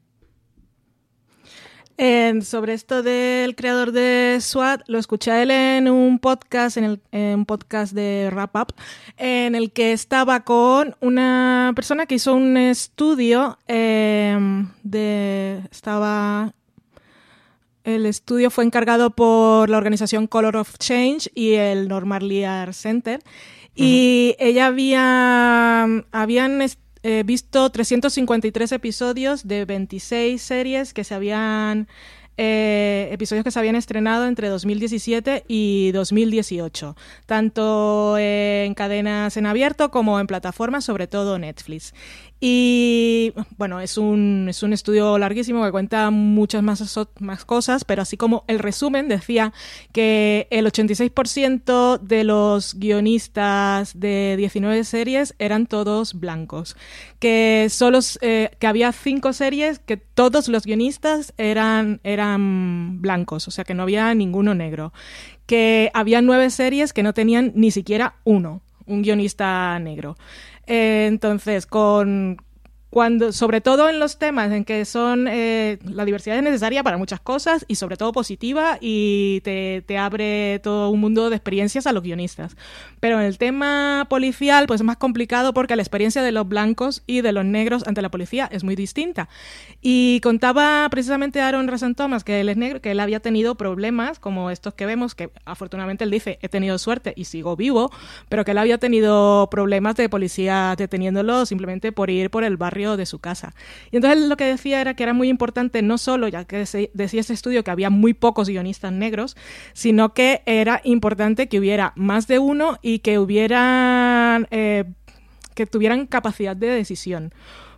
Eh, 2.04 2.42
sobre 2.42 2.74
esto 2.74 3.04
del 3.04 3.56
creador 3.56 3.92
de 3.92 4.40
SWAT, 4.42 4.82
lo 4.88 4.98
escuché 4.98 5.30
a 5.30 5.44
él 5.44 5.52
en 5.52 5.88
un 5.88 6.18
podcast, 6.18 6.78
en, 6.78 6.84
el, 6.84 7.02
en 7.12 7.36
un 7.36 7.46
podcast 7.46 7.94
de 7.94 8.28
Wrap 8.32 8.56
Up, 8.56 8.74
en 9.18 9.54
el 9.54 9.72
que 9.72 9.92
estaba 9.92 10.44
con 10.44 10.96
una 11.00 11.74
persona 11.76 12.08
que 12.08 12.16
hizo 12.16 12.34
un 12.34 12.58
estudio 12.58 13.60
eh, 13.68 14.36
de. 14.82 15.62
Estaba. 15.70 16.56
El 17.84 18.08
estudio 18.08 18.50
fue 18.50 18.64
encargado 18.64 19.12
por 19.12 19.70
la 19.70 19.78
organización 19.78 20.26
Color 20.26 20.58
of 20.58 20.80
Change 20.80 21.30
y 21.36 21.54
el 21.54 21.88
Normal 21.88 22.28
Lear 22.28 22.74
Center. 22.74 23.20
Y 23.76 24.32
uh 24.40 24.42
-huh. 24.42 24.48
ella 24.48 24.66
había. 24.66 25.84
Habían 26.12 26.64
he 27.04 27.24
visto 27.24 27.70
353 27.70 28.72
episodios 28.72 29.48
de 29.48 29.66
26 29.66 30.42
series 30.42 30.94
que 30.94 31.04
se 31.04 31.16
habían 31.16 31.88
eh, 32.38 33.10
episodios 33.12 33.44
que 33.44 33.52
se 33.52 33.60
habían 33.60 33.76
estrenado 33.76 34.26
entre 34.26 34.48
2017 34.48 35.44
y 35.48 35.92
2018, 35.92 36.96
tanto 37.26 38.18
en 38.18 38.74
cadenas 38.74 39.38
en 39.38 39.46
abierto 39.46 39.92
como 39.92 40.20
en 40.20 40.28
plataformas, 40.28 40.86
sobre 40.86 41.08
todo 41.08 41.38
Netflix. 41.38 41.94
Y 42.44 43.34
bueno, 43.56 43.82
es 43.82 44.00
un, 44.00 44.48
es 44.50 44.64
un 44.64 44.74
estudio 44.74 45.20
larguísimo 45.20 45.64
que 45.64 45.70
cuenta 45.70 46.10
muchas 46.10 46.64
más, 46.64 46.82
más 47.20 47.46
cosas, 47.46 47.86
pero 47.86 48.02
así 48.02 48.18
como 48.18 48.46
el 48.48 48.58
resumen 48.58 49.08
decía 49.08 49.54
que 49.92 50.48
el 50.50 50.66
86% 50.66 52.00
de 52.00 52.24
los 52.24 52.74
guionistas 52.74 54.00
de 54.00 54.34
19 54.40 54.84
series 54.86 55.36
eran 55.38 55.68
todos 55.68 56.16
blancos, 56.16 56.76
que, 57.20 57.68
solo, 57.70 58.00
eh, 58.22 58.50
que 58.58 58.66
había 58.66 58.92
cinco 58.92 59.34
series 59.34 59.78
que 59.78 59.98
todos 59.98 60.48
los 60.48 60.66
guionistas 60.66 61.36
eran, 61.38 62.02
eran 62.04 63.04
blancos, 63.04 63.48
o 63.48 63.52
sea 63.52 63.66
que 63.66 63.76
no 63.76 63.84
había 63.84 64.12
ninguno 64.16 64.56
negro, 64.56 64.94
que 65.46 65.92
había 65.94 66.24
nueve 66.24 66.50
series 66.50 66.92
que 66.92 67.04
no 67.04 67.14
tenían 67.14 67.52
ni 67.54 67.70
siquiera 67.70 68.16
uno, 68.24 68.64
un 68.88 69.04
guionista 69.04 69.78
negro. 69.78 70.18
Eh, 70.68 71.08
entonces, 71.08 71.66
con 71.66 72.38
cuando, 72.92 73.32
sobre 73.32 73.62
todo 73.62 73.88
en 73.88 74.00
los 74.00 74.20
temas 74.20 74.52
en 74.52 74.66
que 74.66 74.84
son 74.84 75.30
eh, 75.30 75.80
la 75.86 76.04
diversidad 76.04 76.36
es 76.36 76.44
necesaria 76.44 76.84
para 76.84 76.98
muchas 76.98 77.22
cosas 77.22 77.64
y 77.70 77.76
sobre 77.76 77.96
todo 77.96 78.12
positiva 78.12 78.78
y 78.82 79.40
te, 79.46 79.82
te, 79.88 79.98
abre 79.98 80.60
todo 80.60 80.90
un 80.90 81.00
mundo 81.00 81.30
de 81.30 81.38
experiencias 81.38 81.88
a 81.88 81.94
los 81.94 82.04
guionistas. 82.04 82.58
Pero 83.00 83.22
en 83.22 83.26
el 83.26 83.38
tema 83.38 84.08
policial, 84.10 84.68
pues 84.68 84.82
es 84.82 84.86
más 84.86 84.98
complicado 84.98 85.54
porque 85.54 85.78
la 85.78 85.82
experiencia 85.82 86.22
de 86.22 86.34
los 86.34 86.46
blancos 86.50 87.02
y 87.08 87.22
de 87.22 87.32
los 87.32 87.46
negros 87.46 87.88
ante 87.88 88.02
la 88.02 88.12
policía 88.12 88.50
es 88.52 88.66
muy 88.66 88.76
distinta. 88.76 89.30
Y 89.82 90.20
contaba 90.20 90.86
precisamente 90.92 91.40
Aaron 91.40 91.70
Rasan 91.70 91.96
Thomas 91.96 92.26
que 92.26 92.42
él 92.42 92.50
es 92.50 92.58
negro, 92.58 92.82
que 92.82 92.92
él 92.92 93.00
había 93.00 93.22
tenido 93.22 93.56
problemas 93.56 94.20
como 94.20 94.52
estos 94.52 94.74
que 94.74 94.86
vemos, 94.86 95.16
que 95.16 95.32
afortunadamente 95.46 96.04
él 96.04 96.12
dice, 96.12 96.40
he 96.42 96.50
tenido 96.50 96.78
suerte 96.78 97.14
y 97.16 97.24
sigo 97.24 97.56
vivo, 97.56 97.90
pero 98.28 98.44
que 98.44 98.52
él 98.52 98.58
había 98.58 98.80
tenido 98.80 99.48
problemas 99.50 99.96
de 99.96 100.10
policía 100.10 100.76
deteniéndolo 100.78 101.46
simplemente 101.46 101.94
por 101.94 102.10
ir 102.10 102.30
por 102.30 102.44
el 102.44 102.58
barrio 102.58 102.81
de 102.82 103.06
su 103.06 103.20
casa. 103.20 103.54
Y 103.92 103.98
entonces 103.98 104.28
lo 104.28 104.38
que 104.38 104.46
decía 104.46 104.82
era 104.82 104.94
que 104.94 105.04
era 105.04 105.14
muy 105.14 105.30
importante 105.30 105.82
no 105.82 105.98
solo, 105.98 106.28
ya 106.28 106.46
que 106.46 106.58
decía 106.58 107.22
ese 107.22 107.34
estudio 107.34 107.64
que 107.64 107.72
había 107.72 107.90
muy 107.90 108.14
pocos 108.14 108.50
guionistas 108.50 108.92
negros, 108.92 109.38
sino 109.74 110.14
que 110.14 110.42
era 110.46 110.82
importante 110.84 111.48
que 111.48 111.60
hubiera 111.60 111.94
más 111.96 112.28
de 112.28 112.40
uno 112.40 112.78
y 112.82 113.00
que 113.00 113.20
hubieran, 113.20 114.48
eh, 114.52 114.86
que 115.56 115.66
tuvieran 115.66 116.08
capacidad 116.08 116.56
de 116.56 116.68
decisión 116.68 117.34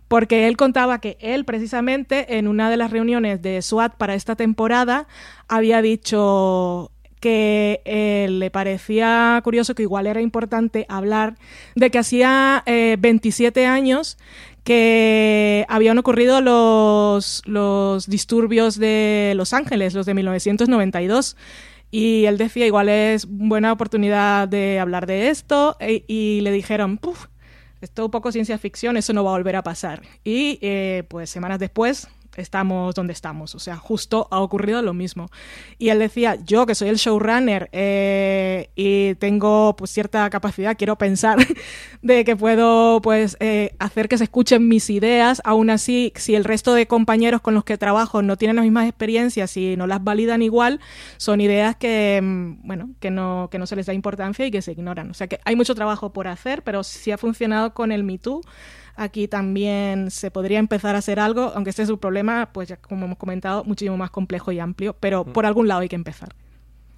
porque 0.08 0.46
él 0.46 0.56
contaba 0.56 1.00
que 1.00 1.16
él 1.20 1.44
precisamente 1.44 2.36
en 2.38 2.46
una 2.46 2.70
de 2.70 2.76
las 2.76 2.90
reuniones 2.90 3.40
de 3.42 3.60
SWAT 3.62 3.96
para 3.96 4.14
esta 4.14 4.36
temporada 4.36 5.08
había 5.48 5.82
dicho 5.82 6.92
que 7.24 7.80
eh, 7.86 8.26
le 8.28 8.50
parecía 8.50 9.40
curioso 9.42 9.74
que 9.74 9.82
igual 9.82 10.06
era 10.06 10.20
importante 10.20 10.84
hablar 10.90 11.36
de 11.74 11.90
que 11.90 11.98
hacía 11.98 12.62
eh, 12.66 12.96
27 12.98 13.64
años 13.64 14.18
que 14.64 15.66
habían 15.68 15.98
ocurrido 15.98 16.40
los, 16.40 17.42
los 17.44 18.08
disturbios 18.08 18.78
de 18.78 19.34
Los 19.36 19.52
Ángeles, 19.52 19.94
los 19.94 20.06
de 20.06 20.14
1992. 20.14 21.36
Y 21.90 22.24
él 22.24 22.38
decía, 22.38 22.66
igual 22.66 22.88
es 22.88 23.26
buena 23.26 23.72
oportunidad 23.72 24.48
de 24.48 24.80
hablar 24.80 25.06
de 25.06 25.28
esto. 25.28 25.76
E, 25.78 26.04
y 26.08 26.40
le 26.40 26.50
dijeron, 26.50 26.98
Puf, 26.98 27.26
esto 27.80 28.06
un 28.06 28.10
poco 28.10 28.32
ciencia 28.32 28.58
ficción, 28.58 28.96
eso 28.96 29.12
no 29.12 29.22
va 29.22 29.30
a 29.30 29.34
volver 29.34 29.56
a 29.56 29.62
pasar. 29.62 30.02
Y 30.24 30.58
eh, 30.62 31.04
pues 31.08 31.30
semanas 31.30 31.58
después 31.58 32.08
estamos 32.36 32.94
donde 32.94 33.12
estamos. 33.12 33.54
O 33.54 33.58
sea, 33.58 33.76
justo 33.76 34.28
ha 34.30 34.40
ocurrido 34.40 34.82
lo 34.82 34.94
mismo. 34.94 35.28
Y 35.78 35.88
él 35.88 35.98
decía, 35.98 36.36
yo 36.44 36.66
que 36.66 36.74
soy 36.74 36.88
el 36.88 36.96
showrunner 36.96 37.68
eh, 37.72 38.70
y 38.74 39.14
tengo 39.16 39.76
pues 39.76 39.90
cierta 39.90 40.28
capacidad, 40.30 40.76
quiero 40.76 40.96
pensar 40.96 41.38
de 42.02 42.24
que 42.24 42.36
puedo 42.36 43.00
pues 43.02 43.36
eh, 43.40 43.74
hacer 43.78 44.08
que 44.08 44.18
se 44.18 44.24
escuchen 44.24 44.68
mis 44.68 44.90
ideas, 44.90 45.40
aún 45.44 45.70
así, 45.70 46.12
si 46.16 46.34
el 46.34 46.44
resto 46.44 46.74
de 46.74 46.86
compañeros 46.86 47.40
con 47.40 47.54
los 47.54 47.64
que 47.64 47.78
trabajo 47.78 48.22
no 48.22 48.36
tienen 48.36 48.56
las 48.56 48.64
mismas 48.64 48.88
experiencias 48.88 49.56
y 49.56 49.76
no 49.76 49.86
las 49.86 50.02
validan 50.02 50.42
igual, 50.42 50.80
son 51.16 51.40
ideas 51.40 51.76
que, 51.76 52.20
bueno, 52.62 52.90
que 53.00 53.10
no, 53.10 53.48
que 53.50 53.58
no 53.58 53.66
se 53.66 53.76
les 53.76 53.86
da 53.86 53.94
importancia 53.94 54.46
y 54.46 54.50
que 54.50 54.62
se 54.62 54.72
ignoran. 54.72 55.10
O 55.10 55.14
sea 55.14 55.26
que 55.26 55.40
hay 55.44 55.56
mucho 55.56 55.74
trabajo 55.74 56.12
por 56.12 56.28
hacer, 56.28 56.62
pero 56.62 56.84
si 56.84 57.10
ha 57.10 57.18
funcionado 57.18 57.74
con 57.74 57.92
el 57.92 58.04
Me 58.04 58.18
Too, 58.18 58.42
aquí 58.96 59.28
también 59.28 60.10
se 60.10 60.30
podría 60.30 60.58
empezar 60.58 60.94
a 60.94 60.98
hacer 60.98 61.20
algo, 61.20 61.52
aunque 61.54 61.70
este 61.70 61.82
es 61.82 61.90
un 61.90 61.98
problema, 61.98 62.50
pues 62.52 62.68
ya 62.68 62.76
como 62.76 63.06
hemos 63.06 63.18
comentado, 63.18 63.64
muchísimo 63.64 63.96
más 63.96 64.10
complejo 64.10 64.52
y 64.52 64.60
amplio, 64.60 64.96
pero 64.98 65.24
por 65.24 65.46
algún 65.46 65.68
lado 65.68 65.80
hay 65.80 65.88
que 65.88 65.96
empezar. 65.96 66.34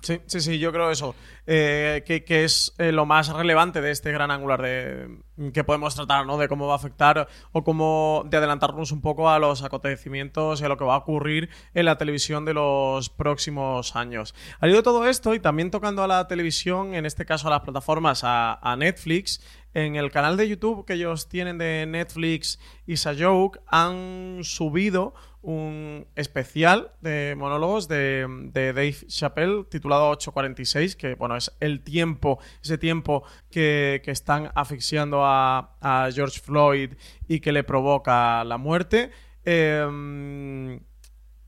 Sí, 0.07 0.21
sí, 0.27 0.41
sí, 0.41 0.59
yo 0.61 0.73
creo 0.73 0.91
eso, 0.93 1.17
eh, 1.49 2.05
que, 2.07 2.23
que, 2.23 2.45
es 2.45 2.75
eh, 2.79 2.93
lo 2.93 3.07
más 3.07 3.29
relevante 3.29 3.81
de 3.81 3.91
este 3.91 4.13
gran 4.13 4.31
angular 4.31 4.63
de, 4.63 5.19
que 5.53 5.65
podemos 5.65 5.97
tratar, 5.97 6.27
¿no? 6.27 6.39
De 6.39 6.47
cómo 6.47 6.69
va 6.69 6.75
a 6.75 6.77
afectar 6.77 7.27
o 7.51 7.65
cómo 7.65 8.25
de 8.31 8.37
adelantarnos 8.37 8.93
un 8.93 9.01
poco 9.01 9.29
a 9.29 9.41
los 9.41 9.65
acontecimientos 9.65 10.61
y 10.61 10.65
a 10.65 10.69
lo 10.69 10.77
que 10.77 10.85
va 10.85 10.95
a 10.95 10.99
ocurrir 10.99 11.51
en 11.75 11.87
la 11.87 11.99
televisión 11.99 12.45
de 12.45 12.55
los 12.55 13.09
próximos 13.11 13.97
años. 13.97 14.33
Al 14.61 14.69
hilo 14.69 14.79
de 14.79 14.85
todo 14.85 15.09
esto 15.09 15.35
y 15.35 15.41
también 15.41 15.73
tocando 15.73 16.05
a 16.05 16.07
la 16.07 16.29
televisión, 16.29 16.95
en 16.95 17.05
este 17.05 17.25
caso 17.25 17.49
a 17.49 17.51
las 17.51 17.63
plataformas, 17.63 18.23
a, 18.23 18.61
a 18.63 18.77
Netflix, 18.77 19.41
en 19.77 19.95
el 19.95 20.11
canal 20.11 20.39
de 20.39 20.49
YouTube 20.49 20.87
que 20.87 20.95
ellos 20.95 21.29
tienen 21.29 21.59
de 21.59 21.85
Netflix 21.87 22.59
y 22.87 22.95
Joke 22.97 23.61
han 23.67 24.39
subido 24.43 25.13
un 25.43 26.07
especial 26.17 26.93
de 27.03 27.35
monólogos 27.37 27.87
de, 27.87 28.27
Dave 28.55 28.97
Chappelle 29.07 29.65
titulado 29.65 30.09
846, 30.09 30.97
que 30.97 31.15
bueno, 31.15 31.37
es 31.37 31.55
el 31.61 31.83
tiempo, 31.83 32.39
ese 32.63 32.79
tiempo 32.79 33.25
que, 33.51 34.01
que 34.03 34.13
están 34.13 34.51
asfixiando 34.55 35.21
a, 35.23 36.09
George 36.11 36.41
Floyd 36.41 36.95
y 37.29 37.41
que 37.41 37.53
le 37.53 37.63
provoca 37.63 38.45
la 38.45 38.57
muerte. 38.57 39.11
Eh, 39.45 40.81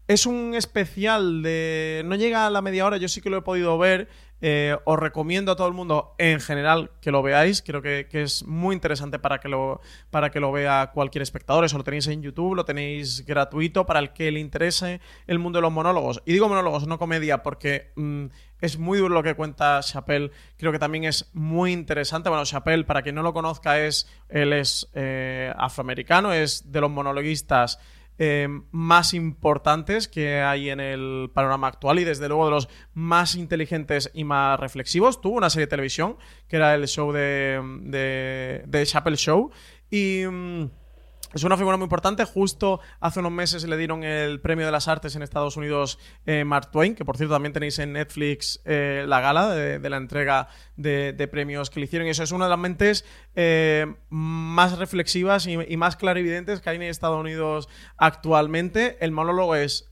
es 0.09 0.25
un 0.25 0.55
especial 0.55 1.43
de. 1.43 2.03
No 2.07 2.15
llega 2.15 2.47
a 2.47 2.51
la 2.51 2.63
media 2.63 2.87
hora, 2.87 2.97
yo 2.97 3.09
sí 3.09 3.21
que 3.21 3.29
lo 3.31 3.37
he 3.37 3.43
podido 3.43 3.77
ver. 3.77 4.09
Eh, 4.41 4.77
os 4.85 4.99
recomiendo 4.99 5.51
a 5.51 5.57
todo 5.57 5.67
el 5.67 5.75
mundo 5.75 6.15
en 6.19 6.41
general 6.41 6.91
que 7.01 7.11
lo 7.11 7.23
veáis. 7.23 7.63
Creo 7.63 7.83
que, 7.83 8.07
es 8.13 8.45
muy 8.45 8.75
interesante 8.75 9.19
para 9.19 9.39
que, 9.39 9.49
lo, 9.49 9.81
para 10.11 10.31
que 10.31 10.41
lo 10.41 10.53
vea 10.53 10.91
cualquier 10.95 11.23
espectador. 11.23 11.65
Eso 11.65 11.79
lo 11.79 11.85
tenéis 11.85 12.07
en 12.07 12.23
YouTube, 12.23 12.55
lo 12.55 12.65
tenéis 12.65 13.25
gratuito 13.27 13.87
para 13.87 14.01
el 14.01 14.13
que 14.13 14.31
le 14.31 14.41
interese 14.41 15.01
el 15.27 15.39
mundo 15.39 15.59
de 15.59 15.63
los 15.63 15.73
monólogos. 15.73 16.23
Y 16.25 16.33
digo 16.33 16.49
monólogos, 16.49 16.87
no 16.87 16.99
comedia, 16.99 17.43
porque 17.43 17.91
mm, 17.97 18.27
es 18.61 18.79
muy 18.79 18.99
duro 18.99 19.15
lo 19.15 19.23
que 19.23 19.35
cuenta 19.35 19.81
Chappelle. 19.83 20.31
Creo 20.57 20.73
que 20.73 20.79
también 20.79 21.05
es 21.05 21.31
muy 21.33 21.73
interesante. 21.73 22.29
Bueno, 22.29 22.45
Chappelle, 22.45 22.85
para 22.85 23.03
quien 23.03 23.15
no 23.17 23.23
lo 23.23 23.33
conozca, 23.33 23.81
es, 23.81 24.09
él 24.29 24.53
es 24.53 24.89
eh, 24.95 25.53
afroamericano, 25.57 26.33
es 26.33 26.71
de 26.71 26.81
los 26.81 26.91
monologuistas 26.91 27.79
eh, 28.19 28.49
más 28.71 29.15
importantes 29.15 30.09
que 30.09 30.41
hay 30.41 30.71
en 30.71 30.81
el 30.81 31.31
panorama 31.33 31.69
actual 31.69 31.99
y 31.99 32.05
desde 32.05 32.29
luego 32.29 32.47
de 32.47 32.51
los 32.51 32.69
más 32.95 33.35
inteligentes 33.35 34.11
y 34.13 34.25
más 34.25 34.59
reflexivos. 34.59 35.21
Tuvo 35.21 35.37
una 35.37 35.51
serie 35.51 35.67
de 35.67 35.71
televisión 35.71 36.17
que 36.49 36.57
era 36.57 36.75
el 36.75 36.87
show 36.89 37.13
de, 37.13 37.61
de, 37.83 38.65
de 38.67 38.87
Chappelle 38.87 39.17
Show 39.17 39.51
y... 39.91 40.25
Mm, 40.27 40.71
es 41.35 41.45
una 41.45 41.57
figura 41.57 41.77
muy 41.77 41.85
importante. 41.85 42.25
Justo 42.25 42.81
hace 43.01 43.21
unos 43.21 43.33
meses 43.33 43.65
le 43.65 43.77
dieron 43.77 44.05
el 44.05 44.41
premio 44.41 44.67
de 44.67 44.73
las 44.73 44.89
artes 44.89 45.15
en 45.15 45.23
Estados 45.23 45.57
Unidos 45.57 45.99
eh, 46.27 46.45
Mark 46.45 46.71
Twain, 46.71 46.95
que 46.95 47.05
por 47.05 47.17
cierto 47.17 47.35
también 47.35 47.53
tenéis 47.53 47.79
en 47.79 47.93
Netflix 47.93 48.61
eh, 48.65 49.05
la 49.07 49.21
gala 49.21 49.55
de, 49.55 49.91
la 49.91 49.97
entrega 49.97 50.49
de, 50.77 51.29
premios 51.31 51.71
que 51.71 51.81
le 51.81 51.85
hicieron. 51.85 52.09
Y 52.09 52.11
eso 52.11 52.23
es 52.23 52.33
una 52.33 52.47
de 52.47 52.51
las 52.51 52.59
mentes 52.59 53.05
eh, 53.35 53.87
más 54.09 54.79
reflexivas 54.79 55.47
y, 55.47 55.77
más 55.77 55.97
clarividentes 55.97 56.61
que 56.61 56.71
hay 56.71 56.77
en 56.77 56.83
Estados 56.83 57.21
Unidos 57.21 57.69
actualmente. 57.97 58.97
El 59.01 59.13
monólogo 59.13 59.55
es 59.55 59.89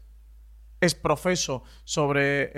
es 0.80 0.95
profeso 0.95 1.62
sobre 1.84 2.53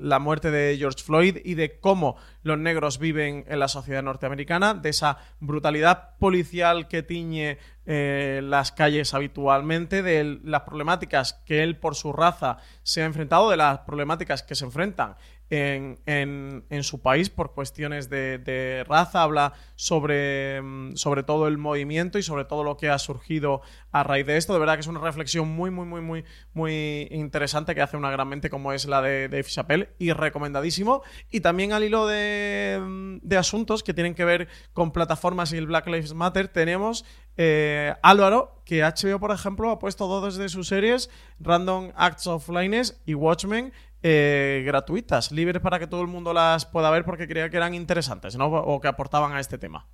la 0.00 0.18
muerte 0.18 0.50
de 0.50 0.76
George 0.78 1.02
Floyd 1.02 1.38
y 1.44 1.54
de 1.54 1.80
cómo 1.80 2.16
los 2.42 2.58
negros 2.58 2.98
viven 2.98 3.44
en 3.48 3.58
la 3.58 3.68
sociedad 3.68 4.02
norteamericana, 4.02 4.74
de 4.74 4.90
esa 4.90 5.18
brutalidad 5.40 6.16
policial 6.18 6.88
que 6.88 7.02
tiñe 7.02 7.58
eh, 7.92 8.40
las 8.44 8.70
calles 8.70 9.14
habitualmente, 9.14 10.04
de 10.04 10.38
las 10.44 10.62
problemáticas 10.62 11.32
que 11.44 11.64
él 11.64 11.76
por 11.76 11.96
su 11.96 12.12
raza 12.12 12.58
se 12.84 13.02
ha 13.02 13.04
enfrentado, 13.04 13.50
de 13.50 13.56
las 13.56 13.80
problemáticas 13.80 14.44
que 14.44 14.54
se 14.54 14.64
enfrentan 14.64 15.16
en, 15.50 16.82
su 16.82 17.02
país 17.02 17.28
por 17.28 17.52
cuestiones 17.52 18.08
de, 18.08 18.84
raza, 18.88 19.22
habla 19.22 19.52
sobre, 19.74 20.62
mm, 20.62 20.96
sobre, 20.96 21.22
todo 21.22 21.48
el 21.48 21.58
movimiento 21.58 22.18
y 22.18 22.22
sobre 22.22 22.44
todo 22.44 22.64
lo 22.64 22.76
que 22.76 22.88
ha 22.88 22.98
surgido 22.98 23.60
a 23.90 24.02
raíz 24.02 24.26
de 24.26 24.36
esto. 24.36 24.52
De 24.52 24.60
verdad 24.60 24.74
que 24.74 24.80
es 24.80 24.86
una 24.86 25.00
reflexión 25.00 25.48
muy, 25.48 25.70
muy, 25.70 25.86
muy, 25.86 26.00
muy, 26.00 26.24
muy 26.52 27.08
interesante 27.10 27.74
que 27.74 27.82
hace 27.82 27.96
una 27.96 28.10
gran 28.10 28.28
mente 28.28 28.48
como 28.48 28.72
es 28.72 28.86
la 28.86 29.02
de 29.02 29.28
Dave 29.28 29.44
Chappelle 29.44 29.90
y 29.98 30.12
recomendadísimo. 30.12 31.02
Y 31.30 31.40
también 31.40 31.72
al 31.72 31.84
hilo 31.84 32.06
de, 32.06 32.78
mm, 32.80 33.18
de 33.22 33.36
asuntos 33.36 33.82
que 33.82 33.94
tienen 33.94 34.14
que 34.14 34.24
ver 34.24 34.48
con 34.72 34.92
plataformas 34.92 35.52
y 35.52 35.56
el 35.56 35.66
Black 35.66 35.86
Lives 35.86 36.14
Matter, 36.14 36.48
tenemos 36.48 37.04
eh, 37.42 37.94
Álvaro, 38.02 38.60
que 38.66 38.82
HBO, 38.82 39.18
por 39.18 39.30
ejemplo, 39.30 39.70
ha 39.70 39.78
puesto 39.78 40.06
dos 40.06 40.36
de 40.36 40.50
sus 40.50 40.68
series, 40.68 41.08
Random 41.38 41.90
Acts 41.96 42.26
of 42.26 42.48
Lines 42.50 43.00
y 43.06 43.14
Watchmen, 43.14 43.72
eh, 44.02 44.62
gratuitas, 44.64 45.32
libres 45.32 45.60
para 45.62 45.78
que 45.78 45.86
todo 45.86 46.02
el 46.02 46.08
mundo 46.08 46.32
las 46.32 46.66
pueda 46.66 46.90
ver 46.90 47.04
porque 47.04 47.28
creía 47.28 47.50
que 47.50 47.56
eran 47.56 47.74
interesantes, 47.74 48.36
¿no? 48.36 48.46
O 48.46 48.80
que 48.80 48.88
aportaban 48.88 49.32
a 49.32 49.40
este 49.40 49.58
tema. 49.58 49.86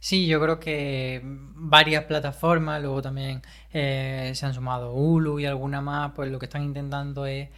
Sí, 0.00 0.26
yo 0.26 0.40
creo 0.40 0.60
que 0.60 1.20
varias 1.24 2.04
plataformas, 2.04 2.80
luego 2.82 3.02
también 3.02 3.42
eh, 3.72 4.32
se 4.34 4.46
han 4.46 4.54
sumado 4.54 4.92
Hulu 4.92 5.40
y 5.40 5.46
alguna 5.46 5.80
más, 5.80 6.12
pues 6.14 6.30
lo 6.30 6.38
que 6.38 6.46
están 6.46 6.62
intentando 6.62 7.26
es 7.26 7.48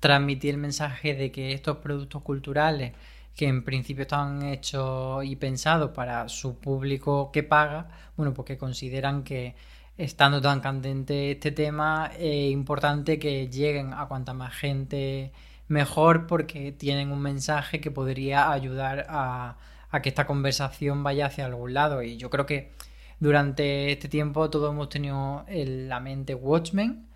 transmitir 0.00 0.54
el 0.54 0.60
mensaje 0.60 1.14
de 1.14 1.32
que 1.32 1.52
estos 1.52 1.78
productos 1.78 2.22
culturales 2.22 2.92
que 3.34 3.46
en 3.46 3.64
principio 3.64 4.02
están 4.02 4.42
hechos 4.42 5.24
y 5.24 5.36
pensados 5.36 5.90
para 5.92 6.28
su 6.28 6.58
público 6.58 7.30
que 7.32 7.44
paga, 7.44 7.88
bueno, 8.16 8.34
porque 8.34 8.54
pues 8.54 8.60
consideran 8.60 9.22
que 9.22 9.54
estando 9.96 10.40
tan 10.40 10.60
candente 10.60 11.32
este 11.32 11.52
tema 11.52 12.10
es 12.18 12.50
importante 12.50 13.18
que 13.18 13.48
lleguen 13.48 13.92
a 13.92 14.06
cuanta 14.06 14.34
más 14.34 14.54
gente 14.54 15.32
mejor 15.68 16.26
porque 16.26 16.72
tienen 16.72 17.12
un 17.12 17.20
mensaje 17.20 17.80
que 17.80 17.90
podría 17.90 18.50
ayudar 18.50 19.06
a, 19.08 19.58
que 20.02 20.08
esta 20.08 20.26
conversación 20.26 21.02
vaya 21.02 21.26
hacia 21.26 21.46
algún 21.46 21.74
lado. 21.74 22.02
Y 22.02 22.16
yo 22.16 22.30
creo 22.30 22.46
que 22.46 22.72
durante 23.20 23.92
este 23.92 24.08
tiempo 24.08 24.50
todos 24.50 24.72
hemos 24.72 24.88
tenido 24.88 25.44
en 25.48 25.88
la 25.88 26.00
mente 26.00 26.34
Watchmen 26.34 27.06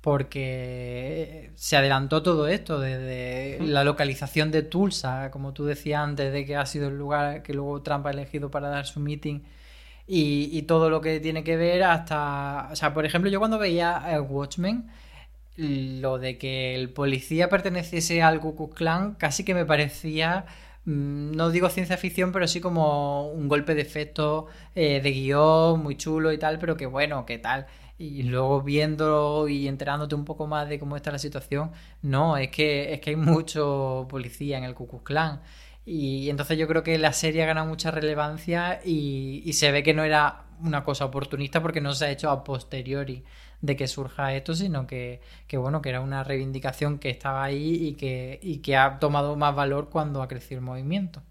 porque 0.00 1.50
se 1.54 1.76
adelantó 1.78 2.22
todo 2.22 2.46
esto 2.46 2.78
desde 2.78 3.58
la 3.66 3.84
localización 3.84 4.50
de 4.50 4.62
Tulsa, 4.62 5.30
como 5.30 5.54
tú 5.54 5.64
decías 5.64 6.02
antes, 6.02 6.30
de 6.30 6.44
que 6.44 6.56
ha 6.56 6.66
sido 6.66 6.88
el 6.88 6.98
lugar 6.98 7.42
que 7.42 7.54
luego 7.54 7.80
Trump 7.82 8.06
ha 8.06 8.10
elegido 8.10 8.50
para 8.50 8.68
dar 8.68 8.86
su 8.86 9.00
meeting. 9.00 9.40
Y, 10.06 10.62
todo 10.62 10.90
lo 10.90 11.00
que 11.00 11.20
tiene 11.20 11.42
que 11.44 11.56
ver 11.56 11.82
hasta... 11.84 12.68
O 12.70 12.76
sea, 12.76 12.92
por 12.92 13.06
ejemplo, 13.06 13.30
yo 13.30 13.38
cuando 13.38 13.58
veía 13.58 14.20
Watchmen, 14.20 14.90
lo 15.56 16.18
de 16.18 16.38
que 16.38 16.74
el 16.74 16.90
policía 16.90 17.48
perteneciese 17.48 18.22
al 18.22 18.40
Ku 18.40 18.56
Klux 18.56 18.74
Klan 18.74 19.14
casi 19.14 19.44
que 19.44 19.54
me 19.54 19.64
parecía 19.64 20.46
mm, 20.84 21.32
no 21.32 21.50
digo 21.50 21.68
ciencia 21.70 21.96
ficción, 21.96 22.32
pero 22.32 22.48
sí 22.48 22.60
como 22.60 23.28
un 23.30 23.48
golpe 23.48 23.74
de 23.74 23.82
efecto 23.82 24.46
eh, 24.74 25.00
de 25.00 25.10
guion 25.12 25.82
muy 25.82 25.96
chulo 25.96 26.32
y 26.32 26.38
tal, 26.38 26.58
pero 26.58 26.76
que 26.76 26.86
bueno, 26.86 27.24
qué 27.26 27.38
tal. 27.38 27.66
Y 27.98 28.24
luego 28.24 28.62
viendo 28.62 29.48
y 29.48 29.68
enterándote 29.68 30.14
un 30.16 30.24
poco 30.24 30.46
más 30.48 30.68
de 30.68 30.78
cómo 30.80 30.96
está 30.96 31.12
la 31.12 31.18
situación, 31.18 31.70
no, 32.02 32.36
es 32.36 32.50
que, 32.50 32.92
es 32.92 33.00
que 33.00 33.10
hay 33.10 33.16
mucho 33.16 34.06
policía 34.10 34.58
en 34.58 34.64
el 34.64 34.74
Ku 34.74 34.88
Klux 34.88 35.04
Klan. 35.04 35.40
Y 35.86 36.30
entonces 36.30 36.58
yo 36.58 36.66
creo 36.66 36.82
que 36.82 36.98
la 36.98 37.12
serie 37.12 37.42
ha 37.42 37.46
ganado 37.46 37.66
mucha 37.68 37.90
relevancia 37.90 38.80
y 38.84 39.52
se 39.52 39.70
ve 39.70 39.82
que 39.82 39.94
no 39.94 40.02
era 40.02 40.44
una 40.60 40.84
cosa 40.84 41.04
oportunista 41.04 41.62
porque 41.62 41.80
no 41.80 41.94
se 41.94 42.06
ha 42.06 42.10
hecho 42.10 42.30
a 42.30 42.42
posteriori 42.44 43.24
de 43.64 43.76
que 43.76 43.88
surja 43.88 44.34
esto, 44.34 44.54
sino 44.54 44.86
que, 44.86 45.20
bueno, 45.52 45.80
que 45.80 45.88
era 45.88 46.00
una 46.02 46.22
reivindicación 46.22 46.98
que 46.98 47.10
estaba 47.10 47.42
ahí 47.44 47.88
y 47.88 47.94
que, 47.94 48.38
y 48.42 48.58
que 48.58 48.76
ha 48.76 48.98
tomado 48.98 49.36
más 49.36 49.54
valor 49.54 49.88
cuando 49.90 50.22
ha 50.22 50.28
crecido 50.28 50.58
el 50.58 50.64
movimiento. 50.64 51.22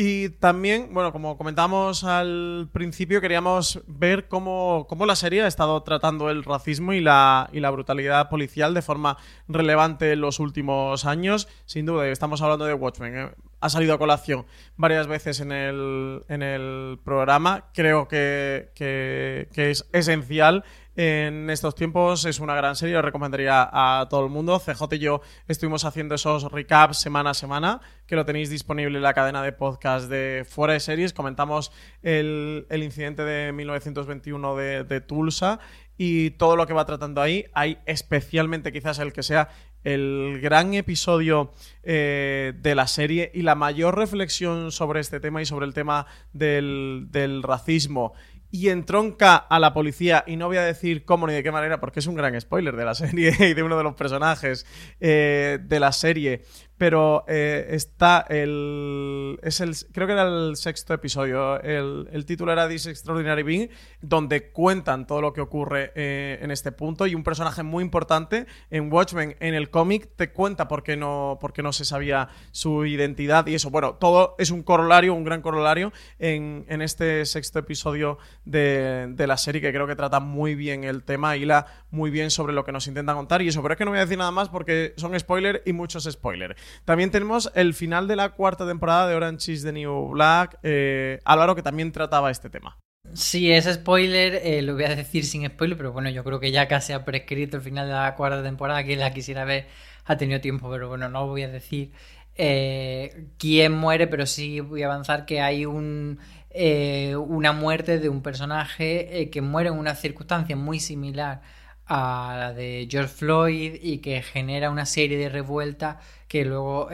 Y 0.00 0.28
también, 0.28 0.94
bueno, 0.94 1.10
como 1.10 1.36
comentamos 1.36 2.04
al 2.04 2.68
principio, 2.72 3.20
queríamos 3.20 3.80
ver 3.88 4.28
cómo, 4.28 4.86
la 5.04 5.16
serie 5.16 5.42
ha 5.42 5.48
estado 5.48 5.82
tratando 5.82 6.30
el 6.30 6.44
racismo 6.44 6.92
y 6.92 7.00
la, 7.00 7.50
y 7.52 7.58
la 7.58 7.70
brutalidad 7.70 8.28
policial 8.28 8.74
de 8.74 8.82
forma 8.82 9.16
relevante 9.48 10.12
en 10.12 10.20
los 10.20 10.38
últimos 10.38 11.04
años. 11.04 11.48
Sin 11.66 11.84
duda, 11.84 12.06
estamos 12.06 12.40
hablando 12.42 12.64
de 12.64 12.74
Watchmen. 12.74 13.18
¿eh? 13.18 13.30
Ha 13.58 13.68
salido 13.70 13.94
a 13.94 13.98
colación 13.98 14.46
varias 14.76 15.08
veces 15.08 15.40
en 15.40 15.50
el, 15.50 16.22
en 16.28 16.44
el 16.44 17.00
programa. 17.02 17.64
Creo 17.74 18.06
que, 18.06 18.70
que 18.76 19.48
es 19.56 19.88
esencial 19.92 20.62
en 20.98 21.48
estos 21.48 21.76
tiempos. 21.76 22.24
Es 22.24 22.40
una 22.40 22.56
gran 22.56 22.74
serie, 22.74 22.96
lo 22.96 23.02
recomendaría 23.02 23.70
a 23.72 24.08
todo 24.10 24.24
el 24.24 24.30
mundo. 24.30 24.58
CJ 24.58 24.96
y 24.96 24.98
yo 24.98 25.20
estuvimos 25.46 25.84
haciendo 25.84 26.16
esos 26.16 26.50
recaps 26.50 26.98
semana 26.98 27.30
a 27.30 27.34
semana, 27.34 27.80
que 28.06 28.16
lo 28.16 28.24
tenéis 28.24 28.50
disponible 28.50 28.98
en 28.98 29.04
la 29.04 29.14
cadena 29.14 29.40
de 29.44 29.52
podcast 29.52 30.10
de 30.10 30.44
Fuera 30.46 30.72
de 30.72 30.80
Series. 30.80 31.12
Comentamos 31.12 31.70
el, 32.02 32.66
incidente 32.68 33.22
de 33.22 33.52
1921 33.52 34.56
de, 34.56 35.00
Tulsa 35.00 35.60
y 35.96 36.30
todo 36.30 36.56
lo 36.56 36.66
que 36.66 36.72
va 36.72 36.84
tratando 36.84 37.22
ahí. 37.22 37.44
Hay 37.54 37.78
especialmente 37.86 38.72
quizás 38.72 38.98
el 38.98 39.12
que 39.12 39.22
sea 39.22 39.50
el 39.84 40.40
gran 40.42 40.74
episodio 40.74 41.52
eh, 41.84 42.54
de 42.56 42.74
la 42.74 42.88
serie 42.88 43.30
y 43.32 43.42
la 43.42 43.54
mayor 43.54 43.96
reflexión 43.96 44.72
sobre 44.72 44.98
este 44.98 45.20
tema 45.20 45.40
y 45.40 45.46
sobre 45.46 45.66
el 45.66 45.74
tema 45.74 46.06
del 46.32 47.40
racismo 47.44 48.14
y 48.50 48.68
entronca 48.68 49.36
a 49.36 49.58
la 49.58 49.74
policía, 49.74 50.24
y 50.26 50.36
no 50.36 50.46
voy 50.46 50.56
a 50.56 50.62
decir 50.62 51.04
cómo 51.04 51.26
ni 51.26 51.34
de 51.34 51.42
qué 51.42 51.52
manera, 51.52 51.80
porque 51.80 52.00
es 52.00 52.06
un 52.06 52.14
gran 52.14 52.40
spoiler 52.40 52.76
de 52.76 52.84
la 52.84 52.94
serie 52.94 53.34
y 53.38 53.54
de 53.54 53.62
uno 53.62 53.76
de 53.76 53.84
los 53.84 53.94
personajes 53.94 54.66
eh, 55.00 55.58
de 55.62 55.80
la 55.80 55.92
serie, 55.92 56.42
pero 56.78 57.24
eh, 57.26 57.66
está 57.70 58.24
el, 58.28 59.38
es 59.42 59.60
el... 59.60 59.74
Creo 59.92 60.06
que 60.06 60.12
era 60.12 60.22
el 60.22 60.56
sexto 60.56 60.94
episodio. 60.94 61.60
El, 61.60 62.24
título 62.24 62.52
era 62.52 62.68
This 62.68 62.86
Extraordinary 62.86 63.42
Being, 63.42 63.68
donde 64.00 64.52
cuentan 64.52 65.06
todo 65.06 65.20
lo 65.20 65.32
que 65.32 65.40
ocurre 65.40 65.92
eh, 65.96 66.38
en 66.40 66.52
este 66.52 66.70
punto 66.70 67.06
y 67.08 67.16
un 67.16 67.24
personaje 67.24 67.64
muy 67.64 67.82
importante 67.82 68.46
en 68.70 68.92
Watchmen, 68.92 69.36
en 69.40 69.54
el 69.54 69.70
cómic, 69.70 70.08
te 70.14 70.30
cuenta 70.30 70.68
por 70.68 70.84
qué, 70.84 70.96
no, 70.96 71.38
por 71.40 71.52
qué 71.52 71.64
no 71.64 71.72
se 71.72 71.84
sabía 71.84 72.28
su 72.52 72.86
identidad 72.86 73.46
y 73.48 73.56
eso. 73.56 73.70
Bueno, 73.70 73.94
todo 73.94 74.36
es 74.38 74.52
un 74.52 74.62
corolario, 74.62 75.14
un 75.14 75.24
gran 75.24 75.42
corolario 75.42 75.92
en, 76.20 76.64
en 76.68 76.80
este 76.80 77.26
sexto 77.26 77.58
episodio 77.58 78.18
de, 78.44 79.08
de, 79.10 79.26
la 79.26 79.36
serie 79.36 79.60
que 79.60 79.72
creo 79.72 79.88
que 79.88 79.96
trata 79.96 80.20
muy 80.20 80.54
bien 80.54 80.84
el 80.84 81.02
tema, 81.02 81.36
hila 81.36 81.66
muy 81.90 82.10
bien 82.10 82.30
sobre 82.30 82.52
lo 82.52 82.64
que 82.64 82.70
nos 82.72 82.86
intentan 82.86 83.16
contar 83.16 83.42
y 83.42 83.48
eso. 83.48 83.62
Pero 83.62 83.74
es 83.74 83.78
que 83.78 83.84
no 83.84 83.90
voy 83.90 83.98
a 83.98 84.02
decir 84.02 84.18
nada 84.18 84.30
más 84.30 84.48
porque 84.48 84.94
son 84.96 85.18
spoilers 85.18 85.60
y 85.66 85.72
muchos 85.72 86.04
spoilers. 86.04 86.54
También 86.84 87.10
tenemos 87.10 87.50
el 87.54 87.74
final 87.74 88.08
de 88.08 88.16
la 88.16 88.30
cuarta 88.30 88.66
temporada 88.66 89.08
de 89.08 89.14
Orange 89.14 89.52
is 89.52 89.62
the 89.62 89.72
New 89.72 90.08
Black, 90.08 90.58
eh, 90.62 91.20
Álvaro, 91.24 91.54
que 91.54 91.62
también 91.62 91.92
trataba 91.92 92.30
este 92.30 92.50
tema. 92.50 92.78
Sí, 93.14 93.50
ese 93.50 93.74
spoiler 93.74 94.40
eh, 94.42 94.60
lo 94.62 94.74
voy 94.74 94.84
a 94.84 94.94
decir 94.94 95.24
sin 95.24 95.46
spoiler, 95.46 95.76
pero 95.76 95.92
bueno, 95.92 96.10
yo 96.10 96.22
creo 96.24 96.40
que 96.40 96.50
ya 96.50 96.68
casi 96.68 96.92
ha 96.92 97.04
prescrito 97.04 97.56
el 97.56 97.62
final 97.62 97.86
de 97.86 97.94
la 97.94 98.14
cuarta 98.14 98.42
temporada. 98.42 98.84
Quien 98.84 99.00
la 99.00 99.12
quisiera 99.12 99.44
ver 99.44 99.66
ha 100.04 100.16
tenido 100.16 100.40
tiempo, 100.40 100.70
pero 100.70 100.88
bueno, 100.88 101.08
no 101.08 101.26
voy 101.26 101.42
a 101.42 101.48
decir 101.48 101.92
eh, 102.34 103.28
quién 103.38 103.72
muere, 103.72 104.06
pero 104.06 104.26
sí 104.26 104.60
voy 104.60 104.82
a 104.82 104.86
avanzar 104.86 105.24
que 105.26 105.40
hay 105.40 105.64
un, 105.64 106.18
eh, 106.50 107.16
una 107.16 107.52
muerte 107.52 107.98
de 107.98 108.08
un 108.08 108.22
personaje 108.22 109.30
que 109.32 109.40
muere 109.40 109.70
en 109.70 109.78
una 109.78 109.94
circunstancia 109.94 110.56
muy 110.56 110.78
similar 110.78 111.40
a 111.86 112.36
la 112.38 112.52
de 112.52 112.86
George 112.90 113.14
Floyd 113.14 113.74
y 113.80 113.98
que 113.98 114.22
genera 114.22 114.70
una 114.70 114.84
serie 114.84 115.16
de 115.16 115.30
revueltas 115.30 115.96
que 116.28 116.44
luego 116.44 116.88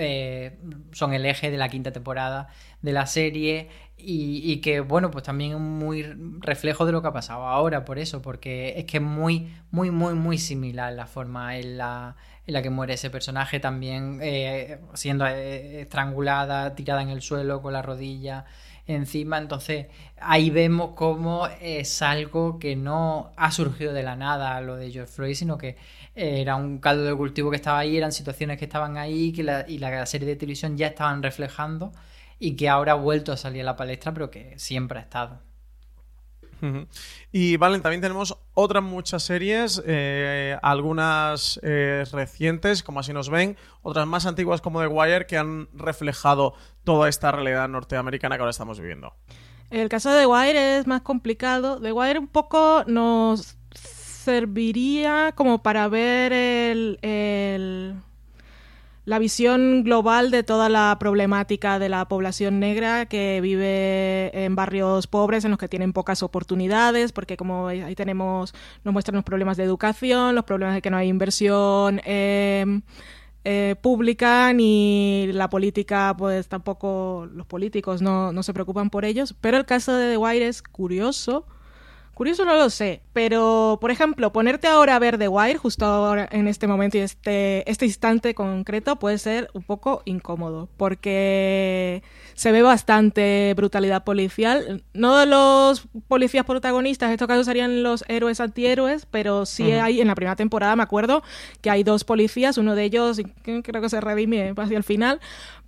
son 0.92 1.12
el 1.12 1.26
eje 1.26 1.50
de 1.50 1.58
la 1.58 1.68
quinta 1.68 1.92
temporada 1.92 2.48
de 2.82 2.92
la 2.92 3.06
serie 3.06 3.68
y, 3.96 4.56
que, 4.58 4.80
bueno, 4.80 5.10
pues 5.10 5.24
también 5.24 5.52
es 5.52 5.58
muy 5.58 6.02
reflejo 6.40 6.84
de 6.84 6.92
lo 6.92 7.00
que 7.00 7.08
ha 7.08 7.12
pasado 7.12 7.46
ahora, 7.46 7.84
por 7.84 7.98
eso, 7.98 8.20
porque 8.22 8.74
es 8.76 8.84
que 8.84 8.98
es 8.98 9.02
muy, 9.02 9.52
muy, 9.70 9.90
muy, 9.90 10.14
muy 10.14 10.38
similar 10.38 10.92
la 10.92 11.06
forma 11.06 11.56
en 11.56 11.78
la, 11.78 12.16
en 12.46 12.54
la 12.54 12.62
que 12.62 12.70
muere 12.70 12.94
ese 12.94 13.10
personaje, 13.10 13.60
también 13.60 14.18
eh, 14.22 14.78
siendo 14.94 15.26
eh, 15.26 15.82
estrangulada, 15.82 16.74
tirada 16.74 17.02
en 17.02 17.08
el 17.08 17.22
suelo 17.22 17.62
con 17.62 17.72
la 17.72 17.82
rodilla 17.82 18.44
encima. 18.86 19.38
Entonces, 19.38 19.86
ahí 20.20 20.50
vemos 20.50 20.90
cómo 20.94 21.46
es 21.60 22.02
algo 22.02 22.58
que 22.58 22.76
no 22.76 23.32
ha 23.36 23.50
surgido 23.50 23.92
de 23.92 24.02
la 24.02 24.16
nada 24.16 24.60
lo 24.60 24.76
de 24.76 24.90
George 24.90 25.12
Floyd, 25.12 25.34
sino 25.34 25.56
que 25.56 25.76
era 26.14 26.56
un 26.56 26.78
caldo 26.78 27.04
de 27.04 27.14
cultivo 27.16 27.50
que 27.50 27.56
estaba 27.56 27.78
ahí, 27.78 27.96
eran 27.96 28.12
situaciones 28.12 28.58
que 28.58 28.66
estaban 28.66 28.96
ahí 28.98 29.32
que 29.32 29.42
la, 29.42 29.64
y 29.66 29.78
la 29.78 30.04
serie 30.06 30.28
de 30.28 30.36
televisión 30.36 30.76
ya 30.76 30.88
estaban 30.88 31.22
reflejando 31.22 31.92
y 32.38 32.56
que 32.56 32.68
ahora 32.68 32.92
ha 32.92 32.96
vuelto 32.96 33.32
a 33.32 33.36
salir 33.36 33.62
a 33.62 33.64
la 33.64 33.76
palestra, 33.76 34.12
pero 34.12 34.30
que 34.30 34.58
siempre 34.58 34.98
ha 34.98 35.02
estado. 35.02 35.40
Y 37.32 37.56
Valen, 37.56 37.82
también 37.82 38.00
tenemos 38.00 38.36
otras 38.54 38.82
muchas 38.82 39.22
series, 39.22 39.82
eh, 39.84 40.56
algunas 40.62 41.60
eh, 41.62 42.04
recientes, 42.12 42.82
como 42.82 43.00
así 43.00 43.12
nos 43.12 43.28
ven, 43.28 43.56
otras 43.82 44.06
más 44.06 44.26
antiguas 44.26 44.60
como 44.60 44.80
The 44.80 44.86
Wire, 44.86 45.26
que 45.26 45.36
han 45.36 45.68
reflejado 45.74 46.54
toda 46.84 47.08
esta 47.08 47.32
realidad 47.32 47.68
norteamericana 47.68 48.36
que 48.36 48.40
ahora 48.40 48.50
estamos 48.50 48.80
viviendo. 48.80 49.12
El 49.70 49.88
caso 49.88 50.10
de 50.10 50.20
The 50.20 50.26
Wire 50.26 50.78
es 50.78 50.86
más 50.86 51.02
complicado. 51.02 51.80
The 51.80 51.92
Wire 51.92 52.18
un 52.18 52.28
poco 52.28 52.84
nos 52.86 53.56
serviría 53.74 55.32
como 55.34 55.62
para 55.62 55.88
ver 55.88 56.32
el 56.32 57.96
la 59.04 59.18
visión 59.18 59.84
global 59.84 60.30
de 60.30 60.42
toda 60.42 60.68
la 60.68 60.96
problemática 60.98 61.78
de 61.78 61.88
la 61.88 62.08
población 62.08 62.58
negra 62.58 63.06
que 63.06 63.40
vive 63.42 64.44
en 64.44 64.54
barrios 64.54 65.06
pobres 65.06 65.44
en 65.44 65.50
los 65.50 65.58
que 65.58 65.68
tienen 65.68 65.92
pocas 65.92 66.22
oportunidades, 66.22 67.12
porque 67.12 67.36
como 67.36 67.68
ahí 67.68 67.94
tenemos, 67.94 68.54
nos 68.82 68.92
muestran 68.92 69.16
los 69.16 69.24
problemas 69.24 69.56
de 69.56 69.64
educación, 69.64 70.34
los 70.34 70.44
problemas 70.44 70.74
de 70.74 70.82
que 70.82 70.90
no 70.90 70.96
hay 70.96 71.08
inversión 71.08 72.00
em, 72.04 72.82
eh, 73.44 73.76
pública, 73.82 74.52
ni 74.54 75.28
la 75.32 75.50
política, 75.50 76.14
pues 76.16 76.48
tampoco 76.48 77.28
los 77.32 77.46
políticos 77.46 78.00
no, 78.00 78.32
no 78.32 78.42
se 78.42 78.54
preocupan 78.54 78.88
por 78.88 79.04
ellos. 79.04 79.34
Pero 79.40 79.58
el 79.58 79.66
caso 79.66 79.94
de 79.94 80.12
The 80.12 80.16
Wire 80.16 80.48
es 80.48 80.62
curioso 80.62 81.46
Curioso 82.14 82.44
no 82.44 82.54
lo 82.54 82.70
sé, 82.70 83.02
pero 83.12 83.78
por 83.80 83.90
ejemplo, 83.90 84.32
ponerte 84.32 84.68
ahora 84.68 84.94
a 84.94 84.98
ver 85.00 85.18
The 85.18 85.26
Wire 85.26 85.58
justo 85.58 85.84
ahora 85.84 86.28
en 86.30 86.46
este 86.46 86.68
momento 86.68 86.96
y 86.96 87.00
este, 87.00 87.68
este 87.68 87.86
instante 87.86 88.34
concreto 88.34 88.96
puede 88.96 89.18
ser 89.18 89.50
un 89.52 89.64
poco 89.64 90.02
incómodo, 90.04 90.68
porque 90.76 92.04
se 92.34 92.52
ve 92.52 92.62
bastante 92.62 93.52
brutalidad 93.56 94.04
policial. 94.04 94.84
No 94.92 95.16
de 95.16 95.26
los 95.26 95.88
policías 96.06 96.44
protagonistas, 96.44 97.08
en 97.08 97.14
estos 97.14 97.26
casos 97.26 97.46
serían 97.46 97.82
los 97.82 98.04
héroes 98.06 98.38
antihéroes, 98.38 99.06
pero 99.06 99.44
sí 99.44 99.72
hay 99.72 100.00
en 100.00 100.06
la 100.06 100.14
primera 100.14 100.36
temporada, 100.36 100.76
me 100.76 100.84
acuerdo, 100.84 101.24
que 101.62 101.70
hay 101.70 101.82
dos 101.82 102.04
policías, 102.04 102.58
uno 102.58 102.76
de 102.76 102.84
ellos 102.84 103.20
creo 103.42 103.82
que 103.82 103.88
se 103.88 104.00
redime 104.00 104.54
hacia 104.56 104.76
el 104.76 104.84
final, 104.84 105.20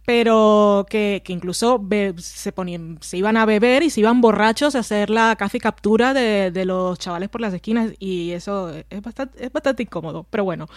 pero 0.07 0.87
que, 0.89 1.21
que 1.25 1.33
incluso 1.33 1.85
se 2.19 2.53
ponían, 2.53 2.99
se 3.01 3.19
iban 3.19 3.37
a 3.37 3.45
beber 3.45 3.83
y 3.83 3.91
se 3.91 4.01
iban 4.01 4.21
borrachos 4.21 4.77
a 4.77 4.79
hacer 4.79 5.11
la 5.11 5.35
casi 5.35 5.59
captura 5.59 6.15
de, 6.15 6.53
de 6.53 6.65
los 6.65 6.97
chavales 7.01 7.29
por 7.29 7.41
las 7.41 7.53
esquinas 7.53 7.91
y 7.99 8.31
eso 8.31 8.73
es 8.89 9.03
bastante, 9.03 9.45
es 9.45 9.53
bastante 9.53 9.83
incómodo. 9.83 10.25
Pero 10.31 10.45
bueno, 10.45 10.69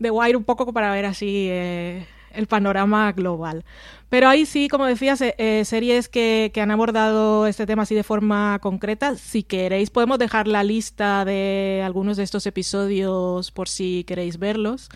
The 0.00 0.10
Wire 0.10 0.38
un 0.38 0.44
poco 0.44 0.72
para 0.72 0.90
ver 0.90 1.04
así 1.04 1.48
eh, 1.50 2.06
el 2.32 2.46
panorama 2.46 3.12
global. 3.12 3.64
Pero 4.08 4.28
ahí 4.28 4.46
sí, 4.46 4.68
como 4.68 4.86
decías, 4.86 5.20
eh, 5.20 5.62
series 5.66 6.08
que, 6.08 6.50
que, 6.54 6.62
han 6.62 6.70
abordado 6.70 7.46
este 7.46 7.66
tema 7.66 7.82
así 7.82 7.94
de 7.94 8.02
forma 8.02 8.58
concreta. 8.60 9.16
Si 9.16 9.42
queréis, 9.42 9.90
podemos 9.90 10.18
dejar 10.18 10.48
la 10.48 10.64
lista 10.64 11.26
de 11.26 11.82
algunos 11.84 12.16
de 12.16 12.22
estos 12.22 12.46
episodios 12.46 13.50
por 13.50 13.68
si 13.68 14.04
queréis 14.04 14.38
verlos. 14.38 14.88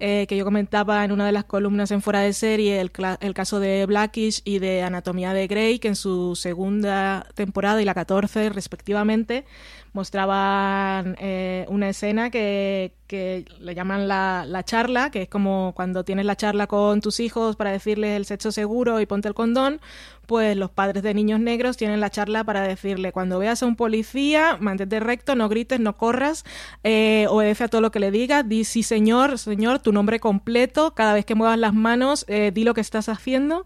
Eh, 0.00 0.26
que 0.28 0.36
yo 0.36 0.44
comentaba 0.44 1.04
en 1.04 1.12
una 1.12 1.24
de 1.26 1.32
las 1.32 1.44
columnas 1.44 1.90
en 1.92 2.02
Fuera 2.02 2.20
de 2.20 2.32
Serie, 2.32 2.80
el, 2.80 2.92
el, 3.20 3.34
caso 3.34 3.58
de 3.58 3.86
Blackish 3.86 4.42
y 4.44 4.58
de 4.58 4.82
Anatomía 4.82 5.32
de 5.32 5.46
Grey, 5.46 5.78
que 5.78 5.88
en 5.88 5.96
su 5.96 6.36
segunda 6.36 7.26
temporada 7.34 7.80
y 7.80 7.84
la 7.84 7.94
14 7.94 8.50
respectivamente 8.50 9.44
mostraban 9.92 11.16
eh, 11.18 11.66
una 11.68 11.88
escena 11.88 12.30
que, 12.30 12.94
que 13.08 13.44
le 13.58 13.74
llaman 13.74 14.06
la, 14.06 14.44
la, 14.46 14.62
charla, 14.62 15.10
que 15.10 15.22
es 15.22 15.28
como 15.28 15.72
cuando 15.74 16.04
tienes 16.04 16.26
la 16.26 16.36
charla 16.36 16.68
con 16.68 17.00
tus 17.00 17.18
hijos 17.18 17.56
para 17.56 17.72
decirles 17.72 18.16
el 18.16 18.24
sexo 18.24 18.52
seguro 18.58 19.00
y 19.00 19.06
ponte 19.06 19.28
el 19.28 19.34
condón, 19.34 19.80
pues 20.26 20.56
los 20.56 20.70
padres 20.70 21.04
de 21.04 21.14
niños 21.14 21.38
negros 21.38 21.76
tienen 21.76 22.00
la 22.00 22.10
charla 22.10 22.42
para 22.42 22.62
decirle 22.62 23.12
cuando 23.12 23.38
veas 23.38 23.62
a 23.62 23.66
un 23.66 23.76
policía, 23.76 24.56
mantente 24.58 24.98
recto, 24.98 25.36
no 25.36 25.48
grites, 25.48 25.78
no 25.78 25.96
corras, 25.96 26.44
eh, 26.82 27.26
obedece 27.30 27.64
a 27.64 27.68
todo 27.68 27.80
lo 27.80 27.92
que 27.92 28.00
le 28.00 28.10
digas, 28.10 28.48
di 28.48 28.64
sí 28.64 28.82
señor, 28.82 29.38
señor, 29.38 29.78
tu 29.78 29.92
nombre 29.92 30.18
completo, 30.18 30.92
cada 30.92 31.14
vez 31.14 31.24
que 31.24 31.36
muevas 31.36 31.58
las 31.58 31.72
manos, 31.72 32.24
eh, 32.26 32.50
di 32.52 32.64
lo 32.64 32.74
que 32.74 32.80
estás 32.80 33.08
haciendo 33.08 33.64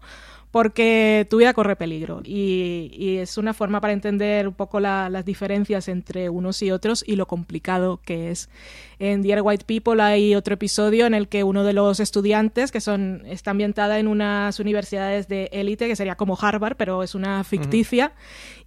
porque 0.53 1.25
tu 1.31 1.37
vida 1.37 1.51
corre 1.53 1.75
peligro 1.75 2.21
y, 2.23 3.17
es 3.17 3.39
una 3.39 3.55
forma 3.55 3.81
para 3.81 3.91
entender 3.91 4.47
un 4.47 4.53
poco 4.53 4.79
las 4.79 5.25
diferencias 5.25 5.87
entre 5.87 6.29
unos 6.29 6.61
y 6.61 6.69
otros 6.69 7.03
y 7.07 7.15
lo 7.15 7.25
complicado 7.25 7.99
que 8.05 8.29
es. 8.29 8.49
En 8.99 9.23
Dear 9.23 9.41
White 9.41 9.65
People 9.65 9.99
hay 9.99 10.35
otro 10.35 10.53
episodio 10.53 11.07
en 11.07 11.15
el 11.15 11.27
que 11.27 11.43
uno 11.43 11.63
de 11.63 11.73
los 11.73 11.99
estudiantes, 11.99 12.71
que 12.71 12.81
son 12.81 13.23
está 13.25 13.49
ambientada 13.49 13.97
en 13.97 14.07
unas 14.07 14.59
universidades 14.59 15.27
de 15.27 15.49
élite, 15.53 15.87
que 15.87 15.95
sería 15.95 16.17
como 16.17 16.37
Harvard, 16.39 16.75
pero 16.77 17.01
es 17.01 17.15
una 17.15 17.43
ficticia, 17.43 18.13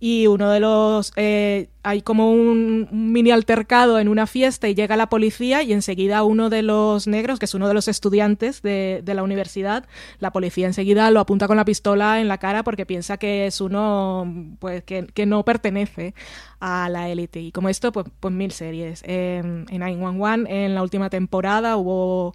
y 0.01 0.26
uno 0.26 0.51
de 0.51 0.61
los... 0.61 1.12
Eh, 1.16 1.68
hay 1.82 2.03
como 2.03 2.32
un, 2.32 2.88
mini 2.90 3.30
altercado 3.30 4.01
en 4.01 4.09
una 4.09 4.26
fiesta 4.26 4.68
y 4.68 4.74
llega 4.74 4.97
la 4.97 5.09
policía 5.09 5.62
y 5.62 5.72
enseguida 5.72 6.24
uno 6.24 6.51
de 6.51 6.62
los 6.62 7.07
negros, 7.07 7.38
que 7.38 7.44
es 7.44 7.55
uno 7.55 7.68
de 7.68 7.74
los 7.74 7.86
estudiantes 7.86 8.61
de, 8.62 9.03
de 9.05 9.14
la 9.14 9.22
universidad, 9.22 9.86
la 10.18 10.32
policía 10.32 10.66
enseguida 10.66 11.09
lo 11.12 11.20
apunta 11.20 11.47
con 11.47 11.57
la 11.57 11.64
pistola 11.64 12.20
en 12.20 12.26
la 12.26 12.38
cara 12.38 12.64
porque 12.64 12.86
piensa 12.86 13.18
que 13.18 13.47
es 13.47 13.61
uno 13.61 14.57
pues 14.59 14.82
que, 14.82 15.07
que 15.07 15.26
no 15.26 15.44
pertenece 15.44 16.14
a 16.61 16.88
la 16.88 17.09
élite. 17.09 17.40
Y 17.40 17.53
como 17.53 17.68
esto, 17.68 17.92
pues, 17.92 18.07
pues 18.20 18.34
mil 18.34 18.51
series. 18.51 19.03
En, 19.05 19.66
en 19.70 19.78
911, 19.78 20.64
en 20.64 20.74
la 20.74 20.82
última 20.82 21.11
temporada, 21.11 21.76
hubo 21.76 22.34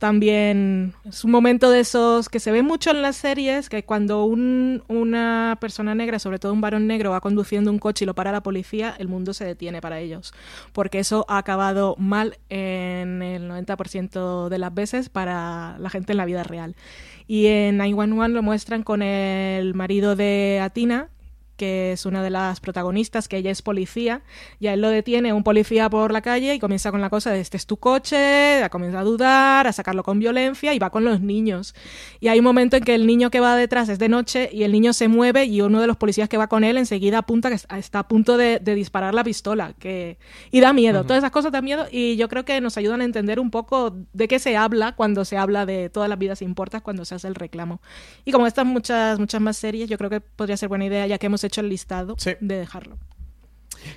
también 0.00 0.94
es 1.04 1.24
un 1.24 1.30
momento 1.30 1.70
de 1.70 1.80
esos 1.80 2.30
que 2.30 2.40
se 2.40 2.50
ve 2.50 2.62
mucho 2.62 2.90
en 2.90 3.02
las 3.02 3.16
series, 3.16 3.68
que 3.68 3.84
cuando 3.84 4.24
un, 4.24 4.82
una 4.88 5.58
persona 5.60 5.94
negra, 5.94 6.18
sobre 6.18 6.38
todo 6.38 6.54
un 6.54 6.62
varón 6.62 6.86
negro, 6.86 7.10
va 7.10 7.20
conduciendo 7.20 7.70
un 7.70 7.78
coche 7.78 8.04
y 8.04 8.06
lo 8.06 8.14
para 8.14 8.32
la 8.32 8.42
policía, 8.42 8.94
el 8.98 9.08
mundo 9.08 9.34
se 9.34 9.44
detiene 9.44 9.82
para 9.82 10.00
ellos, 10.00 10.32
porque 10.72 11.00
eso 11.00 11.26
ha 11.28 11.36
acabado 11.36 11.96
mal 11.98 12.38
en 12.48 13.20
el 13.20 13.50
90% 13.50 14.48
de 14.48 14.58
las 14.58 14.72
veces 14.72 15.10
para 15.10 15.76
la 15.78 15.90
gente 15.90 16.14
en 16.14 16.16
la 16.16 16.24
vida 16.24 16.44
real. 16.44 16.76
Y 17.26 17.48
en 17.48 17.76
911 17.76 18.32
lo 18.32 18.42
muestran 18.42 18.82
con 18.82 19.02
el 19.02 19.74
marido 19.74 20.16
de 20.16 20.60
Atina, 20.62 21.10
que 21.60 21.92
es 21.92 22.06
una 22.06 22.22
de 22.22 22.30
las 22.30 22.58
protagonistas, 22.58 23.28
que 23.28 23.36
ella 23.36 23.50
es 23.50 23.60
policía, 23.60 24.22
y 24.60 24.68
a 24.68 24.72
él 24.72 24.80
lo 24.80 24.88
detiene 24.88 25.34
un 25.34 25.42
policía 25.42 25.90
por 25.90 26.10
la 26.10 26.22
calle 26.22 26.54
y 26.54 26.58
comienza 26.58 26.90
con 26.90 27.02
la 27.02 27.10
cosa 27.10 27.32
de 27.32 27.40
este 27.40 27.58
es 27.58 27.66
tu 27.66 27.76
coche, 27.76 28.66
comienza 28.70 29.00
a 29.00 29.04
dudar, 29.04 29.66
a 29.66 29.72
sacarlo 29.74 30.02
con 30.02 30.18
violencia 30.18 30.72
y 30.72 30.78
va 30.78 30.88
con 30.88 31.04
los 31.04 31.20
niños. 31.20 31.74
Y 32.18 32.28
hay 32.28 32.38
un 32.38 32.46
momento 32.46 32.78
en 32.78 32.82
que 32.82 32.94
el 32.94 33.06
niño 33.06 33.28
que 33.28 33.40
va 33.40 33.56
detrás 33.56 33.90
es 33.90 33.98
de 33.98 34.08
noche 34.08 34.48
y 34.50 34.62
el 34.62 34.72
niño 34.72 34.94
se 34.94 35.08
mueve 35.08 35.44
y 35.44 35.60
uno 35.60 35.82
de 35.82 35.86
los 35.86 35.98
policías 35.98 36.30
que 36.30 36.38
va 36.38 36.46
con 36.46 36.64
él 36.64 36.78
enseguida 36.78 37.18
apunta 37.18 37.50
que 37.50 37.56
está 37.56 37.98
a 37.98 38.08
punto 38.08 38.38
de, 38.38 38.58
disparar 38.60 39.12
la 39.12 39.22
pistola. 39.22 39.74
Que... 39.78 40.16
Y 40.50 40.60
da 40.60 40.72
miedo, 40.72 41.04
todas 41.04 41.18
esas 41.18 41.30
cosas 41.30 41.52
dan 41.52 41.64
miedo 41.66 41.88
y 41.92 42.16
yo 42.16 42.28
creo 42.28 42.46
que 42.46 42.58
nos 42.62 42.78
ayudan 42.78 43.02
a 43.02 43.04
entender 43.04 43.38
un 43.38 43.50
poco 43.50 43.94
de 44.14 44.28
qué 44.28 44.38
se 44.38 44.56
habla 44.56 44.92
cuando 44.96 45.26
se 45.26 45.36
habla 45.36 45.66
de 45.66 45.90
todas 45.90 46.08
las 46.08 46.18
vidas 46.18 46.40
importas, 46.40 46.80
cuando 46.80 47.04
se 47.04 47.16
hace 47.16 47.28
el 47.28 47.34
reclamo. 47.34 47.82
Y 48.24 48.32
como 48.32 48.46
estas 48.46 48.64
muchas, 48.64 49.18
muchas 49.18 49.42
más 49.42 49.58
series, 49.58 49.90
yo 49.90 49.98
creo 49.98 50.08
que 50.08 50.22
podría 50.22 50.56
ser 50.56 50.70
buena 50.70 50.86
idea 50.86 51.06
ya 51.06 51.18
que 51.18 51.26
hemos 51.26 51.44
hecho 51.44 51.49
hecho 51.50 51.60
el 51.60 51.68
listado 51.68 52.16
de 52.40 52.56
dejarlo. 52.56 52.98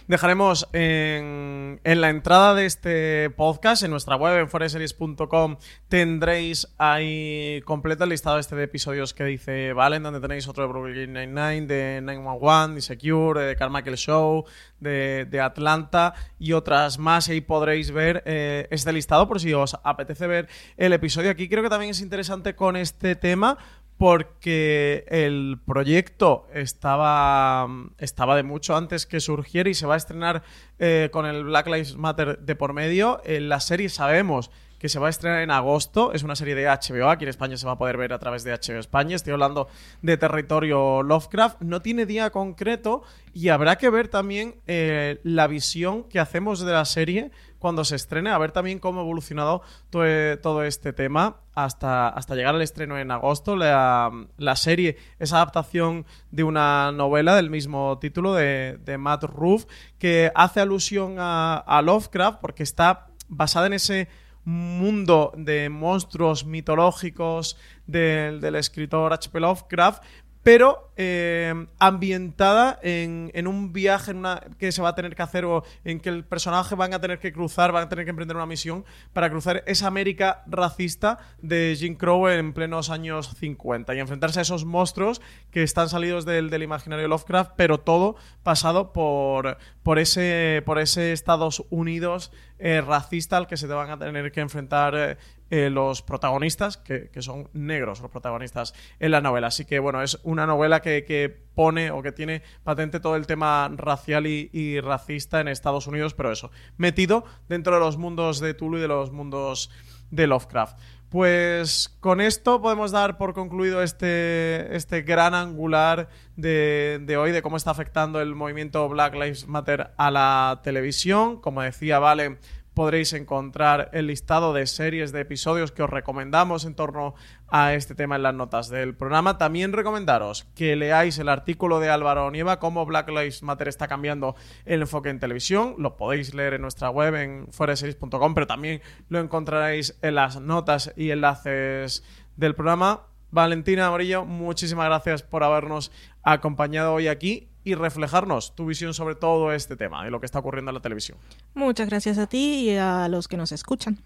Dejaremos 0.07 0.67
en, 0.73 1.79
en, 1.83 2.01
la 2.01 2.09
entrada 2.09 2.53
de 2.53 2.65
este 2.65 3.29
podcast, 3.31 3.83
en 3.83 3.91
nuestra 3.91 4.15
web, 4.15 4.39
en 4.39 4.49
foreseries.com, 4.49 5.57
tendréis 5.89 6.67
ahí 6.77 7.61
completo 7.65 8.03
el 8.03 8.11
listado 8.11 8.39
este 8.39 8.55
de 8.55 8.63
episodios 8.63 9.13
que 9.13 9.25
dice 9.25 9.73
Valen, 9.73 10.03
donde 10.03 10.21
tenéis 10.21 10.47
otro 10.47 10.63
de 10.63 10.69
Brooklyn 10.69 11.13
Nine-Nine, 11.13 11.67
de 11.67 11.99
911, 12.01 12.75
de 12.75 12.81
Secure, 12.81 13.41
de 13.41 13.55
Carmichael 13.55 13.97
Show, 13.97 14.45
de, 14.79 15.27
de, 15.29 15.41
Atlanta 15.41 16.13
y 16.39 16.53
otras 16.53 16.97
más. 16.97 17.27
Y 17.27 17.33
ahí 17.33 17.41
podréis 17.41 17.91
ver 17.91 18.23
eh, 18.25 18.67
este 18.71 18.93
listado 18.93 19.27
por 19.27 19.39
si 19.39 19.53
os 19.53 19.77
apetece 19.83 20.27
ver 20.27 20.47
el 20.77 20.93
episodio 20.93 21.29
aquí. 21.29 21.49
Creo 21.49 21.63
que 21.63 21.69
también 21.69 21.91
es 21.91 22.01
interesante 22.01 22.55
con 22.55 22.75
este 22.75 23.15
tema 23.15 23.57
porque 24.03 25.05
el 25.07 25.61
proyecto 25.65 26.45
estaba, 26.53 27.65
estaba 27.97 28.35
de 28.35 28.43
mucho 28.43 28.75
antes 28.75 29.05
que 29.05 29.21
surgiera 29.21 29.69
y 29.69 29.73
se 29.75 29.85
va 29.85 29.93
a 29.93 29.97
estrenar 29.97 30.43
eh, 30.77 31.07
con 31.13 31.25
el 31.25 31.45
Black 31.45 31.67
Lives 31.67 31.95
Matter 31.95 32.39
de 32.39 32.55
por 32.57 32.73
medio. 32.73 33.21
En 33.23 33.47
la 33.47 33.61
serie 33.61 33.87
sabemos 33.87 34.51
que 34.77 34.89
se 34.89 34.99
va 34.99 35.07
a 35.07 35.09
estrenar 35.09 35.41
en 35.41 35.51
agosto. 35.51 36.11
Es 36.11 36.23
una 36.23 36.35
serie 36.35 36.53
de 36.53 36.65
HBO. 36.65 37.09
Aquí 37.09 37.23
en 37.23 37.29
España 37.29 37.55
se 37.55 37.65
va 37.65 37.71
a 37.71 37.77
poder 37.77 37.95
ver 37.95 38.11
a 38.11 38.19
través 38.19 38.43
de 38.43 38.51
HBO 38.51 38.79
España. 38.79 39.15
Estoy 39.15 39.31
hablando 39.31 39.69
de 40.01 40.17
territorio 40.17 41.01
Lovecraft. 41.01 41.61
No 41.61 41.81
tiene 41.81 42.05
día 42.05 42.29
concreto 42.31 43.03
y 43.33 43.47
habrá 43.47 43.77
que 43.77 43.89
ver 43.89 44.09
también 44.09 44.55
eh, 44.67 45.21
la 45.23 45.47
visión 45.47 46.03
que 46.09 46.19
hacemos 46.19 46.59
de 46.59 46.73
la 46.73 46.83
serie 46.83 47.31
cuando 47.63 47.85
se 47.85 47.95
estrene, 47.95 48.29
a 48.29 48.37
ver 48.37 48.51
también 48.51 48.77
cómo 48.77 48.99
ha 48.99 49.03
evolucionado 49.03 49.61
todo, 49.89 50.63
este 50.63 50.91
tema 50.91 51.37
hasta, 51.55 52.09
hasta 52.09 52.35
llegar 52.35 52.55
al 52.55 52.61
estreno 52.61 52.99
en 52.99 53.09
agosto. 53.09 53.55
La, 53.55 54.11
serie 54.55 54.97
es 55.17 55.31
adaptación 55.31 56.05
de 56.29 56.43
una 56.43 56.91
novela 56.91 57.37
del 57.37 57.49
mismo 57.49 57.99
título 57.99 58.33
de, 58.33 58.97
Matt 58.99 59.23
Ruff 59.23 59.63
que 59.97 60.29
hace 60.35 60.59
alusión 60.59 61.15
a, 61.19 61.81
Lovecraft 61.85 62.41
porque 62.41 62.63
está 62.63 63.07
basada 63.29 63.67
en 63.67 63.73
ese 63.73 64.09
mundo 64.43 65.31
de 65.37 65.69
monstruos 65.69 66.43
mitológicos 66.43 67.55
del, 67.87 68.41
del 68.41 68.55
escritor 68.55 69.13
H.P. 69.13 69.39
Lovecraft, 69.39 70.03
pero 70.43 70.91
eh, 70.97 71.67
ambientada 71.79 72.79
en, 72.81 73.31
en, 73.33 73.47
un 73.47 73.73
viaje 73.73 74.11
en 74.11 74.17
una, 74.17 74.41
que 74.57 74.71
se 74.71 74.81
va 74.81 74.89
a 74.89 74.95
tener 74.95 75.15
que 75.15 75.21
hacer 75.21 75.45
o 75.45 75.63
en 75.83 75.99
que 75.99 76.09
el 76.09 76.23
personaje 76.23 76.75
van 76.75 76.93
a 76.93 77.01
tener 77.01 77.19
que 77.19 77.33
cruzar, 77.33 77.71
van 77.71 77.83
a 77.83 77.89
tener 77.89 78.05
que 78.05 78.11
emprender 78.11 78.37
una 78.37 78.45
misión 78.45 78.85
para 79.11 79.29
cruzar 79.29 79.63
esa 79.65 79.87
América 79.87 80.43
racista 80.47 81.19
de 81.41 81.75
Jim 81.77 81.95
Crow 81.95 82.27
en 82.27 82.53
plenos 82.53 82.89
años 82.89 83.35
50 83.39 83.95
y 83.95 83.99
enfrentarse 83.99 84.39
a 84.39 84.41
esos 84.43 84.65
monstruos 84.65 85.21
que 85.51 85.63
están 85.63 85.89
salidos 85.89 86.25
del, 86.25 86.49
del 86.49 86.63
imaginario 86.63 87.07
Lovecraft, 87.07 87.51
pero 87.55 87.79
todo 87.79 88.15
pasado 88.43 88.93
por, 88.93 89.57
por, 89.81 89.99
ese, 89.99 90.61
por 90.65 90.79
ese 90.79 91.13
Estados 91.13 91.63
Unidos 91.69 92.31
eh, 92.59 92.81
racista 92.81 93.37
al 93.37 93.47
que 93.47 93.57
se 93.57 93.67
te 93.67 93.73
van 93.73 93.89
a 93.89 93.97
tener 93.97 94.31
que 94.31 94.39
enfrentar 94.39 95.17
eh, 95.49 95.69
los 95.69 96.01
protagonistas, 96.01 96.77
que, 96.77 97.09
son 97.19 97.49
negros 97.53 98.01
los 98.01 98.09
protagonistas 98.09 98.73
en 98.99 99.11
la 99.11 99.21
novela. 99.21 99.47
Así 99.47 99.65
que 99.65 99.79
bueno, 99.79 100.01
es 100.01 100.19
una 100.23 100.47
novela 100.47 100.81
que, 100.83 101.43
pone 101.53 101.91
o 101.91 102.01
que 102.01 102.11
tiene 102.11 102.41
patente 102.63 102.99
todo 102.99 103.15
el 103.15 103.27
tema 103.27 103.71
racial 103.75 104.25
y, 104.25 104.79
racista 104.81 105.39
en 105.39 105.47
Estados 105.47 105.85
Unidos, 105.85 106.13
pero 106.15 106.31
eso, 106.31 106.49
metido 106.77 107.25
dentro 107.47 107.75
de 107.75 107.79
los 107.79 107.97
mundos 107.97 108.39
de 108.39 108.53
Tulu 108.55 108.77
y 108.77 108.81
de 108.81 108.87
los 108.87 109.11
mundos 109.11 109.69
de 110.09 110.27
Lovecraft. 110.27 110.77
Pues 111.09 111.95
con 111.99 112.21
esto 112.21 112.59
podemos 112.59 112.91
dar 112.91 113.19
por 113.19 113.35
concluido 113.35 113.83
este, 113.83 114.75
este 114.75 115.03
gran 115.03 115.35
angular 115.35 116.09
de, 116.35 116.99
de, 117.03 117.17
hoy, 117.17 117.31
de 117.31 117.43
cómo 117.43 117.55
está 117.55 117.69
afectando 117.69 118.19
el 118.19 118.33
movimiento 118.33 118.89
Black 118.89 119.13
Lives 119.13 119.47
Matter 119.47 119.91
a 119.95 120.09
la 120.09 120.61
televisión. 120.63 121.39
Como 121.39 121.61
decía, 121.61 121.99
Vale, 121.99 122.39
podréis 122.73 123.13
encontrar 123.13 123.89
el 123.93 124.07
listado 124.07 124.53
de 124.53 124.65
series, 124.67 125.11
de 125.11 125.21
episodios 125.21 125.71
que 125.71 125.83
os 125.83 125.89
recomendamos 125.89 126.65
en 126.65 126.75
torno 126.75 127.15
a 127.47 127.73
este 127.73 127.95
tema 127.95 128.15
en 128.15 128.23
las 128.23 128.33
notas 128.33 128.69
del 128.69 128.95
programa. 128.95 129.37
También 129.37 129.73
recomendaros 129.73 130.45
que 130.55 130.75
leáis 130.75 131.17
el 131.19 131.29
artículo 131.29 131.79
de 131.79 131.89
Álvaro 131.89 132.29
Nieva, 132.31 132.59
cómo 132.59 132.85
Black 132.85 133.09
Lives 133.09 133.43
Matter 133.43 133.67
está 133.67 133.87
cambiando 133.87 134.35
el 134.65 134.81
enfoque 134.81 135.09
en 135.09 135.19
televisión. 135.19 135.75
Lo 135.77 135.97
podéis 135.97 136.33
leer 136.33 136.55
en 136.55 136.61
nuestra 136.61 136.89
web 136.89 137.15
en 137.15 137.47
foreseries.com, 137.51 138.33
pero 138.33 138.47
también 138.47 138.81
lo 139.09 139.19
encontraréis 139.19 139.97
en 140.01 140.15
las 140.15 140.39
notas 140.39 140.91
y 140.95 141.11
enlaces 141.11 142.03
del 142.35 142.55
programa. 142.55 143.07
Valentina 143.29 143.87
Amarillo, 143.87 144.25
muchísimas 144.25 144.85
gracias 144.85 145.23
por 145.23 145.43
habernos 145.43 145.91
acompañado 146.23 146.93
hoy 146.93 147.07
aquí 147.07 147.52
y 147.63 147.75
reflejarnos 147.75 148.55
tu 148.55 148.65
visión 148.65 148.93
sobre 148.93 149.15
todo 149.15 149.51
este 149.53 149.75
tema 149.75 150.07
y 150.07 150.11
lo 150.11 150.19
que 150.19 150.25
está 150.25 150.39
ocurriendo 150.39 150.71
en 150.71 150.75
la 150.75 150.81
televisión. 150.81 151.17
Muchas 151.53 151.87
gracias 151.87 152.17
a 152.17 152.27
ti 152.27 152.69
y 152.69 152.77
a 152.77 153.07
los 153.07 153.27
que 153.27 153.37
nos 153.37 153.51
escuchan. 153.51 153.99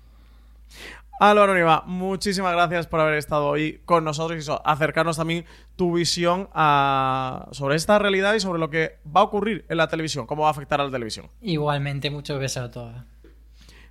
Álvaro 1.20 1.56
Niva, 1.56 1.84
muchísimas 1.88 2.54
gracias 2.54 2.86
por 2.86 3.00
haber 3.00 3.16
estado 3.16 3.48
hoy 3.48 3.82
con 3.86 4.04
nosotros 4.04 4.48
y 4.48 4.52
acercarnos 4.64 5.18
también 5.18 5.46
tu 5.76 5.94
visión 5.94 6.48
sobre 7.52 7.76
esta 7.76 7.98
realidad 7.98 8.36
y 8.36 8.40
sobre 8.40 8.60
lo 8.60 8.70
que 8.70 9.00
va 9.08 9.22
a 9.22 9.24
ocurrir 9.24 9.66
en 9.68 9.78
la 9.78 9.88
televisión, 9.88 10.28
cómo 10.28 10.44
va 10.44 10.50
a 10.50 10.52
afectar 10.52 10.80
a 10.80 10.84
la 10.84 10.92
televisión. 10.92 11.28
Igualmente, 11.42 12.12
muchos 12.12 12.40
besos 12.40 12.66
a 12.66 12.72
todos. 12.72 12.94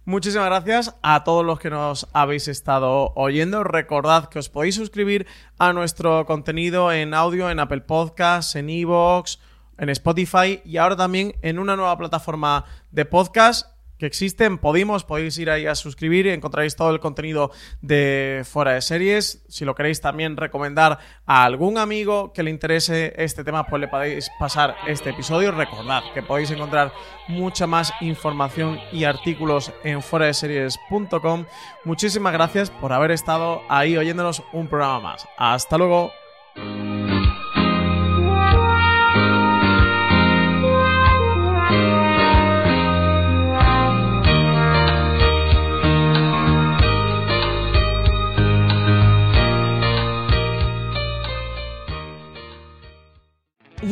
Muchísimas 0.05 0.47
gracias 0.47 0.95
a 1.03 1.25
todos 1.25 1.45
los 1.45 1.59
que 1.59 1.69
nos 1.69 2.07
habéis 2.13 2.47
estado 2.47 3.13
oyendo. 3.17 3.65
Recordad 3.65 4.29
que 4.29 4.39
os 4.39 4.49
podéis 4.49 4.77
suscribir 4.77 5.27
a 5.59 5.73
nuestro 5.73 6.27
contenido 6.27 6.93
en 6.93 7.13
audio 7.13 7.51
en 7.51 7.59
Apple 7.59 7.81
Podcasts, 7.81 8.55
en 8.55 8.71
Evox, 8.71 9.41
en 9.79 9.89
Spotify 9.91 10.61
y 10.65 10.77
ahora 10.77 10.97
también 10.97 11.35
en 11.43 11.59
una 11.59 11.77
nueva 11.77 11.97
plataforma 11.97 12.65
de 12.91 13.05
podcast 13.05 13.77
que 13.99 14.07
existe 14.07 14.45
en 14.45 14.59
Podimos, 14.59 15.05
podéis 15.05 15.39
ir 15.39 15.51
ahí 15.51 15.67
a 15.67 15.75
suscribir 15.75 16.27
y 16.27 16.31
encontraréis 16.31 16.77
todo 16.77 16.91
el 16.91 17.01
contenido 17.01 17.51
de 17.81 18.43
Fuera 18.45 18.73
de 18.73 18.83
Series. 18.83 19.45
Si 19.49 19.65
lo 19.65 19.75
queréis 19.75 20.01
también 20.01 20.37
recomendar 20.37 20.99
a 21.25 21.45
algún 21.45 21.79
amigo 21.79 22.33
que 22.33 22.43
le 22.43 22.51
interese 22.51 23.15
este 23.17 23.43
tema, 23.43 23.67
pues 23.67 23.81
le 23.81 23.89
podéis 23.89 24.31
pasar 24.39 24.77
este 24.87 25.11
episodio. 25.11 25.53
Recordad 25.53 26.03
que 26.13 26.23
podéis 26.23 26.51
encontrar 26.51 26.93
mucha 27.29 27.67
más 27.67 27.93
información 28.01 28.79
y 28.93 29.05
artículos 29.05 29.73
en 29.83 30.03
fueradeseries.com. 30.03 31.47
Muchísimas 31.85 32.33
gracias 32.33 32.71
por 32.71 32.93
haber 32.93 33.13
estado 33.13 33.63
ahí 33.69 33.97
oyéndonos 33.97 34.43
un 34.53 34.69
programa 34.69 35.01
más. 35.01 35.27
Hasta 35.39 35.79
luego. 35.79 36.26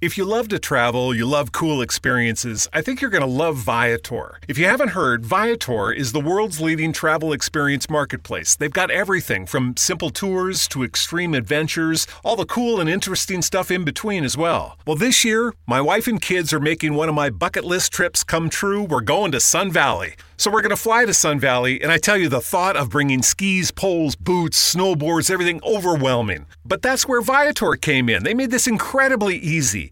If 0.00 0.16
you 0.16 0.24
love 0.24 0.48
to 0.48 0.58
travel, 0.58 1.14
you 1.14 1.26
love 1.26 1.52
cool 1.52 1.82
experiences, 1.82 2.66
I 2.72 2.80
think 2.80 3.02
you're 3.02 3.10
going 3.10 3.20
to 3.20 3.26
love 3.26 3.56
Viator. 3.56 4.38
If 4.48 4.56
you 4.56 4.64
haven't 4.64 4.92
heard, 4.92 5.26
Viator 5.26 5.92
is 5.92 6.12
the 6.12 6.20
world's 6.20 6.58
leading 6.58 6.94
travel 6.94 7.34
experience 7.34 7.90
marketplace. 7.90 8.56
They've 8.56 8.72
got 8.72 8.90
everything 8.90 9.44
from 9.44 9.76
simple 9.76 10.08
tours 10.08 10.66
to 10.68 10.84
extreme 10.84 11.34
adventures, 11.34 12.06
all 12.24 12.34
the 12.34 12.46
cool 12.46 12.80
and 12.80 12.88
interesting 12.88 13.42
stuff 13.42 13.70
in 13.70 13.84
between 13.84 14.24
as 14.24 14.38
well. 14.38 14.78
Well, 14.86 14.96
this 14.96 15.22
year, 15.22 15.52
my 15.66 15.82
wife 15.82 16.06
and 16.06 16.18
kids 16.18 16.54
are 16.54 16.60
making 16.60 16.94
one 16.94 17.10
of 17.10 17.14
my 17.14 17.28
bucket 17.28 17.66
list 17.66 17.92
trips 17.92 18.24
come 18.24 18.48
true. 18.48 18.82
We're 18.82 19.02
going 19.02 19.32
to 19.32 19.40
Sun 19.40 19.70
Valley. 19.70 20.14
So 20.38 20.50
we're 20.50 20.62
going 20.62 20.70
to 20.70 20.76
fly 20.76 21.04
to 21.04 21.12
Sun 21.12 21.38
Valley, 21.38 21.82
and 21.82 21.92
I 21.92 21.98
tell 21.98 22.16
you, 22.16 22.30
the 22.30 22.40
thought 22.40 22.74
of 22.74 22.88
bringing 22.88 23.20
skis, 23.20 23.70
poles, 23.70 24.16
boots, 24.16 24.74
snowboards, 24.74 25.30
everything 25.30 25.60
overwhelming. 25.62 26.46
But 26.64 26.80
that's 26.80 27.06
where 27.06 27.20
Viator 27.20 27.74
came 27.74 28.08
in. 28.08 28.22
They 28.22 28.32
made 28.32 28.50
this 28.50 28.66
incredibly 28.66 29.36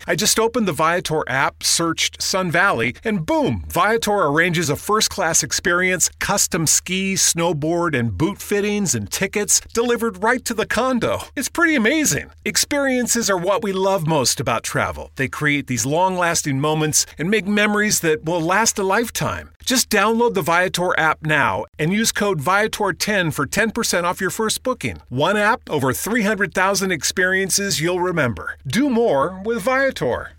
I 0.07 0.15
just 0.15 0.39
opened 0.39 0.69
the 0.69 0.73
Viator 0.73 1.23
app, 1.29 1.63
searched 1.63 2.23
Sun 2.23 2.51
Valley, 2.51 2.95
and 3.05 3.27
boom, 3.27 3.65
Viator 3.69 4.27
arranges 4.27 4.71
a 4.71 4.77
first 4.77 5.11
class 5.11 5.43
experience, 5.43 6.11
custom 6.19 6.67
ski, 6.67 7.15
snowboard, 7.15 7.99
and 7.99 8.17
boot 8.17 8.39
fittings 8.39 8.95
and 8.95 9.11
tickets 9.11 9.61
delivered 9.73 10.23
right 10.23 10.45
to 10.45 10.55
the 10.55 10.67
condo. 10.67 11.21
It's 11.37 11.49
pretty 11.49 11.75
amazing. 11.75 12.31
Experiences 12.45 13.29
are 13.29 13.39
what 13.39 13.63
we 13.63 13.73
love 13.73 14.07
most 14.07 14.41
about 14.41 14.63
travel. 14.63 15.11
They 15.17 15.29
create 15.29 15.67
these 15.67 15.87
long 15.87 16.17
lasting 16.17 16.61
moments 16.61 17.07
and 17.19 17.31
make 17.31 17.47
memories 17.47 18.01
that 18.01 18.25
will 18.25 18.41
last 18.41 18.79
a 18.79 18.85
lifetime. 18.85 19.51
Just 19.69 19.91
download 19.91 20.33
the 20.33 20.41
Viator 20.41 20.99
app 20.99 21.27
now 21.27 21.67
and 21.79 21.93
use 21.93 22.11
code 22.11 22.41
Viator10 22.41 23.35
for 23.35 23.47
10% 23.47 24.05
off 24.05 24.19
your 24.19 24.31
first 24.31 24.63
booking. 24.63 25.03
One 25.11 25.37
app, 25.37 25.69
over 25.69 25.93
300,000 25.93 26.91
experiences 26.91 27.79
you'll 27.79 28.01
remember. 28.01 28.57
Do 28.67 28.89
more 28.89 29.43
with 29.45 29.61
Viator. 29.61 30.38